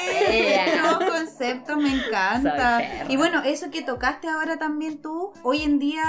Nuevo 0.81 1.11
concepto, 1.11 1.77
me 1.77 1.93
encanta. 1.93 2.79
Soy 2.79 2.87
perra. 2.87 3.11
Y 3.11 3.17
bueno, 3.17 3.41
eso 3.43 3.69
que 3.71 3.81
tocaste 3.81 4.27
ahora 4.27 4.57
también 4.57 5.01
tú, 5.01 5.31
hoy 5.43 5.63
en 5.63 5.79
día 5.79 6.03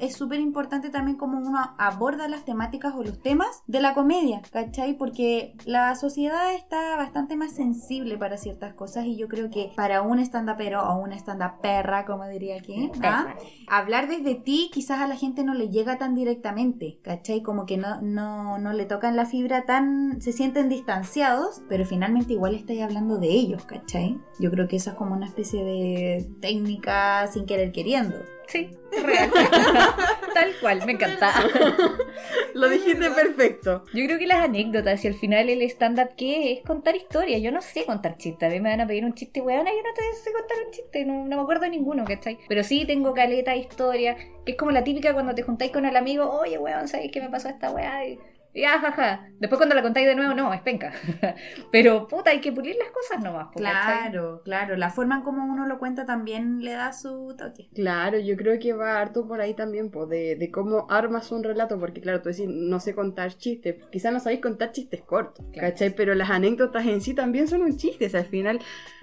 es 0.00 0.16
súper 0.16 0.40
importante 0.40 0.90
también 0.90 1.16
como 1.16 1.38
uno 1.38 1.74
aborda 1.78 2.28
las 2.28 2.44
temáticas 2.44 2.94
o 2.94 3.02
los 3.02 3.22
temas 3.22 3.62
de 3.66 3.80
la 3.80 3.94
comedia, 3.94 4.42
¿cachai? 4.50 4.94
Porque 4.94 5.54
la 5.64 5.94
sociedad 5.94 6.54
está 6.54 6.96
bastante 6.96 7.36
más 7.36 7.52
sensible 7.52 8.07
para 8.16 8.36
ciertas 8.36 8.74
cosas 8.74 9.06
y 9.06 9.16
yo 9.16 9.28
creo 9.28 9.50
que 9.50 9.72
para 9.76 10.02
un 10.02 10.18
stand-upero 10.18 10.82
o 10.82 10.98
una 10.98 11.16
stand-perra, 11.16 12.04
como 12.06 12.26
diría 12.26 12.56
aquí, 12.56 12.90
¿ah? 13.02 13.34
Perra. 13.34 13.36
hablar 13.66 14.08
desde 14.08 14.34
ti 14.34 14.70
quizás 14.72 15.00
a 15.00 15.06
la 15.06 15.16
gente 15.16 15.44
no 15.44 15.54
le 15.54 15.68
llega 15.68 15.98
tan 15.98 16.14
directamente, 16.14 16.98
¿cachai? 17.02 17.42
Como 17.42 17.66
que 17.66 17.76
no, 17.76 18.00
no, 18.00 18.58
no 18.58 18.72
le 18.72 18.86
tocan 18.86 19.16
la 19.16 19.26
fibra 19.26 19.66
tan, 19.66 20.20
se 20.20 20.32
sienten 20.32 20.68
distanciados, 20.68 21.62
pero 21.68 21.84
finalmente 21.84 22.32
igual 22.32 22.54
estáis 22.54 22.82
hablando 22.82 23.18
de 23.18 23.28
ellos, 23.28 23.64
¿cachai? 23.64 24.18
Yo 24.38 24.50
creo 24.50 24.68
que 24.68 24.76
eso 24.76 24.90
es 24.90 24.96
como 24.96 25.14
una 25.14 25.26
especie 25.26 25.64
de 25.64 26.30
técnica 26.40 27.26
sin 27.26 27.46
querer 27.46 27.72
queriendo. 27.72 28.16
Sí, 28.48 28.70
real. 29.04 29.30
Tal 30.34 30.54
cual, 30.60 30.84
me 30.86 30.92
encanta. 30.92 31.32
Lo 32.54 32.68
dijiste 32.70 33.10
perfecto. 33.10 33.84
Yo 33.92 34.06
creo 34.06 34.18
que 34.18 34.26
las 34.26 34.42
anécdotas 34.42 35.04
y 35.04 35.08
al 35.08 35.14
final 35.14 35.50
el 35.50 35.60
stand-up 35.62 36.14
¿qué? 36.16 36.52
es 36.52 36.60
contar 36.64 36.96
historias. 36.96 37.42
Yo 37.42 37.52
no 37.52 37.60
sé 37.60 37.84
contar 37.84 38.16
chistes. 38.16 38.48
A 38.48 38.52
mí 38.52 38.58
me 38.60 38.70
van 38.70 38.80
a 38.80 38.86
pedir 38.86 39.04
un 39.04 39.12
chiste, 39.12 39.42
weón, 39.42 39.66
yo 39.66 39.72
no 39.72 39.94
te 39.94 40.16
sé 40.16 40.32
contar 40.32 40.56
un 40.66 40.72
chiste. 40.72 41.04
No, 41.04 41.26
no 41.26 41.36
me 41.36 41.42
acuerdo 41.42 41.64
de 41.64 41.70
ninguno, 41.70 42.06
¿cachai? 42.06 42.38
Pero 42.48 42.64
sí 42.64 42.86
tengo 42.86 43.12
caleta 43.12 43.52
de 43.52 43.58
historia, 43.58 44.16
que 44.46 44.52
es 44.52 44.56
como 44.56 44.70
la 44.70 44.82
típica 44.82 45.12
cuando 45.12 45.34
te 45.34 45.42
juntáis 45.42 45.70
con 45.70 45.84
el 45.84 45.96
amigo, 45.96 46.30
oye, 46.30 46.56
weón, 46.58 46.88
¿sabes 46.88 47.10
qué 47.12 47.20
me 47.20 47.28
pasó 47.28 47.50
esta 47.50 47.70
weá? 47.70 48.00
Y 48.54 48.64
ajaja. 48.64 49.28
Después 49.38 49.58
cuando 49.58 49.74
la 49.76 49.82
contáis 49.82 50.06
de 50.06 50.14
nuevo, 50.16 50.34
no, 50.34 50.52
es 50.52 50.60
penca. 50.62 50.92
Pero 51.70 52.08
puta, 52.08 52.30
hay 52.30 52.40
que 52.40 52.50
pulir 52.50 52.74
las 52.76 52.90
cosas 52.90 53.22
nomás. 53.22 53.48
po, 53.52 53.60
¿cachai? 53.60 54.10
Claro, 54.10 54.42
claro. 54.44 54.76
La 54.76 54.90
forma 54.90 55.16
en 55.16 55.22
como 55.22 55.44
uno 55.44 55.66
lo 55.66 55.78
cuenta 55.78 56.06
también 56.06 56.60
le 56.60 56.72
da 56.72 56.92
su 56.92 57.34
toque. 57.38 57.68
Claro, 57.74 58.18
yo 58.18 58.36
creo 58.36 58.58
que 58.58 58.72
va 58.72 59.00
harto 59.00 59.28
por 59.28 59.40
ahí 59.40 59.54
también, 59.54 59.90
pues, 59.90 60.08
de, 60.08 60.34
de 60.36 60.50
cómo 60.50 60.86
armas 60.90 61.30
un 61.30 61.44
relato, 61.44 61.78
porque 61.78 62.00
claro, 62.00 62.20
tú 62.20 62.30
decís, 62.30 62.46
no 62.48 62.80
sé 62.80 62.94
contar 62.94 63.34
chistes, 63.36 63.76
quizás 63.92 64.12
no 64.12 64.18
sabéis 64.20 64.40
contar 64.40 64.72
chistes 64.72 65.02
cortos, 65.02 65.44
Claro. 65.52 65.68
¿cachai? 65.68 65.94
Pero 65.94 66.14
las 66.14 66.30
anécdotas 66.30 66.84
en 66.86 67.00
sí 67.00 67.14
también 67.14 67.46
son 67.46 67.62
un 67.62 67.76
chiste, 67.76 68.06
o 68.06 68.10
sea, 68.10 68.20
al 68.20 68.26
final, 68.26 68.58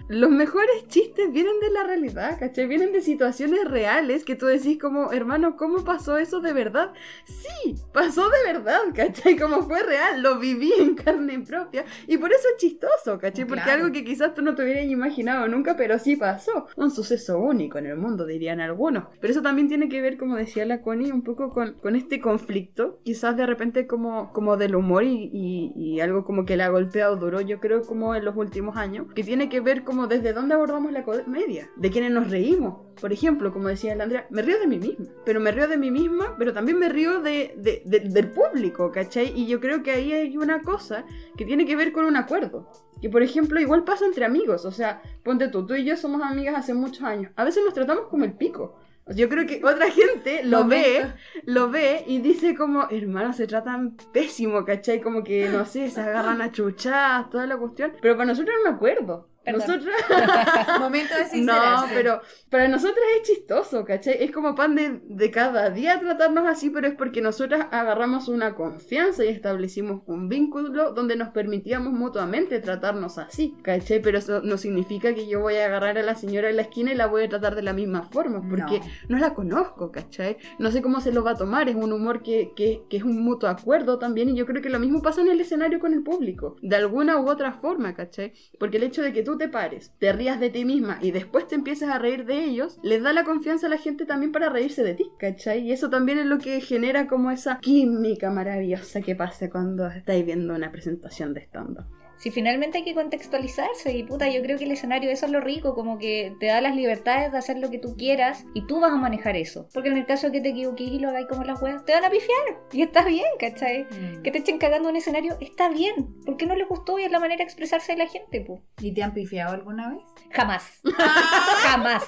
los 0.10 0.30
mejores 0.32 0.88
chistes 0.88 1.32
vienen 1.32 1.60
de 1.62 1.70
la 1.70 1.84
realidad, 1.84 2.38
¿cachai? 2.40 2.68
Vienen 2.68 2.92
de 2.92 3.02
situaciones 3.02 3.64
reales 3.70 4.26
que 4.26 4.36
tú 4.36 4.48
decís 4.48 4.78
como, 4.80 5.14
hermano, 5.14 5.56
¿cómo 5.56 5.84
pasó 5.86 6.18
eso 6.18 6.42
de 6.42 6.52
verdad? 6.52 6.92
Sí, 7.26 7.76
pasó 7.94 8.30
de 8.30 8.54
verdad, 8.54 8.82
¿cachai? 8.94 9.35
Como 9.42 9.62
fue 9.64 9.84
real, 9.84 10.22
lo 10.22 10.40
viví 10.40 10.72
en 10.80 10.96
carne 10.96 11.40
propia, 11.40 11.86
y 12.08 12.18
por 12.18 12.32
eso 12.32 12.48
es 12.54 12.58
chistoso, 12.58 13.18
¿cachai? 13.20 13.46
Porque 13.46 13.64
Claro. 13.64 13.84
algo 13.84 13.94
que 13.94 14.04
quizás 14.04 14.34
tú 14.34 14.42
no 14.42 14.56
te 14.56 14.64
hubieras 14.64 14.86
imaginado 14.86 15.48
nunca, 15.48 15.76
pero 15.78 15.98
sí 16.00 16.16
pasó. 16.16 16.68
Un 16.76 16.92
suceso 16.92 17.40
único 17.40 17.78
en 17.78 17.88
el 17.88 17.98
mundo, 17.98 18.26
dirían 18.26 18.60
algunos. 18.62 19.06
Pero 19.20 19.32
eso 19.32 19.42
también 19.42 19.68
tiene 19.68 19.90
que 19.90 20.02
ver, 20.02 20.18
como 20.18 20.36
decía 20.36 20.66
la 20.66 20.82
Connie, 20.82 21.12
un 21.12 21.24
poco 21.24 21.50
con, 21.52 21.74
con 21.76 21.96
este 21.96 22.20
conflicto, 22.22 23.00
quizás 23.04 23.36
de 23.38 23.46
repente 23.46 23.88
como, 23.88 24.32
como 24.34 24.58
del 24.58 24.76
humor 24.76 25.04
y, 25.04 25.30
y- 25.34 25.74
y 25.76 26.00
algo 26.00 26.24
como 26.26 26.46
que 26.46 26.58
le 26.58 26.64
ha 26.64 26.70
golpeado 26.70 27.16
duro, 27.18 27.42
yo 27.42 27.60
creo 27.60 27.82
como 27.82 28.16
en 28.16 28.26
los 28.26 28.36
últimos 28.36 28.78
años, 28.78 29.08
que 29.14 29.24
tiene 29.24 29.50
que 29.50 29.60
ver 29.60 29.84
como 29.84 30.08
desde 30.08 30.34
dónde 30.34 30.56
abordamos 30.56 30.92
la 30.92 31.04
comedia, 31.04 31.70
de 31.76 31.90
quienes 31.92 32.12
nos 32.12 32.30
reímos. 32.30 32.85
Por 33.00 33.12
ejemplo, 33.14 33.52
como 33.52 33.68
decía 33.68 33.96
la 33.96 34.06
Andrea, 34.06 34.26
me 34.30 34.42
río 34.42 34.60
de 34.60 34.68
mí 34.68 34.78
misma, 34.80 35.06
pero 35.26 35.40
me 35.40 35.52
río 35.52 35.68
de 35.68 35.78
mí 35.78 35.92
misma, 35.92 36.36
pero 36.38 36.54
también 36.54 36.80
me 36.80 36.90
río 36.90 37.22
de, 37.22 37.54
de- 37.58 37.82
de- 37.86 38.00
del 38.10 38.32
público, 38.32 38.92
¿cachai? 38.92 39.32
Y 39.36 39.48
yo 39.48 39.60
creo 39.60 39.84
que 39.84 39.92
ahí 39.92 40.12
hay 40.14 40.38
una 40.38 40.62
cosa 40.62 41.06
que 41.38 41.46
tiene 41.46 41.66
que 41.66 41.76
ver 41.76 41.92
con 41.92 42.06
un 42.06 42.16
acuerdo. 42.16 42.70
Que 43.02 43.10
por 43.10 43.22
ejemplo, 43.22 43.60
igual 43.60 43.84
pasa 43.84 44.06
entre 44.06 44.26
amigos. 44.26 44.66
O 44.66 44.72
sea, 44.72 45.02
ponte 45.24 45.50
tú, 45.50 45.66
tú 45.68 45.76
y 45.76 45.84
yo 45.84 45.98
somos 45.98 46.22
amigas 46.22 46.56
hace 46.56 46.74
muchos 46.74 47.04
años. 47.04 47.32
A 47.36 47.44
veces 47.44 47.64
nos 47.64 47.74
tratamos 47.74 48.08
como 48.08 48.24
el 48.24 48.34
pico. 48.34 48.80
Yo 49.14 49.30
creo 49.30 49.46
que 49.46 49.62
otra 49.64 49.92
gente 49.92 50.44
lo 50.44 50.66
ve, 50.66 51.06
lo 51.44 51.70
ve 51.70 52.04
y 52.08 52.20
dice 52.22 52.56
como, 52.56 52.88
hermanos, 52.90 53.36
se 53.36 53.46
tratan 53.46 53.96
pésimo, 54.12 54.66
¿cachai? 54.66 55.00
Como 55.00 55.24
que, 55.24 55.48
no 55.50 55.64
sé, 55.66 55.92
se 55.92 56.02
agarran 56.02 56.42
a 56.42 56.52
chuchadas, 56.52 57.30
toda 57.30 57.46
la 57.46 57.58
cuestión. 57.58 57.92
Pero 58.02 58.16
para 58.16 58.26
nosotros 58.30 58.56
es 58.58 58.68
un 58.68 58.74
acuerdo. 58.76 59.28
Perdón. 59.46 59.68
Nosotros... 59.68 59.96
Momento 60.80 61.14
de 61.16 61.42
No, 61.42 61.86
pero 61.94 62.22
para 62.50 62.68
nosotras 62.68 63.06
es 63.18 63.28
chistoso, 63.28 63.86
¿cachai? 63.86 64.24
Es 64.24 64.32
como 64.32 64.56
pan 64.56 64.76
de, 64.76 65.02
de 65.04 65.32
cada 65.32 65.70
día 65.70 66.00
tratarnos 66.00 66.48
así, 66.48 66.70
pero 66.70 66.88
es 66.88 66.96
porque 66.96 67.22
nosotras 67.22 67.68
agarramos 67.72 68.28
una 68.28 68.56
confianza 68.56 69.24
y 69.24 69.30
establecimos 69.30 70.02
un 70.08 70.30
vínculo 70.30 70.94
donde 70.94 71.16
nos 71.16 71.30
permitíamos 71.30 71.94
mutuamente 71.94 72.60
tratarnos 72.60 73.18
así, 73.18 73.56
¿cachai? 73.62 74.02
Pero 74.02 74.18
eso 74.18 74.42
no 74.42 74.58
significa 74.58 75.14
que 75.14 75.28
yo 75.28 75.42
voy 75.42 75.56
a 75.56 75.66
agarrar 75.66 75.98
a 75.98 76.04
la 76.04 76.16
señora 76.16 76.50
en 76.50 76.58
la 76.58 76.64
esquina 76.64 76.92
y 76.92 76.96
la 76.96 77.08
voy 77.08 77.24
a 77.24 77.30
tratar 77.30 77.56
de 77.56 77.62
la 77.62 77.74
misma 77.74 78.04
forma, 78.04 78.42
porque 78.50 78.82
no, 79.08 79.18
la 79.18 79.34
conozco, 79.34 79.92
¿cachai? 79.92 80.38
No 80.60 80.72
sé 80.72 80.82
cómo 80.82 81.02
se 81.02 81.12
lo 81.12 81.24
va 81.24 81.32
a 81.32 81.36
tomar, 81.36 81.70
es 81.70 81.76
un 81.76 81.94
humor 81.94 82.24
que, 82.24 82.52
que, 82.56 82.84
que 82.90 82.98
es 82.98 83.04
un 83.04 83.24
mutuo 83.24 83.50
acuerdo 83.50 84.00
también, 84.00 84.30
y 84.30 84.36
yo 84.36 84.46
creo 84.46 84.62
que 84.62 84.70
lo 84.70 84.80
mismo 84.80 85.02
pasa 85.02 85.22
en 85.22 85.30
el 85.30 85.40
escenario 85.40 85.80
con 85.80 85.94
el 85.94 86.04
público, 86.04 86.58
de 86.62 86.76
alguna 86.76 87.20
u 87.20 87.30
otra 87.30 87.54
forma, 87.54 87.94
¿cachai? 87.94 88.34
Porque 88.60 88.78
el 88.78 88.84
hecho 88.84 89.02
de 89.02 89.14
que 89.14 89.24
tú 89.24 89.35
te 89.38 89.48
pares, 89.48 89.92
te 90.00 90.12
rías 90.14 90.40
de 90.40 90.50
ti 90.50 90.66
misma 90.66 91.00
y 91.02 91.12
después 91.12 91.48
te 91.48 91.56
empieces 91.56 91.90
a 91.90 92.00
reír 92.00 92.26
de 92.26 92.44
ellos, 92.44 92.80
les 92.84 93.04
da 93.04 93.14
la 93.14 93.24
confianza 93.24 93.68
a 93.68 93.70
la 93.70 93.78
gente 93.78 94.06
también 94.06 94.32
para 94.32 94.50
reírse 94.50 94.84
de 94.84 94.94
ti, 94.94 95.06
¿cachai? 95.20 95.62
Y 95.62 95.72
eso 95.72 95.90
también 95.90 96.20
es 96.20 96.26
lo 96.26 96.38
que 96.38 96.62
genera 96.62 97.08
como 97.08 97.32
esa 97.32 97.60
química 97.60 98.32
maravillosa 98.32 99.02
que 99.02 99.16
pasa 99.16 99.50
cuando 99.50 99.88
estáis 99.88 100.26
viendo 100.26 100.54
una 100.54 100.72
presentación 100.72 101.34
de 101.34 101.42
stand-up. 101.42 101.86
Si 102.18 102.32
finalmente 102.32 102.78
hay 102.80 102.84
que 102.84 102.94
contextualizarse 102.94 103.92
y 103.94 104.04
puta, 104.04 104.30
yo 104.30 104.42
creo 104.42 104.58
que 104.58 104.64
el 104.66 104.72
escenario 104.72 105.10
eso 105.12 105.26
es 105.26 105.32
lo 105.32 105.42
rico, 105.42 105.76
como 105.76 105.98
que 105.98 106.36
te 106.40 106.48
da 106.48 106.62
las 106.62 106.76
libertades 106.76 107.32
de 107.32 107.38
hacer 107.38 107.58
lo 107.60 107.70
que 107.70 107.78
tú 107.78 107.96
quieras 107.98 108.46
y 108.54 108.66
tú 108.68 108.80
vas 108.80 108.92
a 108.92 108.96
manejar 108.96 109.36
eso. 109.36 109.68
Porque 109.74 109.90
en 109.90 109.98
el 109.98 110.06
caso 110.06 110.28
de 110.28 110.34
que 110.34 110.42
te 110.42 110.50
equivoques 110.50 110.88
y 110.88 111.00
lo 111.00 111.10
hagáis 111.10 111.28
como 111.28 111.44
las 111.44 111.62
weas, 111.62 111.84
te 111.86 111.94
van 111.94 112.06
a 112.06 112.10
pifiar 112.10 112.62
y 112.72 112.82
está 112.84 113.04
bien, 113.06 113.26
¿cachai? 113.40 113.84
Mm. 113.84 114.22
Que 114.24 114.32
te 114.32 114.40
echen 114.40 114.58
cagando 114.58 114.90
un 114.90 114.96
escenario 114.96 115.38
está 115.42 115.70
bien, 115.70 115.94
porque 116.26 116.46
no 116.46 116.56
les 116.56 116.68
gustó 116.68 116.98
y 117.00 117.04
es 117.04 117.12
la 117.12 117.20
manera 117.20 117.40
de 117.40 117.44
expresarse 117.44 117.92
de 117.94 117.98
la 118.00 118.08
gente, 118.08 118.42
pu. 118.42 118.62
¿Y 118.82 118.94
te 118.94 119.04
han 119.04 119.14
pifiado 119.14 119.54
alguna 119.54 119.90
vez? 119.90 120.04
Jamás. 120.32 120.82
Jamás. 121.64 122.04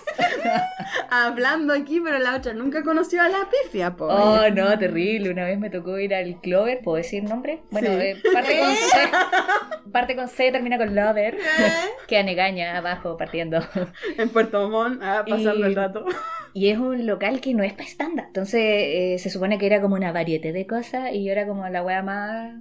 Hablando 1.09 1.73
aquí, 1.73 1.99
pero 1.99 2.19
la 2.19 2.35
otra 2.35 2.53
nunca 2.53 2.83
conoció 2.83 3.21
a 3.21 3.29
la 3.29 3.47
pifia, 3.63 3.95
po. 3.95 4.05
Oh, 4.05 4.49
no, 4.49 4.77
terrible. 4.77 5.29
Una 5.31 5.45
vez 5.45 5.59
me 5.59 5.69
tocó 5.69 5.97
ir 5.99 6.13
al 6.15 6.39
Clover, 6.41 6.81
¿puedo 6.81 6.97
decir 6.97 7.23
nombre? 7.23 7.61
Bueno, 7.71 7.87
Sí. 7.89 7.93
eh, 7.95 8.15
parte. 8.33 8.59
Parte 9.97 10.15
con 10.15 10.27
C, 10.27 10.51
termina 10.51 10.77
con 10.77 10.93
Lover. 10.93 11.39
Queda 12.07 12.21
negaña 12.21 12.77
abajo 12.77 13.17
partiendo. 13.17 13.57
En 14.19 14.29
Puerto 14.29 14.69
Montt, 14.69 15.01
ah, 15.01 15.25
pasando 15.27 15.61
Y- 15.61 15.63
el 15.63 15.75
rato. 15.75 16.05
Y 16.53 16.69
es 16.69 16.79
un 16.79 17.05
local 17.05 17.39
que 17.39 17.53
no 17.53 17.61
es 17.61 17.73
para 17.73 17.83
estándar. 17.83 18.25
Entonces 18.27 18.59
eh, 18.63 19.15
se 19.19 19.29
supone 19.29 19.59
que 19.59 19.67
era 19.67 19.79
como 19.79 19.93
una 19.93 20.11
variedad 20.11 20.51
de 20.51 20.65
cosas 20.65 21.11
y 21.13 21.23
yo 21.23 21.31
era 21.31 21.45
como 21.45 21.67
la 21.69 21.83
wea 21.83 22.01
más 22.01 22.55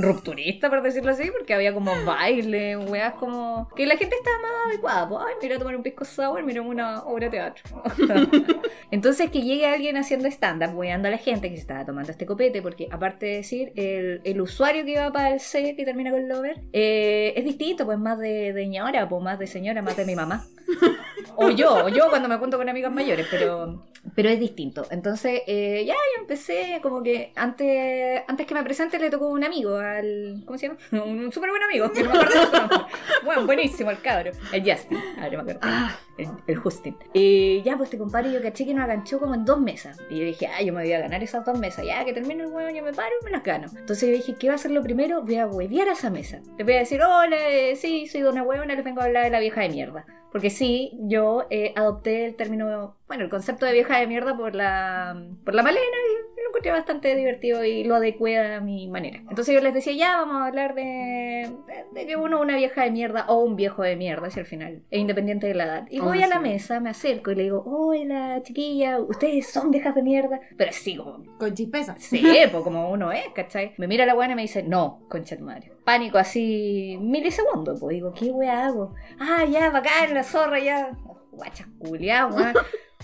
rupturista, 0.00 0.70
por 0.70 0.80
decirlo 0.80 1.10
así, 1.10 1.30
porque 1.36 1.52
había 1.52 1.74
como 1.74 1.92
baile, 2.06 2.78
weas 2.78 3.12
como... 3.14 3.68
Que 3.76 3.84
la 3.84 3.98
gente 3.98 4.16
estaba 4.16 4.36
más 4.40 4.52
adecuada. 4.68 5.06
Pues, 5.08 5.20
ay, 5.26 5.34
mira, 5.42 5.58
tomar 5.58 5.76
un 5.76 5.82
pisco 5.82 6.02
sour, 6.06 6.42
mira 6.44 6.62
una 6.62 7.02
obra 7.02 7.26
de 7.26 7.30
teatro. 7.32 7.82
Entonces 8.90 9.28
que 9.30 9.42
llegue 9.42 9.66
alguien 9.66 9.98
haciendo 9.98 10.28
stand-up, 10.28 10.74
weando 10.74 11.08
a 11.08 11.10
la 11.10 11.18
gente 11.18 11.50
que 11.50 11.56
se 11.56 11.62
estaba 11.62 11.84
tomando 11.84 12.10
este 12.10 12.24
copete, 12.24 12.62
porque 12.62 12.88
aparte 12.90 13.26
de 13.26 13.36
decir, 13.36 13.72
el, 13.76 14.22
el 14.24 14.40
usuario 14.40 14.82
que 14.86 14.96
va 14.98 15.12
para 15.12 15.28
el 15.34 15.40
C 15.40 15.74
que 15.76 15.84
termina 15.84 16.10
con 16.10 16.26
Lover, 16.26 16.60
eh, 16.72 16.81
es 16.84 17.44
distinto, 17.44 17.84
pues 17.84 17.98
más 17.98 18.18
de, 18.18 18.52
de 18.52 18.66
ñora, 18.66 19.08
pues 19.08 19.22
más 19.22 19.38
de 19.38 19.46
señora, 19.46 19.82
más 19.82 19.96
de 19.96 20.04
mi 20.04 20.14
mamá. 20.14 20.44
O 21.36 21.50
yo, 21.50 21.86
o 21.86 21.88
yo 21.88 22.08
cuando 22.10 22.28
me 22.28 22.36
junto 22.36 22.58
con 22.58 22.68
amigas 22.68 22.92
mayores, 22.92 23.26
pero, 23.30 23.84
pero 24.14 24.28
es 24.28 24.38
distinto. 24.38 24.86
Entonces, 24.90 25.42
eh, 25.46 25.82
ya 25.86 25.94
yo 25.94 26.20
empecé 26.20 26.78
como 26.82 27.02
que 27.02 27.32
antes, 27.36 28.22
antes 28.28 28.46
que 28.46 28.54
me 28.54 28.62
presente 28.62 28.98
le 28.98 29.08
tocó 29.10 29.28
un 29.28 29.42
amigo, 29.42 29.76
al. 29.76 30.42
¿Cómo 30.44 30.58
se 30.58 30.68
llama? 30.68 30.78
Un, 31.04 31.32
súper 31.32 31.50
buen 31.50 31.62
amigo, 31.62 31.90
que 31.90 32.02
no 32.02 32.10
me 32.10 32.18
acuerdo 32.18 32.46
su 32.46 32.52
nombre. 32.52 32.78
Bueno, 33.24 33.46
buenísimo 33.46 33.90
el 33.90 34.00
cabro. 34.00 34.32
El 34.52 34.62
Justin. 34.62 34.98
Ahora 35.16 35.30
me 35.30 35.38
acuerdo. 35.38 35.60
Ah, 35.62 35.96
El, 36.18 36.28
el 36.46 36.56
Justin. 36.56 36.96
Y 37.14 37.62
ya, 37.62 37.76
pues 37.76 37.90
te 37.90 37.98
compadre, 37.98 38.32
yo 38.32 38.42
caché 38.42 38.66
que 38.66 38.74
nos 38.74 38.84
aganchó 38.84 39.18
como 39.18 39.34
en 39.34 39.44
dos 39.44 39.60
mesas. 39.60 39.98
Y 40.10 40.18
yo 40.18 40.24
dije, 40.24 40.48
ah, 40.48 40.60
yo 40.62 40.72
me 40.72 40.82
voy 40.82 40.92
a 40.92 41.00
ganar 41.00 41.22
esas 41.22 41.44
dos 41.44 41.58
mesas. 41.58 41.86
Ya 41.86 42.04
que 42.04 42.12
termine 42.12 42.42
el 42.42 42.50
huevo, 42.50 42.70
yo 42.74 42.82
me 42.82 42.92
paro 42.92 43.10
y 43.20 43.24
me 43.24 43.30
las 43.30 43.42
gano. 43.42 43.68
Entonces 43.76 44.08
yo 44.08 44.14
dije, 44.14 44.34
¿qué 44.38 44.48
va 44.48 44.54
a 44.54 44.56
hacer 44.56 44.70
lo 44.70 44.82
primero? 44.82 45.22
Voy 45.22 45.36
a 45.36 45.46
huevear 45.46 45.88
a 45.88 45.92
esa 45.92 46.10
mesa. 46.10 46.40
Voy 46.72 46.78
a 46.78 46.80
decir, 46.80 47.02
hola, 47.02 47.36
eh, 47.50 47.76
sí, 47.76 48.06
soy 48.06 48.22
dona 48.22 48.42
huevona, 48.42 48.74
les 48.74 48.84
vengo 48.84 49.00
a 49.00 49.04
hablar 49.04 49.24
de 49.24 49.30
la 49.30 49.40
vieja 49.40 49.60
de 49.60 49.68
mierda. 49.68 50.06
Porque 50.32 50.50
sí, 50.50 50.92
yo 51.00 51.44
eh, 51.50 51.72
adopté 51.76 52.24
el 52.24 52.34
término, 52.36 52.96
bueno, 53.06 53.24
el 53.24 53.30
concepto 53.30 53.66
de 53.66 53.72
vieja 53.72 53.98
de 53.98 54.06
mierda 54.06 54.34
por 54.36 54.54
la, 54.54 55.14
por 55.44 55.54
la 55.54 55.62
Malena 55.62 55.80
y 55.84 56.40
lo 56.42 56.48
encontré 56.48 56.72
bastante 56.72 57.14
divertido 57.14 57.62
y 57.64 57.84
lo 57.84 57.94
adecué 57.96 58.38
a 58.38 58.60
mi 58.60 58.88
manera. 58.88 59.18
Entonces 59.28 59.54
yo 59.54 59.60
les 59.60 59.74
decía, 59.74 59.92
ya 59.92 60.16
vamos 60.16 60.36
a 60.36 60.46
hablar 60.46 60.74
de, 60.74 60.82
de, 61.66 61.84
de 62.00 62.06
que 62.06 62.16
uno 62.16 62.38
es 62.38 62.42
una 62.42 62.56
vieja 62.56 62.82
de 62.84 62.90
mierda 62.90 63.26
o 63.28 63.44
un 63.44 63.56
viejo 63.56 63.82
de 63.82 63.94
mierda, 63.96 64.30
si 64.30 64.40
al 64.40 64.46
final 64.46 64.82
es 64.90 64.98
independiente 65.00 65.46
de 65.46 65.54
la 65.54 65.64
edad. 65.64 65.86
Y 65.90 66.00
Oh, 66.00 66.04
voy 66.04 66.22
a 66.22 66.26
la 66.26 66.36
sí. 66.36 66.42
mesa, 66.42 66.80
me 66.80 66.90
acerco 66.90 67.30
y 67.30 67.34
le 67.36 67.42
digo, 67.44 67.62
hola 67.66 68.40
chiquilla, 68.42 68.98
ustedes 69.00 69.46
son 69.48 69.70
viejas 69.70 69.94
de 69.94 70.02
mierda. 70.02 70.40
Pero 70.56 70.72
como, 71.04 71.24
Con 71.38 71.54
chispeza. 71.54 71.94
sí, 71.98 72.22
pues 72.50 72.64
como 72.64 72.90
uno 72.90 73.12
es, 73.12 73.28
¿cachai? 73.34 73.74
Me 73.76 73.86
mira 73.86 74.06
la 74.06 74.14
buena 74.14 74.32
y 74.32 74.36
me 74.36 74.42
dice, 74.42 74.62
no, 74.62 75.00
concha 75.08 75.36
tu 75.36 75.44
madre. 75.44 75.72
Pánico 75.84 76.16
así, 76.16 76.96
milisegundos, 77.00 77.80
pues 77.80 77.94
digo, 77.94 78.12
¿qué 78.14 78.26
wea 78.30 78.66
hago? 78.66 78.94
Ah, 79.18 79.44
ya, 79.44 79.70
bacán, 79.70 80.14
la 80.22 80.28
zorra, 80.28 80.58
ya. 80.60 80.92
Guacha. 81.32 81.66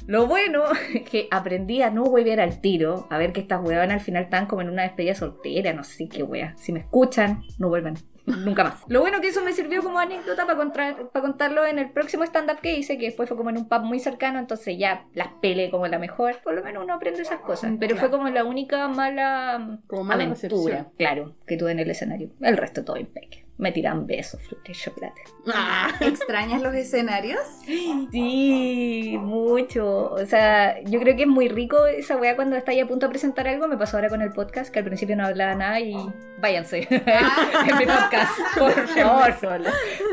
Lo 0.07 0.27
bueno 0.27 0.65
es 0.95 1.03
que 1.03 1.29
aprendí 1.31 1.83
a 1.83 1.91
no 1.91 2.05
huevear 2.05 2.41
al 2.41 2.61
tiro, 2.61 3.07
a 3.11 3.19
ver 3.19 3.33
que 3.33 3.41
estas 3.41 3.61
huevanas 3.63 3.95
al 3.95 4.01
final 4.01 4.25
están 4.25 4.47
como 4.47 4.63
en 4.63 4.71
una 4.71 4.83
despedida 4.83 5.15
soltera, 5.15 5.73
no 5.73 5.83
sé 5.83 6.09
qué 6.09 6.23
wea. 6.23 6.55
Si 6.57 6.73
me 6.73 6.81
escuchan, 6.81 7.43
no 7.59 7.69
vuelvan. 7.69 7.97
Nunca 8.25 8.63
más. 8.63 8.85
Lo 8.89 9.01
bueno 9.01 9.21
que 9.21 9.29
eso 9.29 9.43
me 9.43 9.53
sirvió 9.55 9.83
como 9.83 9.99
anécdota 9.99 10.47
para 10.47 10.97
contarlo 11.23 11.67
en 11.67 11.79
el 11.79 11.91
próximo 11.91 12.25
stand-up 12.25 12.61
que 12.61 12.77
hice, 12.77 12.99
que 12.99 13.07
después 13.07 13.29
fue 13.29 13.39
como 13.39 13.51
en 13.51 13.57
un 13.57 13.69
pub 13.69 13.81
muy 13.81 13.99
cercano, 13.99 14.39
entonces 14.39 14.79
ya 14.79 15.07
las 15.15 15.29
peleé 15.41 15.71
como 15.71 15.87
la 15.89 15.99
mejor. 15.99 16.37
Por 16.45 16.55
lo 16.55 16.63
menos 16.63 16.85
uno 16.85 16.95
aprende 16.95 17.23
esas 17.23 17.41
cosas. 17.41 17.73
Pero 17.81 17.97
fue 17.97 18.11
como 18.11 18.29
la 18.29 18.45
única 18.45 18.87
mala 18.87 19.81
como 19.87 20.05
mala 20.05 20.25
aventura, 20.25 20.77
recepción. 20.77 20.93
claro, 20.99 21.35
que 21.47 21.57
tuve 21.57 21.73
en 21.73 21.81
el 21.81 21.91
escenario. 21.91 22.31
El 22.41 22.57
resto 22.57 22.85
todo 22.85 22.99
impecable. 22.99 23.48
Me 23.59 23.73
tiran 23.73 24.07
besos, 24.07 24.41
fruta 24.41 24.71
y 24.71 24.75
chocolate. 24.75 25.21
Ah. 25.53 25.91
¿Extrañas 26.01 26.63
los 26.63 26.75
escenarios? 26.75 27.41
Sí, 27.65 29.19
mucho. 29.21 30.13
O 30.13 30.25
sea, 30.27 30.81
yo 30.85 31.01
creo 31.01 31.17
que 31.17 31.23
es 31.23 31.29
muy 31.29 31.49
rico 31.49 31.87
esa 31.87 32.17
weá 32.17 32.37
cuando 32.37 32.57
estáis 32.57 32.83
a 32.83 32.87
punto 32.87 33.07
de 33.07 33.11
presentar 33.11 33.49
algo. 33.49 33.67
Me 33.67 33.77
pasó 33.77 33.97
ahora 33.97 34.09
con 34.09 34.23
el 34.23 34.33
podcast, 34.33 34.73
que 34.73 34.79
al 34.79 34.85
principio 34.85 35.17
no 35.17 35.27
hablaba 35.27 35.57
nada 35.57 35.81
y 35.81 35.97
váyanse. 36.41 36.87
en 36.91 37.79
mi 37.79 37.85
podcast, 37.85 38.33
por 38.57 38.87
favor. 38.87 39.65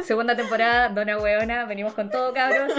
Segunda 0.03 0.35
temporada, 0.35 0.89
Dona 0.89 1.19
Weona, 1.19 1.65
venimos 1.65 1.93
con 1.93 2.09
todo, 2.09 2.33
cabros. 2.33 2.73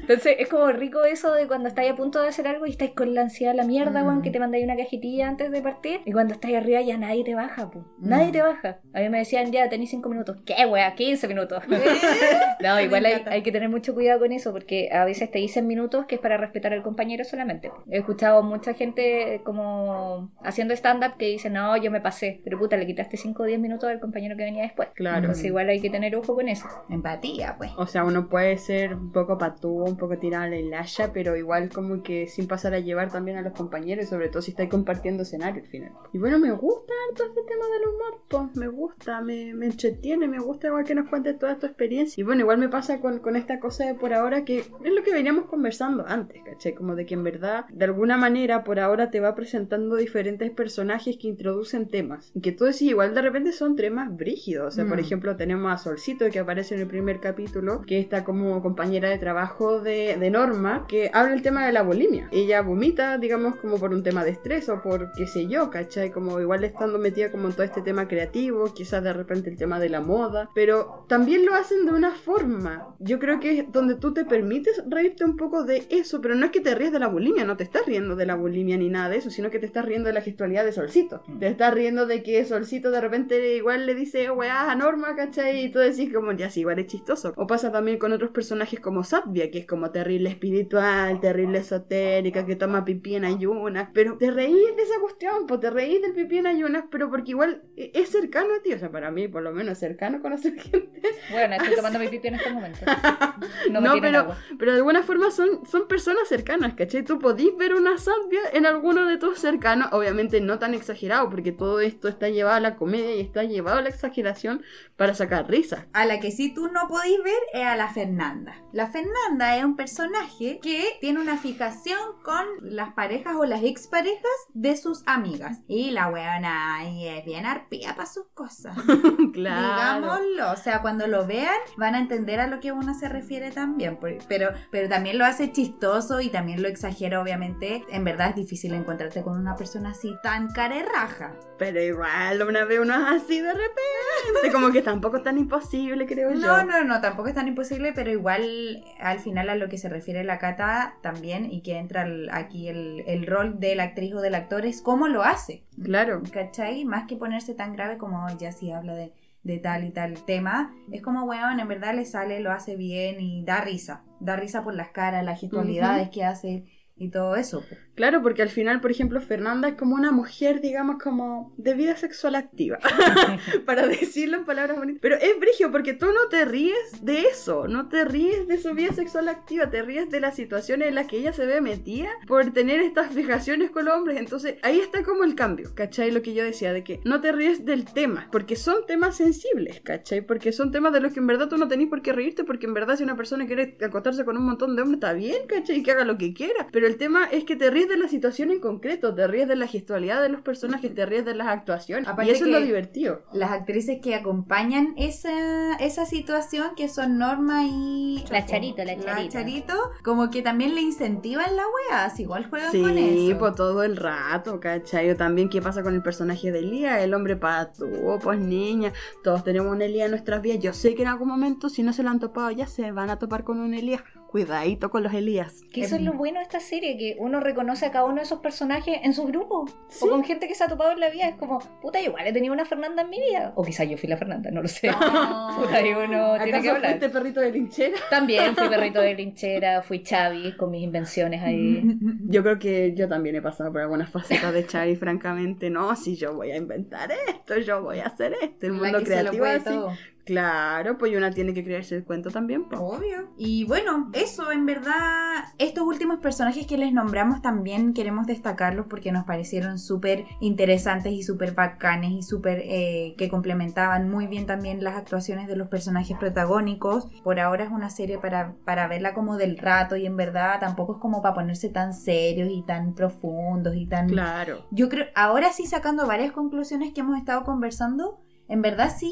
Entonces 0.00 0.36
es 0.38 0.48
como 0.48 0.72
rico 0.72 1.04
eso 1.04 1.34
de 1.34 1.46
cuando 1.46 1.68
estáis 1.68 1.92
a 1.92 1.94
punto 1.94 2.22
de 2.22 2.28
hacer 2.28 2.48
algo 2.48 2.66
y 2.66 2.70
estáis 2.70 2.92
con 2.92 3.14
la 3.14 3.20
ansiedad 3.20 3.54
la 3.54 3.64
mierda, 3.64 4.02
weón, 4.02 4.22
que 4.22 4.30
te 4.30 4.40
mandáis 4.40 4.64
una 4.64 4.74
cajetilla 4.76 5.28
antes 5.28 5.50
de 5.50 5.60
partir 5.60 6.00
y 6.06 6.12
cuando 6.12 6.32
estáis 6.32 6.56
arriba 6.56 6.80
ya 6.80 6.96
nadie 6.96 7.24
te 7.24 7.34
baja, 7.34 7.70
po. 7.70 7.84
Nadie 7.98 8.32
te 8.32 8.40
baja. 8.40 8.78
A 8.94 9.00
mí 9.00 9.08
me 9.10 9.17
decían, 9.18 9.52
ya 9.52 9.68
tenéis 9.68 9.90
5 9.90 10.08
minutos. 10.08 10.36
¿Qué, 10.44 10.54
wea? 10.66 10.94
15 10.94 11.28
minutos. 11.28 11.62
no, 12.60 12.80
igual 12.80 13.06
hay, 13.06 13.22
hay 13.26 13.42
que 13.42 13.52
tener 13.52 13.68
mucho 13.68 13.94
cuidado 13.94 14.20
con 14.20 14.32
eso 14.32 14.52
porque 14.52 14.90
a 14.92 15.04
veces 15.04 15.30
te 15.30 15.38
dicen 15.38 15.66
minutos 15.66 16.06
que 16.06 16.16
es 16.16 16.20
para 16.20 16.36
respetar 16.36 16.72
al 16.72 16.82
compañero 16.82 17.24
solamente. 17.24 17.70
He 17.90 17.98
escuchado 17.98 18.42
mucha 18.42 18.74
gente 18.74 19.40
como 19.44 20.30
haciendo 20.42 20.74
stand-up 20.74 21.16
que 21.18 21.26
dice, 21.26 21.50
no, 21.50 21.76
yo 21.76 21.90
me 21.90 22.00
pasé, 22.00 22.40
pero 22.44 22.58
puta, 22.58 22.76
le 22.76 22.86
quitaste 22.86 23.16
5 23.16 23.42
o 23.42 23.46
10 23.46 23.60
minutos 23.60 23.88
al 23.90 24.00
compañero 24.00 24.36
que 24.36 24.44
venía 24.44 24.62
después. 24.62 24.88
Claro. 24.94 25.18
Entonces 25.18 25.44
igual 25.44 25.68
hay 25.68 25.80
que 25.80 25.90
tener 25.90 26.14
ojo 26.16 26.34
con 26.34 26.48
eso. 26.48 26.66
Empatía, 26.88 27.54
pues. 27.58 27.70
O 27.76 27.86
sea, 27.86 28.04
uno 28.04 28.28
puede 28.28 28.56
ser 28.58 28.94
un 28.94 29.12
poco 29.12 29.38
patúo, 29.38 29.84
un 29.84 29.96
poco 29.96 30.18
tirado 30.18 30.44
a 30.44 30.48
la 30.48 30.56
hilacha, 30.56 31.12
pero 31.12 31.36
igual 31.36 31.68
como 31.70 32.02
que 32.02 32.26
sin 32.26 32.46
pasar 32.46 32.74
a 32.74 32.80
llevar 32.80 33.10
también 33.10 33.36
a 33.38 33.42
los 33.42 33.52
compañeros, 33.52 34.08
sobre 34.08 34.28
todo 34.28 34.42
si 34.42 34.50
estáis 34.50 34.70
compartiendo 34.70 35.22
escenario 35.22 35.62
al 35.62 35.68
final. 35.68 35.92
Y 36.12 36.18
bueno, 36.18 36.38
me 36.38 36.50
gusta 36.52 36.92
todo 37.16 37.28
este 37.28 37.42
tema 37.42 37.64
del 37.66 37.88
humor, 37.88 38.20
pues 38.28 38.56
me 38.56 38.68
gusta, 38.68 39.07
me, 39.22 39.54
me 39.54 39.66
entretiene, 39.66 40.28
me 40.28 40.38
gusta 40.38 40.68
igual 40.68 40.84
que 40.84 40.94
nos 40.94 41.08
cuentes 41.08 41.38
toda 41.38 41.58
tu 41.58 41.66
experiencia. 41.66 42.20
Y 42.20 42.24
bueno, 42.24 42.42
igual 42.42 42.58
me 42.58 42.68
pasa 42.68 43.00
con, 43.00 43.18
con 43.18 43.36
esta 43.36 43.58
cosa 43.60 43.86
de 43.86 43.94
por 43.94 44.12
ahora 44.12 44.44
que 44.44 44.58
es 44.60 44.92
lo 44.94 45.02
que 45.02 45.12
veníamos 45.12 45.46
conversando 45.46 46.04
antes, 46.06 46.42
¿caché? 46.44 46.74
Como 46.74 46.94
de 46.94 47.06
que 47.06 47.14
en 47.14 47.24
verdad, 47.24 47.64
de 47.70 47.84
alguna 47.84 48.16
manera, 48.16 48.64
por 48.64 48.78
ahora 48.80 49.10
te 49.10 49.20
va 49.20 49.34
presentando 49.34 49.96
diferentes 49.96 50.50
personajes 50.50 51.16
que 51.16 51.28
introducen 51.28 51.88
temas. 51.88 52.30
Y 52.34 52.40
que 52.40 52.52
tú 52.52 52.64
decís, 52.64 52.82
igual 52.82 53.14
de 53.14 53.22
repente 53.22 53.52
son 53.52 53.76
temas 53.76 54.14
brígidos. 54.16 54.68
O 54.68 54.70
sea, 54.70 54.84
por 54.86 54.96
Mm. 54.98 55.00
ejemplo, 55.00 55.36
tenemos 55.36 55.72
a 55.72 55.78
Solcito 55.78 56.28
que 56.30 56.38
aparece 56.38 56.74
en 56.74 56.82
el 56.82 56.86
primer 56.86 57.20
capítulo, 57.20 57.82
que 57.86 57.98
está 57.98 58.24
como 58.24 58.60
compañera 58.62 59.08
de 59.08 59.18
trabajo 59.18 59.80
de, 59.80 60.16
de 60.18 60.30
Norma, 60.30 60.86
que 60.88 61.10
habla 61.12 61.34
el 61.34 61.42
tema 61.42 61.64
de 61.66 61.72
la 61.72 61.82
bulimia. 61.82 62.28
Ella 62.32 62.60
vomita, 62.62 63.18
digamos, 63.18 63.56
como 63.56 63.78
por 63.78 63.92
un 63.92 64.02
tema 64.02 64.24
de 64.24 64.30
estrés 64.32 64.68
o 64.68 64.82
por 64.82 65.12
qué 65.12 65.26
sé 65.26 65.46
yo, 65.46 65.70
¿cachai? 65.70 66.10
Como 66.10 66.40
igual 66.40 66.64
estando 66.64 66.98
metida 66.98 67.30
como 67.30 67.46
en 67.48 67.54
todo 67.54 67.62
este 67.64 67.82
tema 67.82 68.08
creativo, 68.08 68.72
quizás 68.88 69.04
de 69.04 69.12
repente 69.12 69.50
el 69.50 69.58
tema 69.58 69.78
de 69.78 69.90
la 69.90 70.00
moda, 70.00 70.48
pero 70.54 71.04
también 71.08 71.44
lo 71.44 71.52
hacen 71.54 71.84
de 71.84 71.92
una 71.92 72.12
forma. 72.12 72.96
Yo 73.00 73.18
creo 73.18 73.38
que 73.38 73.58
es 73.60 73.70
donde 73.70 73.96
tú 73.96 74.14
te 74.14 74.24
permites 74.24 74.82
reírte 74.88 75.26
un 75.26 75.36
poco 75.36 75.64
de 75.64 75.86
eso, 75.90 76.22
pero 76.22 76.34
no 76.34 76.46
es 76.46 76.52
que 76.52 76.60
te 76.60 76.74
ríes 76.74 76.90
de 76.90 76.98
la 76.98 77.08
bulimia, 77.08 77.44
no 77.44 77.58
te 77.58 77.64
estás 77.64 77.84
riendo 77.84 78.16
de 78.16 78.24
la 78.24 78.34
bulimia 78.34 78.78
ni 78.78 78.88
nada 78.88 79.10
de 79.10 79.18
eso, 79.18 79.28
sino 79.28 79.50
que 79.50 79.58
te 79.58 79.66
estás 79.66 79.84
riendo 79.84 80.06
de 80.06 80.14
la 80.14 80.22
gestualidad 80.22 80.64
de 80.64 80.72
Solcito. 80.72 81.20
Te 81.38 81.48
estás 81.48 81.74
riendo 81.74 82.06
de 82.06 82.22
que 82.22 82.42
Solcito 82.46 82.90
de 82.90 83.02
repente 83.02 83.56
igual 83.56 83.84
le 83.84 83.94
dice 83.94 84.30
weá 84.30 84.70
a 84.70 84.74
Norma, 84.74 85.14
¿cachai? 85.14 85.66
Y 85.66 85.70
tú 85.70 85.80
decís 85.80 86.10
como, 86.10 86.32
ya 86.32 86.48
sí, 86.48 86.60
igual 86.60 86.78
es 86.78 86.86
chistoso. 86.86 87.34
O 87.36 87.46
pasa 87.46 87.70
también 87.70 87.98
con 87.98 88.12
otros 88.12 88.30
personajes 88.30 88.80
como 88.80 89.04
Satvia, 89.04 89.50
que 89.50 89.58
es 89.58 89.66
como 89.66 89.90
terrible 89.90 90.30
espiritual, 90.30 91.20
terrible 91.20 91.58
esotérica, 91.58 92.46
que 92.46 92.56
toma 92.56 92.86
pipí 92.86 93.16
en 93.16 93.26
ayunas, 93.26 93.90
pero 93.92 94.16
te 94.16 94.30
reís 94.30 94.76
de 94.76 94.82
esa 94.82 94.98
cuestión, 95.02 95.46
pues 95.46 95.60
te 95.60 95.68
reís 95.68 96.00
del 96.00 96.14
pipí 96.14 96.38
en 96.38 96.46
ayunas, 96.46 96.84
pero 96.90 97.10
porque 97.10 97.32
igual 97.32 97.62
e- 97.76 97.90
es 97.94 98.08
cercano 98.08 98.54
a 98.54 98.62
ti, 98.62 98.77
o 98.78 98.80
sea, 98.80 98.90
para 98.90 99.10
mí 99.10 99.28
por 99.28 99.42
lo 99.42 99.52
menos 99.52 99.78
cercano 99.78 100.22
conocer 100.22 100.54
gente 100.60 101.02
Bueno, 101.30 101.56
estoy 101.56 101.74
tomando 101.74 101.98
mi 101.98 102.08
pipi 102.08 102.28
en 102.28 102.34
este 102.36 102.52
momento. 102.52 102.80
No 103.70 103.80
me 103.80 103.88
No, 103.88 104.00
pero, 104.00 104.18
agua. 104.20 104.38
pero 104.58 104.72
de 104.72 104.78
alguna 104.78 105.02
forma 105.02 105.30
son, 105.30 105.66
son 105.66 105.86
personas 105.88 106.28
cercanas, 106.28 106.74
¿cachai? 106.74 107.02
Tú 107.04 107.18
podís 107.18 107.56
ver 107.56 107.74
una 107.74 107.98
Satvia 107.98 108.40
en 108.52 108.66
alguno 108.66 109.06
de 109.06 109.18
tus 109.18 109.38
cercanos, 109.38 109.88
obviamente 109.92 110.40
no 110.40 110.58
tan 110.58 110.74
exagerado, 110.74 111.28
porque 111.28 111.52
todo 111.52 111.80
esto 111.80 112.08
está 112.08 112.28
llevado 112.28 112.56
a 112.56 112.60
la 112.60 112.76
comedia 112.76 113.16
y 113.16 113.20
está 113.20 113.44
llevado 113.44 113.78
a 113.78 113.82
la 113.82 113.88
exageración 113.88 114.62
para 114.96 115.14
sacar 115.14 115.48
risa. 115.48 115.86
A 115.92 116.04
la 116.06 116.20
que 116.20 116.30
sí 116.30 116.52
tú 116.54 116.68
no 116.68 116.88
podéis 116.88 117.18
ver 117.22 117.40
es 117.52 117.66
a 117.66 117.76
la 117.76 117.88
Fernanda. 117.88 118.54
La 118.72 118.88
Fernanda 118.88 119.56
es 119.56 119.64
un 119.64 119.76
personaje 119.76 120.58
que 120.62 120.96
tiene 121.00 121.20
una 121.20 121.36
fijación 121.36 121.98
con 122.22 122.44
las 122.62 122.92
parejas 122.94 123.36
o 123.36 123.44
las 123.44 123.62
exparejas 123.62 124.22
de 124.54 124.76
sus 124.76 125.02
amigas. 125.06 125.60
Y 125.68 125.90
la 125.90 126.08
weona 126.08 126.76
ahí 126.76 127.06
es 127.06 127.24
bien 127.24 127.46
arpía 127.46 127.94
para 127.94 128.06
sus 128.06 128.26
cosas. 128.34 128.67
Digámoslo. 129.32 130.52
O 130.52 130.56
sea, 130.56 130.80
cuando 130.82 131.06
lo 131.06 131.26
vean 131.26 131.54
van 131.76 131.94
a 131.94 131.98
entender 131.98 132.40
a 132.40 132.46
lo 132.46 132.60
que 132.60 132.72
uno 132.72 132.94
se 132.94 133.08
refiere 133.08 133.50
también. 133.50 133.96
por- 133.96 134.16
Pero, 134.28 134.50
pero 134.70 134.88
también 134.88 135.18
lo 135.18 135.24
hace 135.24 135.52
chistoso 135.52 136.20
y 136.20 136.28
también 136.30 136.62
lo 136.62 136.68
exagera, 136.68 137.20
obviamente. 137.20 137.84
En 137.90 138.04
verdad 138.04 138.30
es 138.30 138.36
difícil 138.36 138.74
encontrarte 138.74 139.22
con 139.22 139.38
una 139.38 139.56
persona 139.56 139.90
así 139.90 140.14
tan 140.22 140.48
carerraja. 140.50 141.34
Pero 141.58 141.80
igual, 141.82 142.42
una 142.42 142.64
vez 142.64 142.78
uno 142.80 142.94
es 142.94 143.22
así 143.22 143.40
de 143.40 143.52
repente, 143.52 144.52
como 144.52 144.70
que 144.72 144.82
tampoco 144.82 145.16
es 145.18 145.22
tan 145.24 145.38
imposible, 145.38 146.06
creo 146.06 146.32
yo. 146.32 146.38
No, 146.38 146.64
no, 146.64 146.84
no, 146.84 147.00
tampoco 147.00 147.28
es 147.28 147.34
tan 147.34 147.48
imposible, 147.48 147.92
pero 147.92 148.10
igual 148.10 148.84
al 149.00 149.18
final 149.18 149.48
a 149.50 149.56
lo 149.56 149.68
que 149.68 149.76
se 149.78 149.88
refiere 149.88 150.22
la 150.24 150.38
Cata 150.38 150.94
también 151.02 151.50
y 151.50 151.62
que 151.62 151.76
entra 151.78 152.02
el- 152.02 152.28
aquí 152.32 152.68
el, 152.68 153.02
el 153.06 153.26
rol 153.26 153.58
de 153.58 153.74
la 153.74 153.84
actriz 153.84 154.14
o 154.14 154.20
del 154.20 154.34
actor 154.36 154.64
es 154.66 154.82
cómo 154.82 155.08
lo 155.08 155.22
hace, 155.22 155.64
Claro. 155.82 156.22
¿cachai? 156.32 156.84
Más 156.84 157.06
que 157.06 157.16
ponerse 157.16 157.54
tan 157.54 157.72
grave 157.74 157.98
como 157.98 158.24
"Ay, 158.26 158.36
ya 158.38 158.52
sí 158.52 158.70
habla 158.70 158.94
de, 158.94 159.12
de 159.42 159.58
tal 159.58 159.84
y 159.84 159.90
tal 159.90 160.24
tema, 160.24 160.72
es 160.92 161.02
como, 161.02 161.24
weón, 161.24 161.58
en 161.60 161.68
verdad 161.68 161.94
le 161.94 162.04
sale, 162.04 162.40
lo 162.40 162.52
hace 162.52 162.76
bien 162.76 163.20
y 163.20 163.44
da 163.44 163.60
risa, 163.60 164.02
da 164.20 164.36
risa 164.36 164.62
por 164.62 164.74
las 164.74 164.90
caras, 164.90 165.24
las 165.24 165.40
gestualidades 165.40 166.10
que 166.10 166.24
hace 166.24 166.64
y 166.98 167.10
todo 167.10 167.36
eso. 167.36 167.64
Claro, 167.98 168.22
porque 168.22 168.42
al 168.42 168.48
final, 168.48 168.80
por 168.80 168.92
ejemplo, 168.92 169.20
Fernanda 169.20 169.68
es 169.68 169.74
como 169.74 169.96
una 169.96 170.12
mujer, 170.12 170.60
digamos, 170.60 171.02
como 171.02 171.52
de 171.56 171.74
vida 171.74 171.96
sexual 171.96 172.36
activa. 172.36 172.78
Para 173.66 173.88
decirlo 173.88 174.36
en 174.36 174.44
palabras 174.44 174.78
bonitas. 174.78 175.00
Pero 175.02 175.16
es 175.16 175.38
brigio 175.40 175.72
porque 175.72 175.94
tú 175.94 176.06
no 176.06 176.28
te 176.30 176.44
ríes 176.44 177.04
de 177.04 177.22
eso. 177.22 177.66
No 177.66 177.88
te 177.88 178.04
ríes 178.04 178.46
de 178.46 178.58
su 178.58 178.72
vida 178.74 178.92
sexual 178.92 179.28
activa. 179.28 179.70
Te 179.70 179.82
ríes 179.82 180.10
de 180.10 180.20
las 180.20 180.36
situaciones 180.36 180.88
en 180.88 180.94
las 180.94 181.06
que 181.08 181.18
ella 181.18 181.32
se 181.32 181.46
ve 181.46 181.60
metida 181.60 182.08
por 182.26 182.52
tener 182.52 182.80
estas 182.80 183.12
fijaciones 183.12 183.70
con 183.70 183.84
los 183.84 183.94
hombres. 183.94 184.18
Entonces, 184.18 184.56
ahí 184.62 184.78
está 184.78 185.02
como 185.02 185.24
el 185.24 185.34
cambio. 185.34 185.72
¿Cachai? 185.74 186.10
Lo 186.10 186.22
que 186.22 186.34
yo 186.34 186.44
decía, 186.44 186.72
de 186.72 186.84
que 186.84 187.00
no 187.04 187.20
te 187.20 187.32
ríes 187.32 187.64
del 187.64 187.84
tema. 187.84 188.28
Porque 188.30 188.56
son 188.56 188.86
temas 188.86 189.16
sensibles, 189.16 189.80
¿cachai? 189.80 190.20
Porque 190.20 190.52
son 190.52 190.70
temas 190.70 190.92
de 190.92 191.00
los 191.00 191.12
que 191.12 191.20
en 191.20 191.26
verdad 191.26 191.48
tú 191.48 191.58
no 191.58 191.68
tenés 191.68 191.88
por 191.88 192.02
qué 192.02 192.12
reírte. 192.12 192.44
Porque 192.44 192.66
en 192.66 192.74
verdad, 192.74 192.96
si 192.96 193.02
una 193.02 193.16
persona 193.16 193.46
quiere 193.46 193.76
acostarse 193.82 194.24
con 194.24 194.36
un 194.36 194.44
montón 194.44 194.76
de 194.76 194.82
hombres, 194.82 194.98
está 194.98 195.12
bien, 195.12 195.46
¿cachai? 195.46 195.82
Que 195.82 195.90
haga 195.90 196.04
lo 196.04 196.16
que 196.16 196.32
quiera. 196.32 196.68
Pero 196.70 196.86
el 196.88 196.96
tema 196.96 197.26
es 197.26 197.44
que 197.44 197.54
te 197.56 197.70
ríes 197.70 197.88
de 197.88 197.96
la 197.96 198.08
situación 198.08 198.50
en 198.50 198.60
concreto. 198.60 199.14
Te 199.14 199.26
ríes 199.26 199.46
de 199.46 199.56
la 199.56 199.66
gestualidad 199.66 200.20
de 200.22 200.28
los 200.28 200.40
personajes. 200.40 200.94
Te 200.94 201.06
ríes 201.06 201.24
de 201.24 201.34
las 201.34 201.46
actuaciones. 201.48 202.08
Aparte 202.08 202.30
y 202.30 202.34
eso 202.34 202.44
es 202.46 202.50
lo 202.50 202.60
divertido. 202.60 203.22
Las 203.32 203.50
actrices 203.52 203.98
que 204.02 204.14
acompañan 204.14 204.94
esa, 204.96 205.74
esa 205.76 206.04
situación, 206.06 206.70
que 206.76 206.88
son 206.88 207.18
Norma 207.18 207.64
y... 207.64 208.24
La 208.30 208.44
Charito, 208.44 208.82
la 208.84 208.98
Charito. 208.98 209.32
Charito, 209.32 209.74
como 210.02 210.30
que 210.30 210.42
también 210.42 210.74
le 210.74 210.80
incentivan 210.80 211.54
la 211.56 211.62
wea, 211.90 212.04
así 212.06 212.22
igual 212.22 212.46
juegan 212.48 212.70
con 212.70 212.94
Sí, 212.94 213.28
eso. 213.30 213.38
pues 213.38 213.54
todo 213.54 213.82
el 213.82 213.96
rato, 213.96 214.58
¿cachai? 214.60 215.10
O 215.10 215.16
también 215.16 215.48
qué 215.48 215.62
pasa 215.62 215.82
con 215.82 215.94
el 215.94 216.02
personaje 216.02 216.50
de 216.52 216.58
Elías, 216.60 217.00
el 217.02 217.14
hombre 217.14 217.36
patúo, 217.36 218.18
pues 218.18 218.38
niña, 218.40 218.92
todos 219.22 219.44
tenemos 219.44 219.72
un 219.72 219.82
Elías 219.82 220.06
en 220.06 220.12
nuestras 220.12 220.42
vidas. 220.42 220.58
Yo 220.60 220.72
sé 220.72 220.94
que 220.94 221.02
en 221.02 221.08
algún 221.08 221.28
momento, 221.28 221.68
si 221.68 221.82
no 221.82 221.92
se 221.92 222.02
lo 222.02 222.10
han 222.10 222.18
topado 222.20 222.50
ya, 222.50 222.66
se 222.66 222.90
van 222.92 223.10
a 223.10 223.18
topar 223.18 223.44
con 223.44 223.60
un 223.60 223.74
Elías. 223.74 224.02
Cuidadito 224.28 224.90
con 224.90 225.02
los 225.02 225.14
Elías. 225.14 225.62
Que 225.72 225.82
eso 225.82 225.96
es 225.96 226.02
lo 226.02 226.12
bueno 226.12 226.38
de 226.38 226.44
esta 226.44 226.60
serie, 226.60 226.96
que 226.98 227.16
uno 227.18 227.40
reconoce 227.40 227.86
a 227.86 227.90
cada 227.90 228.04
uno 228.04 228.16
de 228.16 228.22
esos 228.22 228.40
personajes 228.40 229.00
en 229.02 229.14
su 229.14 229.24
grupo. 229.24 229.66
Sí. 229.88 230.04
O 230.04 230.10
con 230.10 230.22
gente 230.22 230.46
que 230.48 230.54
se 230.54 230.64
ha 230.64 230.68
topado 230.68 230.92
en 230.92 231.00
la 231.00 231.08
vida. 231.08 231.28
Es 231.28 231.36
como, 231.36 231.58
puta, 231.80 232.00
igual 232.00 232.26
he 232.26 232.32
tenido 232.32 232.52
una 232.52 232.64
Fernanda 232.66 233.02
en 233.02 233.10
mi 233.10 233.18
vida. 233.20 233.52
O 233.56 233.64
quizá 233.64 233.84
yo 233.84 233.96
fui 233.96 234.08
la 234.08 234.16
Fernanda, 234.18 234.50
no 234.50 234.60
lo 234.62 234.68
sé. 234.68 234.90
Puta, 235.58 235.80
y 235.80 235.92
uno 235.92 236.34
tiene 236.42 236.50
que 236.50 236.56
¿Acaso 236.68 236.76
hablar. 236.76 236.90
fuiste 236.92 237.08
perrito 237.08 237.40
de 237.40 237.52
linchera? 237.52 237.96
También 238.10 238.54
fui 238.54 238.68
perrito 238.68 239.00
de 239.00 239.14
linchera, 239.16 239.82
fui 239.82 240.02
Chavi 240.02 240.56
con 240.56 240.70
mis 240.70 240.82
invenciones 240.82 241.42
ahí. 241.42 241.82
Yo 242.28 242.42
creo 242.42 242.58
que 242.58 242.94
yo 242.94 243.08
también 243.08 243.36
he 243.36 243.42
pasado 243.42 243.72
por 243.72 243.80
algunas 243.80 244.10
facetas 244.10 244.52
de 244.52 244.66
Chavi, 244.66 244.96
francamente. 244.96 245.70
No, 245.70 245.96
si 245.96 246.16
yo 246.16 246.34
voy 246.34 246.50
a 246.50 246.56
inventar 246.56 247.10
esto, 247.28 247.58
yo 247.58 247.82
voy 247.82 248.00
a 248.00 248.06
hacer 248.06 248.34
esto. 248.42 248.66
El 248.66 248.72
mundo 248.74 249.02
creativo 249.02 249.44
así. 249.46 249.64
todo. 249.64 249.92
Claro, 250.28 250.98
pues 250.98 251.16
una 251.16 251.30
tiene 251.30 251.54
que 251.54 251.64
creerse 251.64 251.96
el 251.96 252.04
cuento 252.04 252.30
también. 252.30 252.68
pues. 252.68 252.78
Obvio. 252.78 253.30
Y 253.38 253.64
bueno, 253.64 254.10
eso 254.12 254.52
en 254.52 254.66
verdad, 254.66 255.42
estos 255.56 255.84
últimos 255.84 256.18
personajes 256.20 256.66
que 256.66 256.76
les 256.76 256.92
nombramos 256.92 257.40
también 257.40 257.94
queremos 257.94 258.26
destacarlos 258.26 258.84
porque 258.90 259.10
nos 259.10 259.24
parecieron 259.24 259.78
súper 259.78 260.26
interesantes 260.40 261.14
y 261.14 261.22
súper 261.22 261.52
bacanes 261.54 262.12
y 262.12 262.22
súper 262.22 262.60
eh, 262.62 263.14
que 263.16 263.30
complementaban 263.30 264.10
muy 264.10 264.26
bien 264.26 264.44
también 264.44 264.84
las 264.84 264.96
actuaciones 264.96 265.48
de 265.48 265.56
los 265.56 265.68
personajes 265.68 266.18
protagónicos. 266.18 267.08
Por 267.24 267.40
ahora 267.40 267.64
es 267.64 267.70
una 267.70 267.88
serie 267.88 268.18
para, 268.18 268.54
para 268.66 268.86
verla 268.86 269.14
como 269.14 269.38
del 269.38 269.56
rato 269.56 269.96
y 269.96 270.04
en 270.04 270.18
verdad 270.18 270.60
tampoco 270.60 270.96
es 270.96 270.98
como 271.00 271.22
para 271.22 271.36
ponerse 271.36 271.70
tan 271.70 271.94
serios 271.94 272.50
y 272.50 272.62
tan 272.66 272.94
profundos 272.94 273.74
y 273.76 273.86
tan... 273.86 274.08
Claro. 274.08 274.66
Yo 274.72 274.90
creo, 274.90 275.06
ahora 275.14 275.54
sí 275.54 275.64
sacando 275.64 276.06
varias 276.06 276.32
conclusiones 276.32 276.92
que 276.92 277.00
hemos 277.00 277.16
estado 277.16 277.44
conversando, 277.44 278.20
en 278.46 278.60
verdad 278.60 278.94
sí, 278.94 279.10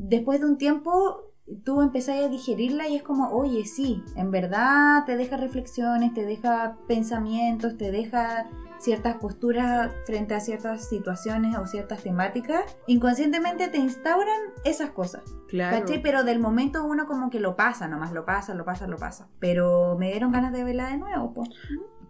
después 0.00 0.40
de 0.40 0.46
un 0.46 0.56
tiempo 0.56 1.30
tú 1.64 1.82
empezás 1.82 2.16
a 2.16 2.28
digerirla 2.28 2.88
y 2.88 2.96
es 2.96 3.02
como, 3.02 3.30
oye, 3.30 3.64
sí, 3.66 4.02
en 4.16 4.30
verdad 4.30 5.04
te 5.04 5.16
deja 5.16 5.36
reflexiones, 5.36 6.14
te 6.14 6.24
deja 6.24 6.76
pensamientos, 6.86 7.76
te 7.76 7.90
deja 7.90 8.46
ciertas 8.78 9.16
posturas 9.16 9.92
frente 10.06 10.34
a 10.34 10.40
ciertas 10.40 10.88
situaciones 10.88 11.56
o 11.58 11.66
ciertas 11.66 12.02
temáticas, 12.02 12.76
inconscientemente 12.86 13.68
te 13.68 13.78
instauran 13.78 14.38
esas 14.64 14.90
cosas. 14.90 15.22
Claro. 15.48 15.80
¿Cachai? 15.80 16.00
Pero 16.00 16.24
del 16.24 16.38
momento 16.38 16.84
uno 16.84 17.06
como 17.06 17.28
que 17.28 17.40
lo 17.40 17.56
pasa, 17.56 17.88
nomás 17.88 18.12
lo 18.12 18.24
pasa, 18.24 18.54
lo 18.54 18.64
pasa, 18.64 18.86
lo 18.86 18.96
pasa. 18.96 19.28
Pero 19.38 19.96
me 19.98 20.10
dieron 20.10 20.32
ganas 20.32 20.52
de 20.52 20.64
verla 20.64 20.88
de 20.88 20.96
nuevo, 20.96 21.34
pues. 21.34 21.50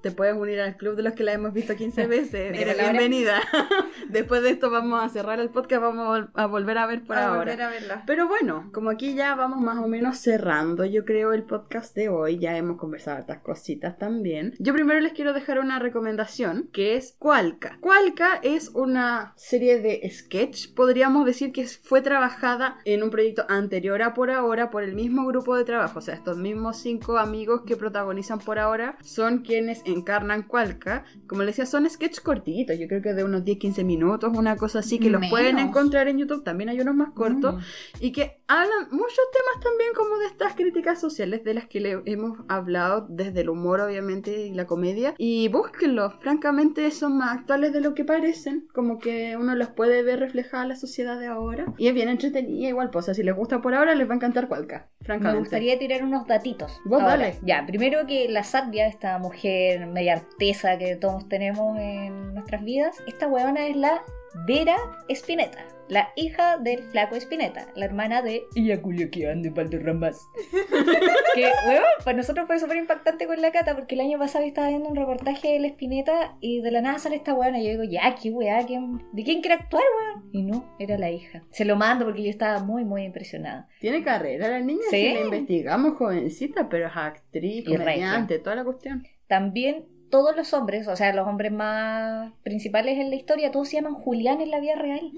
Te 0.03 0.11
puedes 0.11 0.34
unir 0.34 0.61
al 0.61 0.76
club 0.76 0.96
de 0.96 1.03
los 1.03 1.12
que 1.12 1.24
la 1.24 1.32
hemos 1.32 1.53
visto 1.53 1.76
15 1.76 2.07
veces. 2.09 2.51
Mira, 2.53 2.72
Eres 2.72 2.78
bienvenida. 2.78 3.40
Después 4.09 4.42
de 4.42 4.51
esto 4.51 4.70
vamos 4.70 5.03
a 5.03 5.09
cerrar 5.09 5.40
el 5.40 5.51
podcast, 5.51 5.82
vamos 5.82 6.07
a 6.07 6.11
vol- 6.26 6.30
a 6.34 6.46
volver 6.46 6.78
a 6.78 6.86
ver 6.86 7.03
por 7.05 7.16
A 7.16 7.26
ahora. 7.28 7.38
volver 7.40 7.62
a 7.62 7.68
verla. 7.68 8.03
Pero 8.07 8.26
bueno, 8.28 8.70
como 8.72 8.90
aquí 8.90 9.14
ya 9.14 9.34
vamos 9.34 9.61
más 9.61 9.78
o 9.78 9.86
menos 9.88 10.18
cerrando, 10.18 10.84
yo 10.84 11.05
creo 11.05 11.32
el 11.32 11.42
podcast 11.44 11.94
de 11.94 12.09
hoy, 12.09 12.38
ya 12.38 12.57
hemos 12.57 12.78
conversado 12.78 13.18
hartas 13.18 13.38
cositas 13.40 13.98
también. 13.98 14.55
Yo 14.59 14.72
primero 14.72 15.01
les 15.01 15.12
quiero 15.12 15.32
dejar 15.32 15.59
una 15.61 15.78
recomendación 15.78 16.68
que 16.72 16.96
es 16.96 17.14
Cualca. 17.18 17.78
Cualca 17.80 18.40
es 18.42 18.70
una 18.70 19.32
serie 19.36 19.80
de 19.80 20.09
sketch, 20.11 20.72
podríamos 20.74 21.26
decir 21.26 21.53
que 21.53 21.66
fue 21.66 22.01
trabajada 22.03 22.78
en 22.84 23.03
un 23.03 23.11
proyecto 23.11 23.44
anterior 23.48 24.01
a 24.03 24.14
por 24.14 24.30
ahora 24.30 24.70
por 24.70 24.82
el 24.82 24.94
mismo 24.94 25.26
grupo 25.26 25.57
de 25.57 25.64
trabajo, 25.64 25.98
o 25.98 26.03
sea, 26.03 26.14
estos 26.14 26.36
mismos 26.36 26.78
cinco 26.78 27.18
amigos 27.18 27.62
que 27.66 27.76
protagonizan 27.76 28.38
por 28.38 28.59
ahora 28.59 28.96
son 29.03 29.38
quienes 29.38 29.82
encarnan 29.93 30.43
Cualca. 30.43 31.05
Como 31.26 31.43
les 31.43 31.57
decía, 31.57 31.66
son 31.66 31.88
sketch 31.88 32.20
cortitos, 32.20 32.78
yo 32.78 32.86
creo 32.88 33.03
que 33.03 33.14
de 33.14 33.24
unos 33.24 33.43
10-15 33.45 33.84
minutos, 33.84 34.32
una 34.36 34.57
cosa 34.57 34.80
así 34.80 34.99
que 34.99 35.11
los 35.11 35.26
pueden 35.28 35.57
Menos. 35.57 35.70
encontrar 35.70 36.09
en 36.09 36.18
YouTube, 36.18 36.45
también 36.45 36.68
hay 36.70 36.80
unos 36.80 36.95
más 36.95 37.11
cortos 37.11 37.55
Mm. 37.57 37.59
y 38.01 38.12
que 38.12 38.41
hablan 38.49 38.88
muchos 38.91 39.18
temas 39.32 39.62
también 39.64 39.91
como 39.95 40.18
de 40.18 40.26
estas 40.26 40.55
críticas 40.55 41.01
sociales 41.01 41.45
de 41.45 41.55
las 41.55 41.66
que 41.66 41.80
le 41.80 42.03
hemos 42.07 42.38
hablado 42.49 43.07
desde 43.09 43.41
el 43.43 43.49
humor 43.51 43.80
obviamente 43.80 44.47
y 44.47 44.55
la 44.55 44.66
comedia 44.66 45.14
y 45.18 45.49
búsquenlos, 45.49 46.14
francamente 46.20 46.91
son 46.91 47.18
más 47.18 47.36
actuales 47.38 47.72
de 47.72 47.80
lo 47.80 47.95
que 47.95 48.05
parecen, 48.05 48.68
como 48.72 48.99
que 48.99 49.36
uno 49.36 49.55
los 49.55 49.68
puede 49.68 50.03
ver 50.03 50.20
reflejada 50.20 50.66
la 50.66 50.76
sociedad 50.76 51.18
de 51.18 51.26
ahora 51.26 51.66
y 51.78 51.88
es 51.88 51.95
bien 51.95 52.09
entretenida 52.09 52.68
igual, 52.68 52.91
pues 52.91 53.05
o 53.05 53.07
sea, 53.07 53.14
si 53.14 53.22
les 53.22 53.34
gusta 53.36 53.61
por 53.61 53.74
ahora 53.74 53.95
les 53.95 54.09
va 54.09 54.12
a 54.12 54.16
encantar 54.16 54.49
Cualca, 54.49 54.88
francamente. 55.03 55.32
Me 55.34 55.38
gustaría 55.41 55.78
tirar 55.78 56.03
unos 56.03 56.26
datitos. 56.26 56.80
Vos 56.84 57.01
Ahora, 57.03 57.16
dale. 57.16 57.38
Ya, 57.43 57.64
primero 57.66 58.07
que 58.07 58.28
la 58.28 58.43
Satya, 58.43 58.86
esta 58.86 59.18
mujer 59.18 59.79
media 59.86 60.14
artesa 60.14 60.78
que 60.78 60.96
todos 60.96 61.28
tenemos 61.28 61.78
en 61.78 62.34
nuestras 62.34 62.62
vidas, 62.64 62.96
esta 63.06 63.26
huevona 63.28 63.66
es 63.66 63.76
la 63.76 64.02
Vera 64.46 64.76
Espineta, 65.08 65.58
la 65.88 66.10
hija 66.14 66.56
del 66.58 66.84
flaco 66.84 67.16
Espineta, 67.16 67.66
la 67.74 67.84
hermana 67.84 68.22
de 68.22 68.44
Iyaculiaquian 68.54 69.42
de 69.42 69.50
Valderramas. 69.50 70.20
que, 71.34 71.50
huevón, 71.66 71.84
para 72.04 72.16
nosotros 72.16 72.46
fue 72.46 72.60
súper 72.60 72.76
impactante 72.76 73.26
con 73.26 73.42
la 73.42 73.50
cata 73.50 73.74
porque 73.74 73.96
el 73.96 74.02
año 74.02 74.16
pasado 74.18 74.44
estaba 74.44 74.68
viendo 74.68 74.88
un 74.88 74.94
reportaje 74.94 75.48
de 75.52 75.58
la 75.58 75.66
Espineta 75.66 76.36
y 76.40 76.60
de 76.60 76.70
la 76.70 76.80
nada 76.80 77.00
sale 77.00 77.16
esta 77.16 77.34
huevona 77.34 77.58
y 77.60 77.64
yo 77.64 77.70
digo, 77.72 77.82
ya, 77.84 78.14
qué 78.22 78.30
weá, 78.30 78.64
¿quién- 78.66 79.02
¿de 79.12 79.24
quién 79.24 79.40
quiere 79.40 79.54
actuar, 79.56 79.82
weón? 79.98 80.30
Y 80.32 80.42
no, 80.42 80.76
era 80.78 80.96
la 80.96 81.10
hija. 81.10 81.42
Se 81.50 81.64
lo 81.64 81.74
mando 81.74 82.04
porque 82.04 82.22
yo 82.22 82.30
estaba 82.30 82.60
muy, 82.62 82.84
muy 82.84 83.02
impresionada. 83.02 83.68
Tiene 83.80 84.04
carrera 84.04 84.48
la 84.48 84.60
niña, 84.60 84.82
Sí. 84.90 84.96
si 85.08 85.14
la 85.14 85.20
investigamos 85.22 85.96
jovencita, 85.98 86.68
pero 86.68 86.86
es 86.86 86.92
actriz, 86.94 87.64
comediante, 87.66 88.38
toda 88.38 88.54
la 88.54 88.64
cuestión. 88.64 89.04
También 89.30 89.86
todos 90.10 90.36
los 90.36 90.52
hombres, 90.54 90.88
o 90.88 90.96
sea, 90.96 91.14
los 91.14 91.24
hombres 91.28 91.52
más 91.52 92.32
principales 92.42 92.98
en 92.98 93.10
la 93.10 93.14
historia, 93.16 93.52
todos 93.52 93.68
se 93.68 93.76
llaman 93.76 93.94
Julián 93.94 94.40
en 94.40 94.50
la 94.50 94.58
vida 94.58 94.74
real. 94.74 95.12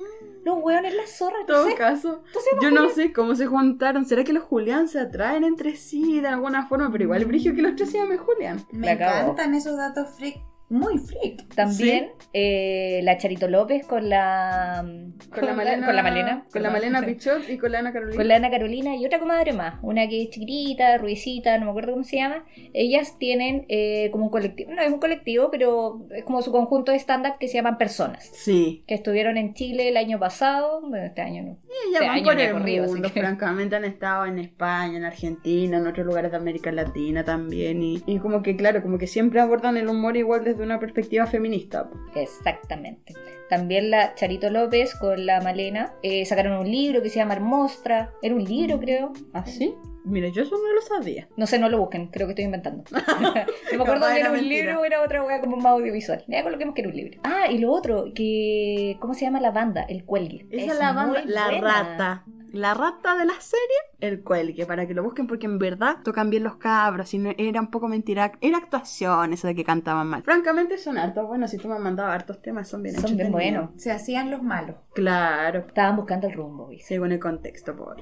Los 0.44 0.58
hueones 0.62 0.94
las 0.94 1.08
zorras, 1.16 1.40
En 1.40 1.46
no 1.46 1.54
todo 1.54 1.68
sé. 1.70 1.74
caso, 1.76 2.22
llaman 2.50 2.62
Yo 2.62 2.70
no 2.70 2.80
Julián. 2.82 2.94
sé 2.94 3.12
cómo 3.14 3.34
se 3.34 3.46
juntaron. 3.46 4.04
¿Será 4.04 4.22
que 4.22 4.34
los 4.34 4.44
Julián 4.44 4.88
se 4.88 5.00
atraen 5.00 5.44
entre 5.44 5.76
sí 5.76 6.20
de 6.20 6.28
alguna 6.28 6.66
forma? 6.66 6.92
Pero 6.92 7.04
igual 7.04 7.24
brigio 7.24 7.54
que 7.54 7.62
los 7.62 7.74
tres 7.74 7.90
se 7.90 7.98
llamen 7.98 8.18
Julián. 8.18 8.62
Me 8.70 8.88
La 8.88 8.92
encantan 8.92 9.54
esos 9.54 9.78
datos 9.78 10.10
freak. 10.10 10.36
Muy 10.73 10.97
freak. 10.97 11.55
También 11.55 12.09
eh, 12.33 13.01
la 13.03 13.18
Charito 13.18 13.47
López 13.47 13.87
con 13.87 14.09
la 14.09 14.83
Con 15.31 15.45
la 15.45 15.53
Malena. 15.53 15.85
con 15.87 15.95
la 15.97 16.03
Malena, 16.03 16.47
Con 16.51 16.62
la. 16.62 16.70
Malena 16.70 17.03
Pichot 17.03 17.47
y 17.51 17.59
con 17.59 17.73
la 17.73 17.81
Ana 17.81 17.93
Carolina. 17.93 18.16
Con 18.16 18.27
la 18.29 18.37
Ana 18.37 18.51
Carolina 18.51 18.97
y 18.97 19.05
otra 19.05 19.18
comadre 19.18 19.53
más, 19.53 19.75
una 19.83 20.09
que 20.09 20.23
es 20.23 20.31
chiquitita, 20.31 20.97
ruidecita, 20.97 21.59
no 21.59 21.66
me 21.66 21.70
acuerdo 21.73 21.93
cómo 21.93 22.05
se 22.05 22.16
llama. 22.16 22.45
Ellas 22.73 23.18
tienen 23.18 23.66
eh, 23.68 24.09
como 24.12 24.25
un 24.25 24.31
colectivo, 24.31 24.73
no 24.73 24.81
es 24.81 24.91
un 24.91 24.99
colectivo, 24.99 25.51
pero 25.51 26.07
es 26.11 26.25
como 26.25 26.41
su 26.41 26.51
conjunto 26.53 26.91
de 26.93 26.99
stand-up 26.99 27.35
que 27.39 27.49
se 27.49 27.55
llaman 27.59 27.77
Personas, 27.77 28.25
Sí. 28.33 28.83
que 28.87 28.95
estuvieron 28.95 29.37
en 29.37 29.53
Chile 29.53 29.89
el 29.91 29.99
año 29.99 30.18
pasado, 30.18 30.81
bueno, 30.81 31.05
este 31.05 31.20
año 31.20 31.43
no. 31.43 31.59
Y 31.68 31.93
ya 31.93 31.99
Este 31.99 32.07
año 32.09 32.25
por 32.25 32.41
el 32.41 32.53
corrido, 32.53 32.87
mundo. 32.87 33.11
que- 33.12 33.20
Francamente 33.20 33.77
han 33.77 33.85
estado 33.85 34.25
en 34.25 34.39
España, 34.39 34.97
en 34.97 35.05
Argentina, 35.05 35.77
en 35.77 35.87
otros 35.87 36.07
lugares 36.07 36.31
de 36.31 36.39
América 36.39 36.73
Latina 36.73 37.25
también. 37.25 37.83
Y, 37.83 38.03
y 38.07 38.18
como 38.20 38.43
que, 38.43 38.57
claro, 38.57 38.81
como 38.83 38.97
que 38.97 39.07
siempre 39.07 39.39
abordan 39.41 39.77
el 39.77 39.89
humor 39.89 40.16
igual 40.16 40.45
desde 40.45 40.61
una 40.64 40.78
perspectiva 40.78 41.26
feminista. 41.26 41.88
Exactamente. 42.14 43.14
También 43.48 43.90
la 43.90 44.14
Charito 44.14 44.48
López 44.50 44.94
con 44.94 45.26
la 45.26 45.40
Malena 45.40 45.94
eh, 46.02 46.24
sacaron 46.24 46.58
un 46.58 46.70
libro 46.70 47.02
que 47.02 47.10
se 47.10 47.16
llama 47.16 47.34
Hermostra. 47.34 48.12
Era 48.22 48.34
un 48.34 48.44
libro, 48.44 48.78
creo. 48.80 49.12
¿Ah, 49.32 49.44
sí? 49.44 49.74
Mira, 50.05 50.28
yo 50.28 50.42
eso 50.42 50.57
no 50.57 50.72
lo 50.74 50.80
sabía. 50.80 51.28
No 51.36 51.46
sé, 51.46 51.59
no 51.59 51.68
lo 51.68 51.78
busquen, 51.78 52.09
creo 52.09 52.26
que 52.26 52.32
estoy 52.32 52.44
inventando. 52.44 52.84
no 53.20 53.78
me 53.78 53.82
acuerdo 53.82 54.07
si 54.07 54.12
era 54.12 54.20
era 54.20 54.28
un 54.30 54.34
mentira. 54.36 54.64
libro 54.64 54.80
o 54.80 54.84
era 54.84 55.03
otra 55.03 55.22
wea 55.24 55.40
como 55.40 55.57
más 55.57 55.72
audiovisual. 55.72 56.24
Ya 56.28 56.42
coloquemos 56.42 56.74
que 56.74 56.80
era 56.82 56.90
un 56.90 56.96
libro. 56.96 57.20
Ah, 57.24 57.50
y 57.50 57.59
lo 57.59 57.70
otro, 57.72 58.07
que. 58.14 58.96
¿Cómo 59.00 59.14
se 59.14 59.24
llama 59.24 59.40
la 59.40 59.50
banda? 59.50 59.82
El 59.82 60.05
Cuelgue. 60.05 60.46
Esa 60.50 60.72
es 60.72 60.78
la 60.78 60.92
banda, 60.92 61.20
muy 61.22 61.30
la 61.32 61.44
buena. 61.46 61.61
rata. 61.61 62.24
La 62.53 62.74
rata 62.74 63.16
de 63.16 63.24
la 63.24 63.32
serie, 63.40 63.64
el 64.00 64.22
cuelgue, 64.22 64.66
para 64.66 64.86
que 64.86 64.92
lo 64.92 65.03
busquen 65.03 65.26
porque 65.26 65.46
en 65.46 65.59
verdad 65.59 65.96
tocan 66.05 66.28
bien 66.28 66.42
los 66.44 66.57
cabros 66.57 67.14
y 67.14 67.18
no, 67.18 67.30
era 67.38 67.59
un 67.62 67.68
poco 67.70 67.88
mentira, 67.88 68.32
era 68.42 68.59
actuación 68.59 69.32
eso 69.32 69.46
de 69.46 69.55
que 69.55 69.64
cantaban 69.64 70.07
mal. 70.07 70.22
Francamente 70.22 70.76
son 70.76 70.98
hartos, 70.98 71.26
bueno, 71.26 71.48
si 71.48 71.57
tú 71.57 71.68
me 71.68 71.76
has 71.76 71.80
mandado 71.80 72.11
hartos 72.11 72.42
temas, 72.42 72.68
son 72.68 72.82
bien 72.82 73.00
Son 73.00 73.16
bien 73.16 73.32
buenos. 73.32 73.70
Se 73.78 73.90
hacían 73.90 74.30
los 74.30 74.42
malos. 74.42 74.76
Claro, 74.92 75.61
Estaban 75.61 75.96
buscando 75.96 76.26
el 76.26 76.34
rumbo, 76.34 76.68
¿viste? 76.68 76.88
según 76.88 77.12
el 77.12 77.20
contexto, 77.20 77.74
por 77.74 77.98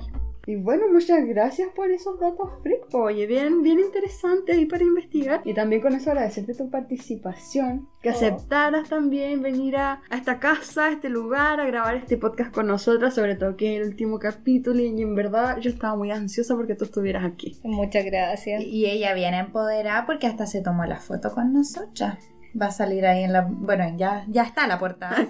Y 0.47 0.57
bueno, 0.57 0.87
muchas 0.91 1.25
gracias 1.27 1.69
por 1.77 1.91
esos 1.91 2.19
datos 2.19 2.51
freak, 2.63 2.93
oye, 2.95 3.27
bien, 3.27 3.63
bien 3.63 3.79
interesante 3.79 4.53
ahí 4.53 4.65
para 4.67 4.83
investigar. 4.85 5.43
Y 5.45 5.55
también 5.55 5.83
con 5.83 5.95
eso 5.95 6.11
agradecerte 6.11 6.55
tu 6.55 6.71
participación, 6.71 7.89
que 8.03 8.09
Oh. 8.09 8.13
aceptaras 8.13 8.89
también 8.89 9.43
venir 9.43 9.77
a, 9.77 10.01
a 10.09 10.17
esta 10.17 10.41
casa, 10.41 10.87
a 10.87 10.93
este 10.93 11.09
lugar, 11.11 11.61
a 11.61 11.67
grabar 11.67 11.95
este 11.97 12.17
podcast 12.17 12.53
con 12.55 12.67
nosotras, 12.67 13.15
sobre 13.15 13.37
todo 13.37 13.57
que 13.57 13.77
es 13.77 13.83
el 13.83 13.89
último 13.89 14.19
capítulo 14.19 14.81
y 14.81 14.87
en 15.03 15.15
verdad 15.15 15.59
yo 15.59 15.71
estaba 15.71 15.95
muy 15.97 16.11
ansiosa 16.11 16.57
porque 16.57 16.75
tú 16.75 16.85
estuvieras 16.85 17.25
aquí. 17.25 17.59
Muchas 17.63 18.05
gracias. 18.07 18.63
Y 18.63 18.87
ella 18.87 19.13
viene 19.15 19.39
empoderada 19.39 20.07
porque 20.07 20.27
hasta 20.27 20.47
se 20.47 20.63
tomó 20.63 20.85
la 20.87 20.99
foto 21.01 21.33
con 21.35 21.53
nosotras. 21.53 22.19
Va 22.61 22.67
a 22.67 22.71
salir 22.73 23.07
ahí 23.07 23.23
en 23.25 23.33
la... 23.33 23.43
Bueno, 23.49 23.85
ya, 23.97 24.25
ya 24.29 24.43
está 24.43 24.67
la 24.67 24.79
portada. 24.79 25.27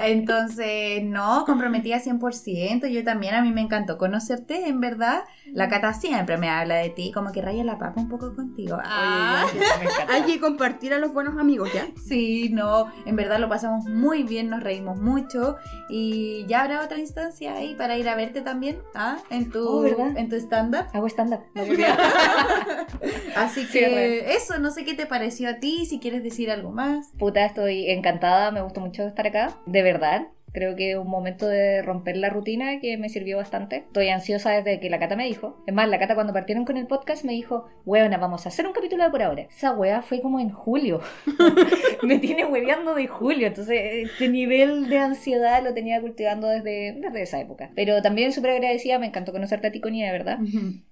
Entonces, 0.00 1.02
no, 1.02 1.44
comprometida 1.46 1.98
100%. 1.98 2.88
Yo 2.88 3.04
también, 3.04 3.34
a 3.34 3.42
mí 3.42 3.52
me 3.52 3.60
encantó 3.60 3.98
conocerte, 3.98 4.68
en 4.68 4.80
verdad. 4.80 5.22
La 5.52 5.68
Cata 5.68 5.92
siempre 5.94 6.36
me 6.36 6.48
habla 6.50 6.76
de 6.76 6.90
ti, 6.90 7.10
como 7.12 7.32
que 7.32 7.40
raya 7.42 7.64
la 7.64 7.78
papa 7.78 8.00
un 8.00 8.08
poco 8.08 8.34
contigo. 8.34 8.78
Ah, 8.82 9.46
Oye, 9.50 9.60
ya. 9.60 10.14
Hay 10.14 10.22
que 10.22 10.40
compartir 10.40 10.92
a 10.92 10.98
los 10.98 11.12
buenos 11.12 11.38
amigos, 11.38 11.70
¿ya? 11.72 11.86
sí, 12.06 12.50
no, 12.52 12.90
en 13.06 13.16
verdad 13.16 13.38
lo 13.38 13.48
pasamos 13.48 13.86
muy 13.86 14.22
bien, 14.24 14.50
nos 14.50 14.62
reímos 14.62 14.98
mucho. 15.00 15.56
Y 15.88 16.44
ya 16.48 16.62
habrá 16.62 16.82
otra 16.82 16.98
instancia 16.98 17.54
ahí 17.54 17.74
para 17.74 17.96
ir 17.96 18.08
a 18.08 18.14
verte 18.14 18.42
también, 18.42 18.78
¿ah? 18.94 19.18
En 19.30 19.50
tu, 19.50 19.58
Oh, 19.68 19.84
en 19.86 20.28
tu 20.28 20.36
stand-up. 20.36 20.86
Hago 20.92 21.06
stand-up. 21.08 21.40
Así 23.36 23.64
Sí, 23.66 23.78
que 23.78 24.34
eso, 24.34 24.58
no 24.58 24.70
sé 24.70 24.84
qué 24.84 24.94
te 24.94 25.06
pareció 25.06 25.48
a 25.50 25.54
ti, 25.54 25.77
si 25.86 25.98
quieres 25.98 26.22
decir 26.22 26.50
algo 26.50 26.70
más. 26.70 27.12
Puta, 27.18 27.44
estoy 27.44 27.90
encantada, 27.90 28.50
me 28.50 28.62
gustó 28.62 28.80
mucho 28.80 29.06
estar 29.06 29.26
acá, 29.26 29.58
de 29.66 29.82
verdad. 29.82 30.28
Creo 30.52 30.76
que 30.76 30.96
un 30.96 31.08
momento 31.08 31.46
de 31.46 31.82
romper 31.82 32.16
la 32.16 32.30
rutina 32.30 32.80
que 32.80 32.96
me 32.96 33.08
sirvió 33.08 33.36
bastante. 33.36 33.76
Estoy 33.78 34.08
ansiosa 34.08 34.50
desde 34.50 34.80
que 34.80 34.90
la 34.90 34.98
Cata 34.98 35.16
me 35.16 35.26
dijo. 35.26 35.62
Es 35.66 35.74
más, 35.74 35.88
la 35.88 35.98
Cata 35.98 36.14
cuando 36.14 36.32
partieron 36.32 36.64
con 36.64 36.76
el 36.76 36.86
podcast 36.86 37.24
me 37.24 37.32
dijo, 37.32 37.66
weona, 37.84 38.16
vamos 38.18 38.46
a 38.46 38.48
hacer 38.48 38.66
un 38.66 38.72
capítulo 38.72 39.04
de 39.04 39.10
por 39.10 39.22
ahora. 39.22 39.42
Esa 39.42 39.72
wea 39.72 40.02
fue 40.02 40.20
como 40.20 40.40
en 40.40 40.50
julio. 40.50 41.00
me 42.02 42.18
tiene 42.18 42.44
hueveando 42.44 42.94
de 42.94 43.06
julio. 43.06 43.46
Entonces, 43.46 44.08
este 44.08 44.28
nivel 44.28 44.88
de 44.88 44.98
ansiedad 44.98 45.62
lo 45.62 45.74
tenía 45.74 46.00
cultivando 46.00 46.48
desde, 46.48 46.92
desde 46.92 47.22
esa 47.22 47.40
época. 47.40 47.70
Pero 47.74 48.00
también 48.02 48.32
súper 48.32 48.52
agradecida, 48.52 48.98
me 48.98 49.06
encantó 49.06 49.32
conocerte 49.32 49.68
a 49.68 49.72
ti, 49.72 49.80
Connie, 49.80 50.04
de 50.04 50.12
verdad. 50.12 50.38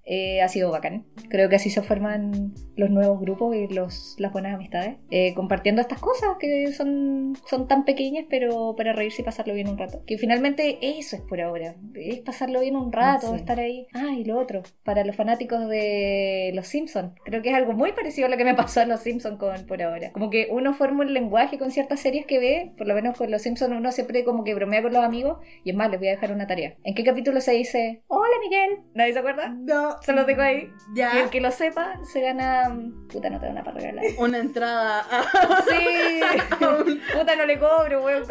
Eh, 0.05 0.43
ha 0.43 0.49
sido 0.49 0.71
bacán. 0.71 1.05
Creo 1.29 1.49
que 1.49 1.57
así 1.57 1.71
se 1.71 1.83
forman 1.83 2.55
los 2.77 2.91
nuevos 2.91 3.21
grupos 3.21 3.57
y 3.57 3.67
los, 3.69 4.17
las 4.19 4.33
buenas 4.33 4.55
amistades. 4.55 4.97
Eh, 5.11 5.35
compartiendo 5.35 5.81
estas 5.81 6.01
cosas 6.01 6.37
que 6.39 6.73
son, 6.73 7.37
son 7.47 7.67
tan 7.69 7.85
pequeñas, 7.85 8.27
pero 8.29 8.75
para 8.77 8.93
reírse 8.93 9.23
y 9.23 9.25
pasar 9.25 9.46
pasarlo 9.47 9.55
bien 9.55 9.69
un 9.69 9.79
rato. 9.79 10.03
Que 10.07 10.19
finalmente 10.19 10.79
eso 10.83 11.17
es 11.17 11.23
por 11.23 11.41
ahora. 11.41 11.75
Es 11.95 12.21
pasarlo 12.21 12.61
bien 12.61 12.77
un 12.77 12.93
rato, 12.93 13.31
Sí. 13.31 13.37
estar 13.37 13.59
ahí. 13.61 13.87
Ah, 13.95 14.13
y 14.17 14.25
lo 14.25 14.39
otro. 14.39 14.63
Para 14.85 15.05
los 15.05 15.15
fanáticos 15.17 15.69
de 15.69 16.51
Los 16.55 16.67
Simpsons. 16.67 17.13
Creo 17.25 17.43
que 17.43 17.51
es 17.51 17.55
algo 17.55 17.73
muy 17.73 17.93
parecido 17.93 18.27
a 18.27 18.31
lo 18.31 18.37
que 18.37 18.45
me 18.45 18.55
pasó 18.55 18.81
a 18.81 18.87
Los 18.87 19.01
Simpsons 19.01 19.39
con 19.39 19.67
por 19.67 19.83
ahora. 19.83 20.13
Como 20.13 20.31
que 20.31 20.49
uno 20.51 20.75
forma 20.75 21.03
un 21.05 21.13
lenguaje 21.15 21.59
con 21.59 21.71
ciertas 21.71 22.01
series 22.01 22.27
que 22.27 22.39
ve. 22.39 22.73
Por 22.77 22.87
lo 22.87 22.95
menos 22.95 23.17
con 23.17 23.31
Los 23.31 23.43
Simpsons 23.43 23.73
uno 23.77 23.93
siempre 23.93 24.25
como 24.25 24.45
que 24.45 24.55
bromea 24.55 24.83
con 24.83 24.93
los 24.93 25.05
amigos. 25.05 25.39
Y 25.65 25.71
es 25.71 25.77
más, 25.77 25.91
les 25.91 25.99
voy 26.01 26.09
a 26.09 26.13
dejar 26.13 26.33
una 26.33 26.47
tarea. 26.47 26.75
¿En 26.85 26.95
qué 26.95 27.05
capítulo 27.05 27.41
se 27.41 27.53
dice 27.53 28.03
Hola 28.09 28.35
Miguel? 28.43 28.81
¿Nadie 28.95 29.13
se 29.13 29.19
acuerda? 29.21 29.49
No. 29.49 29.97
Se 30.03 30.13
los 30.13 30.27
dejo 30.27 30.41
ahí. 30.43 30.69
Ya. 30.95 31.13
Y 31.15 31.19
el 31.19 31.31
que 31.31 31.41
lo 31.41 31.51
sepa 31.51 31.99
se 32.05 32.21
gana. 32.21 32.77
Puta, 33.13 33.31
no 33.31 33.39
te 33.41 33.47
van 33.47 33.59
a 33.59 33.65
para 33.65 33.79
regalar. 33.79 34.05
Una 34.19 34.39
entrada 34.39 35.01
a... 35.11 35.23
Sí, 35.69 36.21
puta 37.17 37.37
no 37.37 37.47
le 37.47 37.59
cobro, 37.59 38.05
weón. 38.05 38.25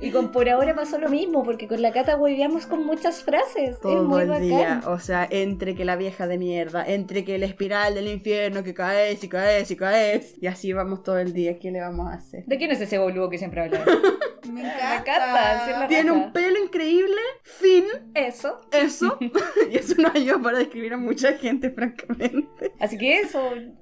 Y 0.00 0.10
con 0.12 0.30
por 0.30 0.48
ahora 0.48 0.74
pasó 0.76 0.96
lo 0.98 1.08
mismo, 1.08 1.42
porque 1.42 1.66
con 1.66 1.82
la 1.82 1.92
cata 1.92 2.16
hueveamos 2.16 2.66
con 2.66 2.86
muchas 2.86 3.24
frases. 3.24 3.70
es 3.70 3.80
todo 3.80 4.04
muy 4.04 4.22
el 4.22 4.28
bacán. 4.28 4.42
día. 4.48 4.80
O 4.86 5.00
sea, 5.00 5.26
entre 5.28 5.74
que 5.74 5.84
la 5.84 5.96
vieja 5.96 6.26
de 6.28 6.38
mierda, 6.38 6.84
entre 6.86 7.24
que 7.24 7.36
la 7.38 7.46
espiral 7.46 7.94
del 7.94 8.06
infierno, 8.08 8.62
que 8.62 8.74
caes 8.74 9.24
y 9.24 9.28
caes 9.28 9.70
y 9.72 9.76
caes. 9.76 10.34
Y 10.40 10.46
así 10.46 10.72
vamos 10.72 11.02
todo 11.02 11.18
el 11.18 11.32
día. 11.32 11.58
¿Qué 11.58 11.72
le 11.72 11.80
vamos 11.80 12.08
a 12.12 12.14
hacer? 12.14 12.44
¿De 12.46 12.58
quién 12.58 12.70
es 12.70 12.80
ese 12.80 12.98
boludo 12.98 13.28
que 13.28 13.38
siempre 13.38 13.60
habla? 13.62 13.84
Me 14.48 14.62
Me 14.62 14.68
encanta. 14.68 15.64
sí, 15.66 15.70
la- 15.72 15.88
Tiene 15.88 16.12
un 16.12 16.32
pelo 16.32 16.62
increíble, 16.62 17.20
fin, 17.42 17.84
Eso. 18.14 18.60
eso. 18.70 19.18
y 19.70 19.76
eso 19.76 19.94
no 20.00 20.10
ayuda 20.14 20.38
para 20.40 20.58
describir 20.58 20.94
a 20.94 20.96
mucha 20.96 21.32
gente, 21.34 21.70
francamente. 21.70 22.72
Así 22.78 22.96
que 22.96 23.20
eso, 23.20 23.40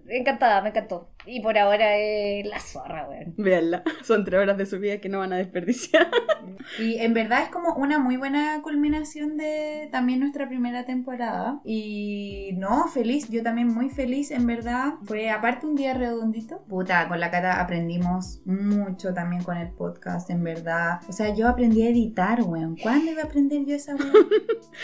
encantada, 0.08 0.62
me 0.62 0.70
encantó. 0.70 1.10
Y 1.26 1.40
por 1.40 1.58
ahora 1.58 1.96
es 1.96 2.46
la 2.46 2.60
zorra, 2.60 3.08
weón. 3.08 3.34
Véanla, 3.36 3.82
son 4.02 4.24
tres 4.24 4.40
horas 4.40 4.56
de 4.56 4.66
su 4.66 4.78
vida 4.78 4.98
que 4.98 5.08
no 5.08 5.18
van 5.18 5.32
a 5.32 5.36
desperdiciar. 5.36 6.08
Y 6.78 6.98
en 6.98 7.14
verdad 7.14 7.42
es 7.42 7.48
como 7.48 7.74
una 7.74 7.98
muy 7.98 8.16
buena 8.16 8.60
culminación 8.62 9.36
de 9.36 9.88
también 9.92 10.20
nuestra 10.20 10.48
primera 10.48 10.84
temporada. 10.84 11.60
Y 11.64 12.50
no, 12.56 12.88
feliz, 12.88 13.28
yo 13.30 13.42
también 13.42 13.68
muy 13.68 13.88
feliz, 13.88 14.30
en 14.30 14.46
verdad. 14.46 14.94
Fue 15.04 15.30
aparte 15.30 15.66
un 15.66 15.76
día 15.76 15.94
redondito. 15.94 16.62
Puta, 16.68 17.08
con 17.08 17.20
la 17.20 17.30
cara 17.30 17.60
aprendimos 17.60 18.40
mucho 18.44 19.14
también 19.14 19.42
con 19.42 19.56
el 19.56 19.70
podcast, 19.70 20.28
en 20.30 20.42
verdad. 20.42 21.00
O 21.08 21.12
sea, 21.12 21.34
yo 21.34 21.48
aprendí 21.48 21.82
a 21.82 21.90
editar, 21.90 22.42
weón. 22.42 22.76
¿Cuándo 22.76 23.12
iba 23.12 23.22
a 23.22 23.26
aprender 23.26 23.64
yo 23.64 23.74
esa 23.74 23.94
weón? 23.94 24.26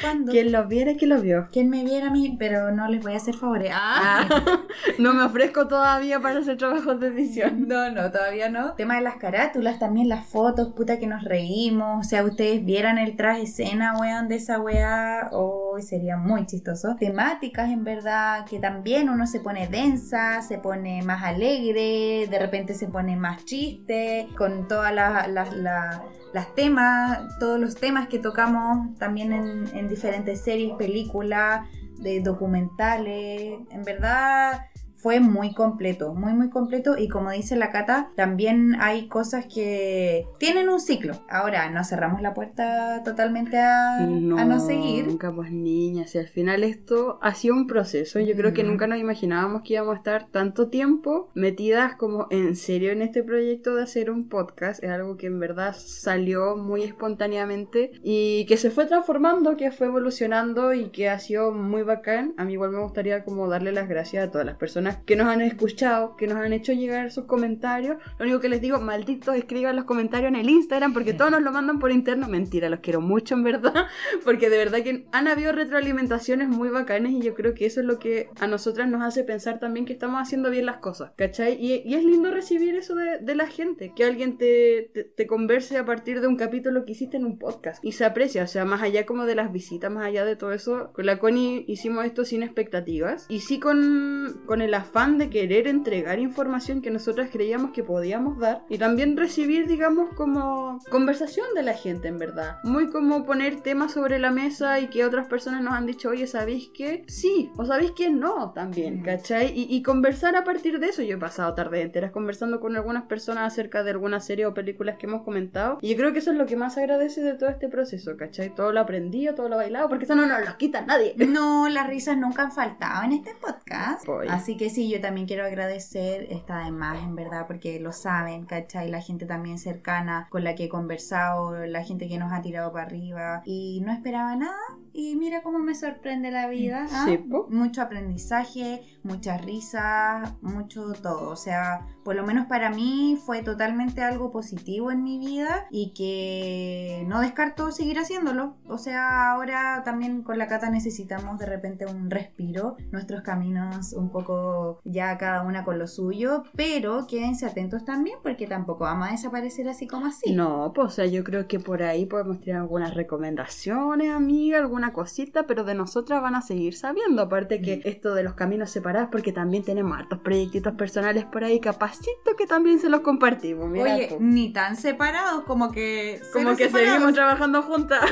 ¿Cuándo? 0.00 0.32
Quien 0.32 0.52
lo 0.52 0.66
viera, 0.68 0.94
que 0.94 1.06
lo 1.06 1.20
vio. 1.20 1.48
Quien 1.50 1.68
me 1.68 1.84
viera 1.84 2.08
a 2.08 2.10
mí, 2.10 2.36
pero 2.38 2.70
no 2.70 2.88
les 2.88 3.02
voy 3.02 3.14
a 3.14 3.16
hacer 3.16 3.34
favores. 3.34 3.72
Ah. 3.74 4.28
no 4.98 5.14
me 5.14 5.24
ofrezco 5.24 5.68
todavía 5.68 6.20
para 6.20 6.31
hacer 6.38 6.56
trabajos 6.56 6.98
de 7.00 7.08
edición. 7.08 7.66
No, 7.68 7.90
no, 7.90 8.10
todavía 8.10 8.48
no. 8.48 8.74
Tema 8.74 8.96
de 8.96 9.02
las 9.02 9.16
carátulas, 9.16 9.78
también 9.78 10.08
las 10.08 10.26
fotos, 10.26 10.72
puta 10.74 10.98
que 10.98 11.06
nos 11.06 11.24
reímos. 11.24 12.06
O 12.06 12.08
sea, 12.08 12.24
ustedes 12.24 12.64
vieran 12.64 12.98
el 12.98 13.16
traje 13.16 13.42
escena, 13.42 13.96
weón, 13.98 14.28
de 14.28 14.36
esa 14.36 14.60
weá. 14.60 15.28
Hoy 15.32 15.82
sería 15.82 16.16
muy 16.16 16.46
chistoso. 16.46 16.96
Temáticas, 16.98 17.70
en 17.70 17.84
verdad, 17.84 18.44
que 18.46 18.58
también 18.58 19.08
uno 19.08 19.26
se 19.26 19.40
pone 19.40 19.68
densa, 19.68 20.42
se 20.42 20.58
pone 20.58 21.02
más 21.02 21.22
alegre, 21.22 22.26
de 22.30 22.38
repente 22.38 22.74
se 22.74 22.88
pone 22.88 23.16
más 23.16 23.44
chiste, 23.44 24.28
con 24.36 24.68
todas 24.68 24.94
las. 24.94 25.28
las- 25.28 25.52
las- 25.54 26.00
las 26.32 26.54
temas, 26.54 27.20
todos 27.38 27.60
los 27.60 27.74
temas 27.74 28.08
que 28.08 28.18
tocamos 28.18 28.96
también 28.98 29.34
en, 29.34 29.66
en 29.76 29.86
diferentes 29.86 30.40
series, 30.40 30.72
películas, 30.78 31.68
de 31.98 32.20
documentales. 32.20 33.58
En 33.70 33.82
verdad 33.84 34.66
fue 35.02 35.18
muy 35.18 35.52
completo, 35.52 36.14
muy 36.14 36.32
muy 36.32 36.48
completo 36.48 36.96
y 36.96 37.08
como 37.08 37.32
dice 37.32 37.56
la 37.56 37.72
Cata, 37.72 38.12
también 38.16 38.76
hay 38.80 39.08
cosas 39.08 39.46
que 39.52 40.26
tienen 40.38 40.68
un 40.68 40.80
ciclo. 40.80 41.14
Ahora 41.28 41.68
no 41.70 41.82
cerramos 41.84 42.22
la 42.22 42.34
puerta 42.34 43.02
totalmente 43.04 43.58
a 43.58 43.96
a 43.98 44.06
no, 44.06 44.60
seguir. 44.60 45.06
Nunca, 45.06 45.32
pues 45.32 45.50
niñas. 45.50 46.14
Y 46.14 46.18
al 46.18 46.28
final 46.28 46.62
esto 46.62 47.18
ha 47.20 47.34
sido 47.34 47.54
un 47.54 47.66
proceso. 47.66 48.20
Yo 48.20 48.34
creo 48.36 48.52
que 48.52 48.62
nunca 48.62 48.86
nos 48.86 48.98
imaginábamos 48.98 49.62
que 49.62 49.74
íbamos 49.74 49.94
a 49.94 49.98
estar 49.98 50.28
tanto 50.28 50.68
tiempo 50.68 51.30
metidas 51.34 51.96
como 51.96 52.28
en 52.30 52.54
serio 52.54 52.92
en 52.92 53.02
este 53.02 53.22
proyecto 53.22 53.74
de 53.74 53.82
hacer 53.82 54.10
un 54.10 54.28
podcast. 54.28 54.82
Es 54.84 54.90
algo 54.90 55.16
que 55.16 55.26
en 55.26 55.40
verdad 55.40 55.74
salió 55.76 56.56
muy 56.56 56.82
espontáneamente 56.82 57.92
y 58.02 58.46
que 58.46 58.56
se 58.56 58.70
fue 58.70 58.86
transformando, 58.86 59.56
que 59.56 59.72
fue 59.72 59.88
evolucionando 59.88 60.74
y 60.74 60.90
que 60.90 61.08
ha 61.08 61.18
sido 61.18 61.52
muy 61.52 61.82
bacán. 61.82 62.34
A 62.36 62.44
mí 62.44 62.52
igual 62.52 62.70
me 62.70 62.80
gustaría 62.80 63.24
como 63.24 63.48
darle 63.48 63.72
las 63.72 63.88
gracias 63.88 64.26
a 64.26 64.30
todas 64.30 64.46
las 64.46 64.56
personas 64.56 64.91
que 65.04 65.16
nos 65.16 65.26
han 65.26 65.40
escuchado, 65.40 66.16
que 66.16 66.26
nos 66.26 66.36
han 66.36 66.52
hecho 66.52 66.72
llegar 66.72 67.10
sus 67.10 67.24
comentarios. 67.24 67.96
Lo 68.18 68.24
único 68.24 68.40
que 68.40 68.48
les 68.48 68.60
digo, 68.60 68.80
malditos, 68.80 69.36
escriban 69.36 69.76
los 69.76 69.84
comentarios 69.84 70.28
en 70.28 70.36
el 70.36 70.48
Instagram 70.48 70.92
porque 70.92 71.12
todos 71.12 71.30
nos 71.30 71.42
lo 71.42 71.52
mandan 71.52 71.78
por 71.78 71.92
interno. 71.92 72.28
Mentira, 72.28 72.68
los 72.68 72.80
quiero 72.80 73.00
mucho 73.00 73.34
en 73.34 73.44
verdad. 73.44 73.86
Porque 74.24 74.50
de 74.50 74.56
verdad 74.56 74.82
que 74.82 75.06
han 75.12 75.28
habido 75.28 75.52
retroalimentaciones 75.52 76.48
muy 76.48 76.68
bacanas 76.68 77.12
y 77.12 77.20
yo 77.20 77.34
creo 77.34 77.54
que 77.54 77.66
eso 77.66 77.80
es 77.80 77.86
lo 77.86 77.98
que 77.98 78.28
a 78.40 78.46
nosotras 78.46 78.88
nos 78.88 79.02
hace 79.02 79.24
pensar 79.24 79.58
también 79.58 79.86
que 79.86 79.92
estamos 79.92 80.20
haciendo 80.20 80.50
bien 80.50 80.66
las 80.66 80.78
cosas, 80.78 81.12
¿cachai? 81.16 81.54
Y, 81.54 81.82
y 81.84 81.94
es 81.94 82.04
lindo 82.04 82.30
recibir 82.30 82.74
eso 82.74 82.94
de, 82.94 83.18
de 83.18 83.34
la 83.34 83.46
gente, 83.46 83.92
que 83.94 84.04
alguien 84.04 84.38
te, 84.38 84.90
te, 84.94 85.04
te 85.04 85.26
converse 85.26 85.76
a 85.78 85.84
partir 85.84 86.20
de 86.20 86.26
un 86.26 86.36
capítulo 86.36 86.84
que 86.84 86.92
hiciste 86.92 87.16
en 87.16 87.24
un 87.24 87.38
podcast 87.38 87.84
y 87.84 87.92
se 87.92 88.04
aprecia, 88.04 88.44
o 88.44 88.46
sea, 88.46 88.64
más 88.64 88.82
allá 88.82 89.06
como 89.06 89.24
de 89.24 89.34
las 89.34 89.52
visitas, 89.52 89.90
más 89.90 90.06
allá 90.06 90.24
de 90.24 90.36
todo 90.36 90.52
eso, 90.52 90.92
con 90.92 91.06
la 91.06 91.18
Connie 91.18 91.64
hicimos 91.68 92.04
esto 92.04 92.24
sin 92.24 92.42
expectativas 92.42 93.26
y 93.28 93.40
sí 93.40 93.58
con, 93.58 94.42
con 94.46 94.60
el 94.62 94.74
afán 94.82 95.18
de 95.18 95.30
querer 95.30 95.66
entregar 95.66 96.18
información 96.18 96.82
que 96.82 96.90
nosotras 96.90 97.30
creíamos 97.32 97.72
que 97.72 97.82
podíamos 97.82 98.38
dar 98.38 98.64
y 98.68 98.78
también 98.78 99.16
recibir, 99.16 99.66
digamos, 99.66 100.14
como 100.14 100.78
conversación 100.90 101.46
de 101.54 101.62
la 101.62 101.74
gente, 101.74 102.08
en 102.08 102.18
verdad. 102.18 102.58
Muy 102.62 102.90
como 102.90 103.24
poner 103.24 103.60
temas 103.60 103.92
sobre 103.92 104.18
la 104.18 104.30
mesa 104.30 104.80
y 104.80 104.88
que 104.88 105.04
otras 105.04 105.26
personas 105.26 105.62
nos 105.62 105.74
han 105.74 105.86
dicho, 105.86 106.10
oye, 106.10 106.26
¿sabéis 106.26 106.70
qué? 106.74 107.04
Sí, 107.08 107.50
o 107.56 107.64
¿sabéis 107.64 107.92
qué? 107.92 108.10
No, 108.10 108.52
también. 108.52 109.02
¿cachai? 109.02 109.52
Y, 109.58 109.74
y 109.74 109.82
conversar 109.82 110.36
a 110.36 110.44
partir 110.44 110.78
de 110.78 110.88
eso. 110.88 111.02
Yo 111.02 111.16
he 111.16 111.20
pasado 111.20 111.54
tardes 111.54 111.84
enteras 111.84 112.10
conversando 112.10 112.60
con 112.60 112.76
algunas 112.76 113.04
personas 113.04 113.52
acerca 113.52 113.82
de 113.82 113.90
algunas 113.90 114.24
series 114.24 114.48
o 114.48 114.54
películas 114.54 114.96
que 114.98 115.06
hemos 115.06 115.22
comentado 115.22 115.78
y 115.80 115.88
yo 115.90 115.96
creo 115.96 116.12
que 116.12 116.18
eso 116.18 116.30
es 116.30 116.36
lo 116.36 116.46
que 116.46 116.56
más 116.56 116.76
agradece 116.78 117.22
de 117.22 117.34
todo 117.34 117.48
este 117.48 117.68
proceso, 117.68 118.16
¿cachai? 118.16 118.54
Todo 118.54 118.72
lo 118.72 118.80
aprendido, 118.80 119.34
todo 119.34 119.48
lo 119.48 119.56
bailado, 119.56 119.88
porque 119.88 120.04
eso 120.04 120.14
no 120.14 120.26
nos 120.26 120.46
lo 120.46 120.56
quita 120.56 120.82
nadie. 120.82 121.14
No, 121.16 121.68
las 121.68 121.86
risas 121.86 122.16
nunca 122.16 122.42
han 122.42 122.52
faltado 122.52 123.04
en 123.04 123.12
este 123.12 123.34
podcast. 123.34 124.06
Voy. 124.06 124.26
Así 124.28 124.56
que 124.56 124.70
sí, 124.72 124.90
yo 124.90 125.00
también 125.00 125.26
quiero 125.26 125.44
agradecer 125.44 126.26
esta 126.30 126.64
de 126.64 126.70
más, 126.70 127.02
en 127.02 127.14
verdad, 127.14 127.46
porque 127.46 127.78
lo 127.80 127.92
saben, 127.92 128.46
¿cachai? 128.46 128.90
La 128.90 129.00
gente 129.00 129.26
también 129.26 129.58
cercana 129.58 130.26
con 130.30 130.44
la 130.44 130.54
que 130.54 130.64
he 130.64 130.68
conversado, 130.68 131.66
la 131.66 131.84
gente 131.84 132.08
que 132.08 132.18
nos 132.18 132.32
ha 132.32 132.42
tirado 132.42 132.72
para 132.72 132.86
arriba 132.86 133.42
y 133.44 133.80
no 133.84 133.92
esperaba 133.92 134.36
nada. 134.36 134.58
Y 134.92 135.16
mira 135.16 135.42
cómo 135.42 135.58
me 135.58 135.74
sorprende 135.74 136.30
la 136.30 136.48
vida. 136.48 136.86
¿ah? 136.90 137.06
Sí. 137.06 137.18
Mucho 137.48 137.82
aprendizaje, 137.82 138.82
muchas 139.02 139.44
risas, 139.44 140.34
mucho 140.42 140.92
todo. 140.92 141.30
O 141.30 141.36
sea, 141.36 141.86
por 142.04 142.14
lo 142.14 142.24
menos 142.24 142.46
para 142.46 142.70
mí 142.70 143.18
fue 143.24 143.42
totalmente 143.42 144.02
algo 144.02 144.30
positivo 144.30 144.90
en 144.90 145.02
mi 145.02 145.18
vida 145.18 145.66
y 145.70 145.92
que 145.94 147.04
no 147.08 147.20
descarto 147.20 147.70
seguir 147.70 147.98
haciéndolo. 147.98 148.56
O 148.66 148.78
sea, 148.78 149.30
ahora 149.32 149.82
también 149.84 150.22
con 150.22 150.38
la 150.38 150.48
cata 150.48 150.70
necesitamos 150.70 151.38
de 151.38 151.46
repente 151.46 151.86
un 151.86 152.10
respiro, 152.10 152.76
nuestros 152.90 153.22
caminos 153.22 153.92
un 153.92 154.10
poco 154.10 154.80
ya 154.84 155.16
cada 155.18 155.42
una 155.42 155.64
con 155.64 155.78
lo 155.78 155.86
suyo, 155.86 156.44
pero 156.56 157.06
quédense 157.06 157.46
atentos 157.46 157.84
también 157.84 158.18
porque 158.22 158.46
tampoco 158.46 158.84
vamos 158.84 159.08
a 159.08 159.12
desaparecer 159.12 159.68
así 159.68 159.86
como 159.86 160.06
así. 160.06 160.32
No, 160.32 160.72
pues 160.74 160.86
o 160.86 160.90
sea, 160.90 161.06
yo 161.06 161.24
creo 161.24 161.46
que 161.46 161.58
por 161.58 161.82
ahí 161.82 162.06
podemos 162.06 162.40
tener 162.40 162.56
algunas 162.56 162.94
recomendaciones, 162.94 164.10
amiga, 164.10 164.58
alguna 164.58 164.92
cosita, 164.92 165.46
pero 165.46 165.64
de 165.64 165.74
nosotras 165.74 166.22
van 166.22 166.34
a 166.34 166.42
seguir 166.42 166.74
sabiendo. 166.74 167.22
Aparte 167.22 167.60
que 167.60 167.80
esto 167.84 168.14
de 168.14 168.22
los 168.22 168.34
caminos 168.34 168.70
separados, 168.70 169.08
porque 169.10 169.32
también 169.32 169.64
tenemos 169.64 169.96
hartos 169.98 170.20
proyectitos 170.20 170.74
personales 170.74 171.24
por 171.24 171.44
ahí, 171.44 171.60
capacito 171.92 172.36
que 172.36 172.46
también 172.46 172.78
se 172.78 172.88
los 172.88 173.00
compartimos. 173.00 173.68
Mira, 173.68 173.94
Oye, 173.94 174.06
tú. 174.08 174.16
ni 174.20 174.52
tan 174.52 174.76
separados 174.76 175.44
como 175.44 175.70
que... 175.70 176.20
como 176.32 176.56
que 176.56 176.64
separados. 176.66 176.92
seguimos 176.92 177.14
trabajando 177.14 177.62
juntas. 177.62 178.00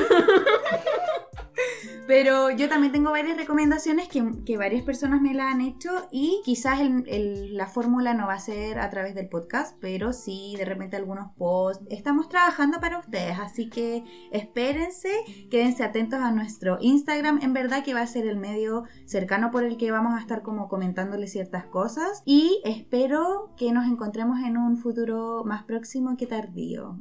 Pero 2.07 2.49
yo 2.49 2.67
también 2.67 2.91
tengo 2.91 3.11
varias 3.11 3.37
recomendaciones 3.37 4.09
que, 4.09 4.23
que 4.45 4.57
varias 4.57 4.83
personas 4.83 5.21
me 5.21 5.33
la 5.33 5.49
han 5.49 5.61
hecho 5.61 6.07
y 6.11 6.41
quizás 6.43 6.81
el- 6.81 7.07
el- 7.07 7.55
la 7.55 7.67
fórmula 7.67 8.13
no 8.13 8.27
va 8.27 8.33
a 8.33 8.39
ser 8.39 8.79
a 8.79 8.89
través 8.89 9.15
del 9.15 9.29
podcast, 9.29 9.77
pero 9.79 10.11
sí 10.11 10.55
de 10.57 10.65
repente 10.65 10.97
algunos 10.97 11.31
posts. 11.37 11.85
Estamos 11.89 12.27
trabajando 12.27 12.79
para 12.81 12.99
ustedes, 12.99 13.37
así 13.39 13.69
que 13.69 14.03
espérense, 14.31 15.09
quédense 15.49 15.83
atentos 15.85 16.19
a 16.19 16.31
nuestro 16.31 16.77
Instagram, 16.81 17.39
en 17.43 17.53
verdad 17.53 17.83
que 17.83 17.93
va 17.93 18.01
a 18.01 18.07
ser 18.07 18.25
el 18.27 18.37
medio 18.37 18.83
cercano 19.05 19.51
por 19.51 19.63
el 19.63 19.77
que 19.77 19.91
vamos 19.91 20.13
a 20.15 20.19
estar 20.19 20.41
como 20.41 20.67
comentándoles 20.67 21.31
ciertas 21.31 21.65
cosas 21.65 22.23
y 22.25 22.61
espero 22.65 23.53
nos 23.71 23.87
encontremos 23.87 24.39
en 24.39 24.57
un 24.57 24.77
futuro 24.77 25.43
más 25.45 25.63
próximo 25.63 26.17
que 26.17 26.27
tardío. 26.27 26.99